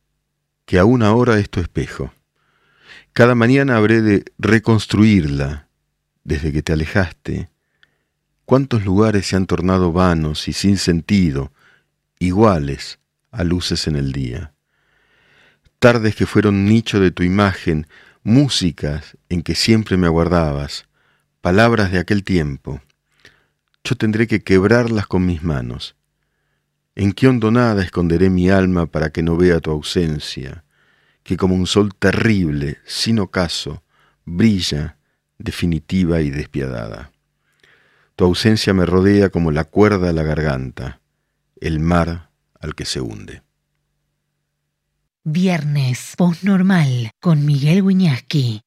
que 0.65 0.79
aún 0.79 1.03
ahora 1.03 1.39
es 1.39 1.49
tu 1.49 1.59
espejo 1.59 2.11
cada 3.13 3.35
mañana 3.35 3.75
habré 3.75 4.01
de 4.01 4.23
reconstruirla 4.37 5.67
desde 6.23 6.53
que 6.53 6.61
te 6.61 6.71
alejaste. 6.71 7.49
¿Cuántos 8.45 8.85
lugares 8.85 9.27
se 9.27 9.35
han 9.35 9.47
tornado 9.47 9.91
vanos 9.91 10.47
y 10.47 10.53
sin 10.53 10.77
sentido, 10.77 11.51
iguales 12.19 12.99
a 13.31 13.43
luces 13.43 13.87
en 13.87 13.97
el 13.97 14.13
día? 14.13 14.53
Tardes 15.79 16.15
que 16.15 16.25
fueron 16.25 16.65
nicho 16.65 16.99
de 16.99 17.11
tu 17.11 17.23
imagen, 17.23 17.85
músicas 18.23 19.17
en 19.27 19.41
que 19.41 19.55
siempre 19.55 19.97
me 19.97 20.07
aguardabas, 20.07 20.85
palabras 21.41 21.91
de 21.91 21.99
aquel 21.99 22.23
tiempo. 22.23 22.81
Yo 23.83 23.95
tendré 23.95 24.27
que 24.27 24.43
quebrarlas 24.43 25.07
con 25.07 25.25
mis 25.25 25.43
manos. 25.43 25.95
¿En 26.95 27.13
qué 27.13 27.27
hondonada 27.27 27.83
esconderé 27.83 28.29
mi 28.29 28.49
alma 28.49 28.85
para 28.85 29.11
que 29.11 29.23
no 29.23 29.37
vea 29.37 29.59
tu 29.59 29.71
ausencia? 29.71 30.63
que 31.23 31.37
como 31.37 31.55
un 31.55 31.67
sol 31.67 31.93
terrible, 31.95 32.77
sin 32.85 33.19
ocaso, 33.19 33.83
brilla, 34.25 34.97
definitiva 35.37 36.21
y 36.21 36.29
despiadada. 36.29 37.11
Tu 38.15 38.25
ausencia 38.25 38.73
me 38.73 38.85
rodea 38.85 39.29
como 39.29 39.51
la 39.51 39.63
cuerda 39.63 40.09
a 40.09 40.13
la 40.13 40.23
garganta, 40.23 41.01
el 41.59 41.79
mar 41.79 42.31
al 42.59 42.75
que 42.75 42.85
se 42.85 43.01
hunde. 43.01 43.43
Viernes, 45.23 46.15
postnormal, 46.17 47.11
con 47.19 47.45
Miguel 47.45 47.83
Wiñaski. 47.83 48.61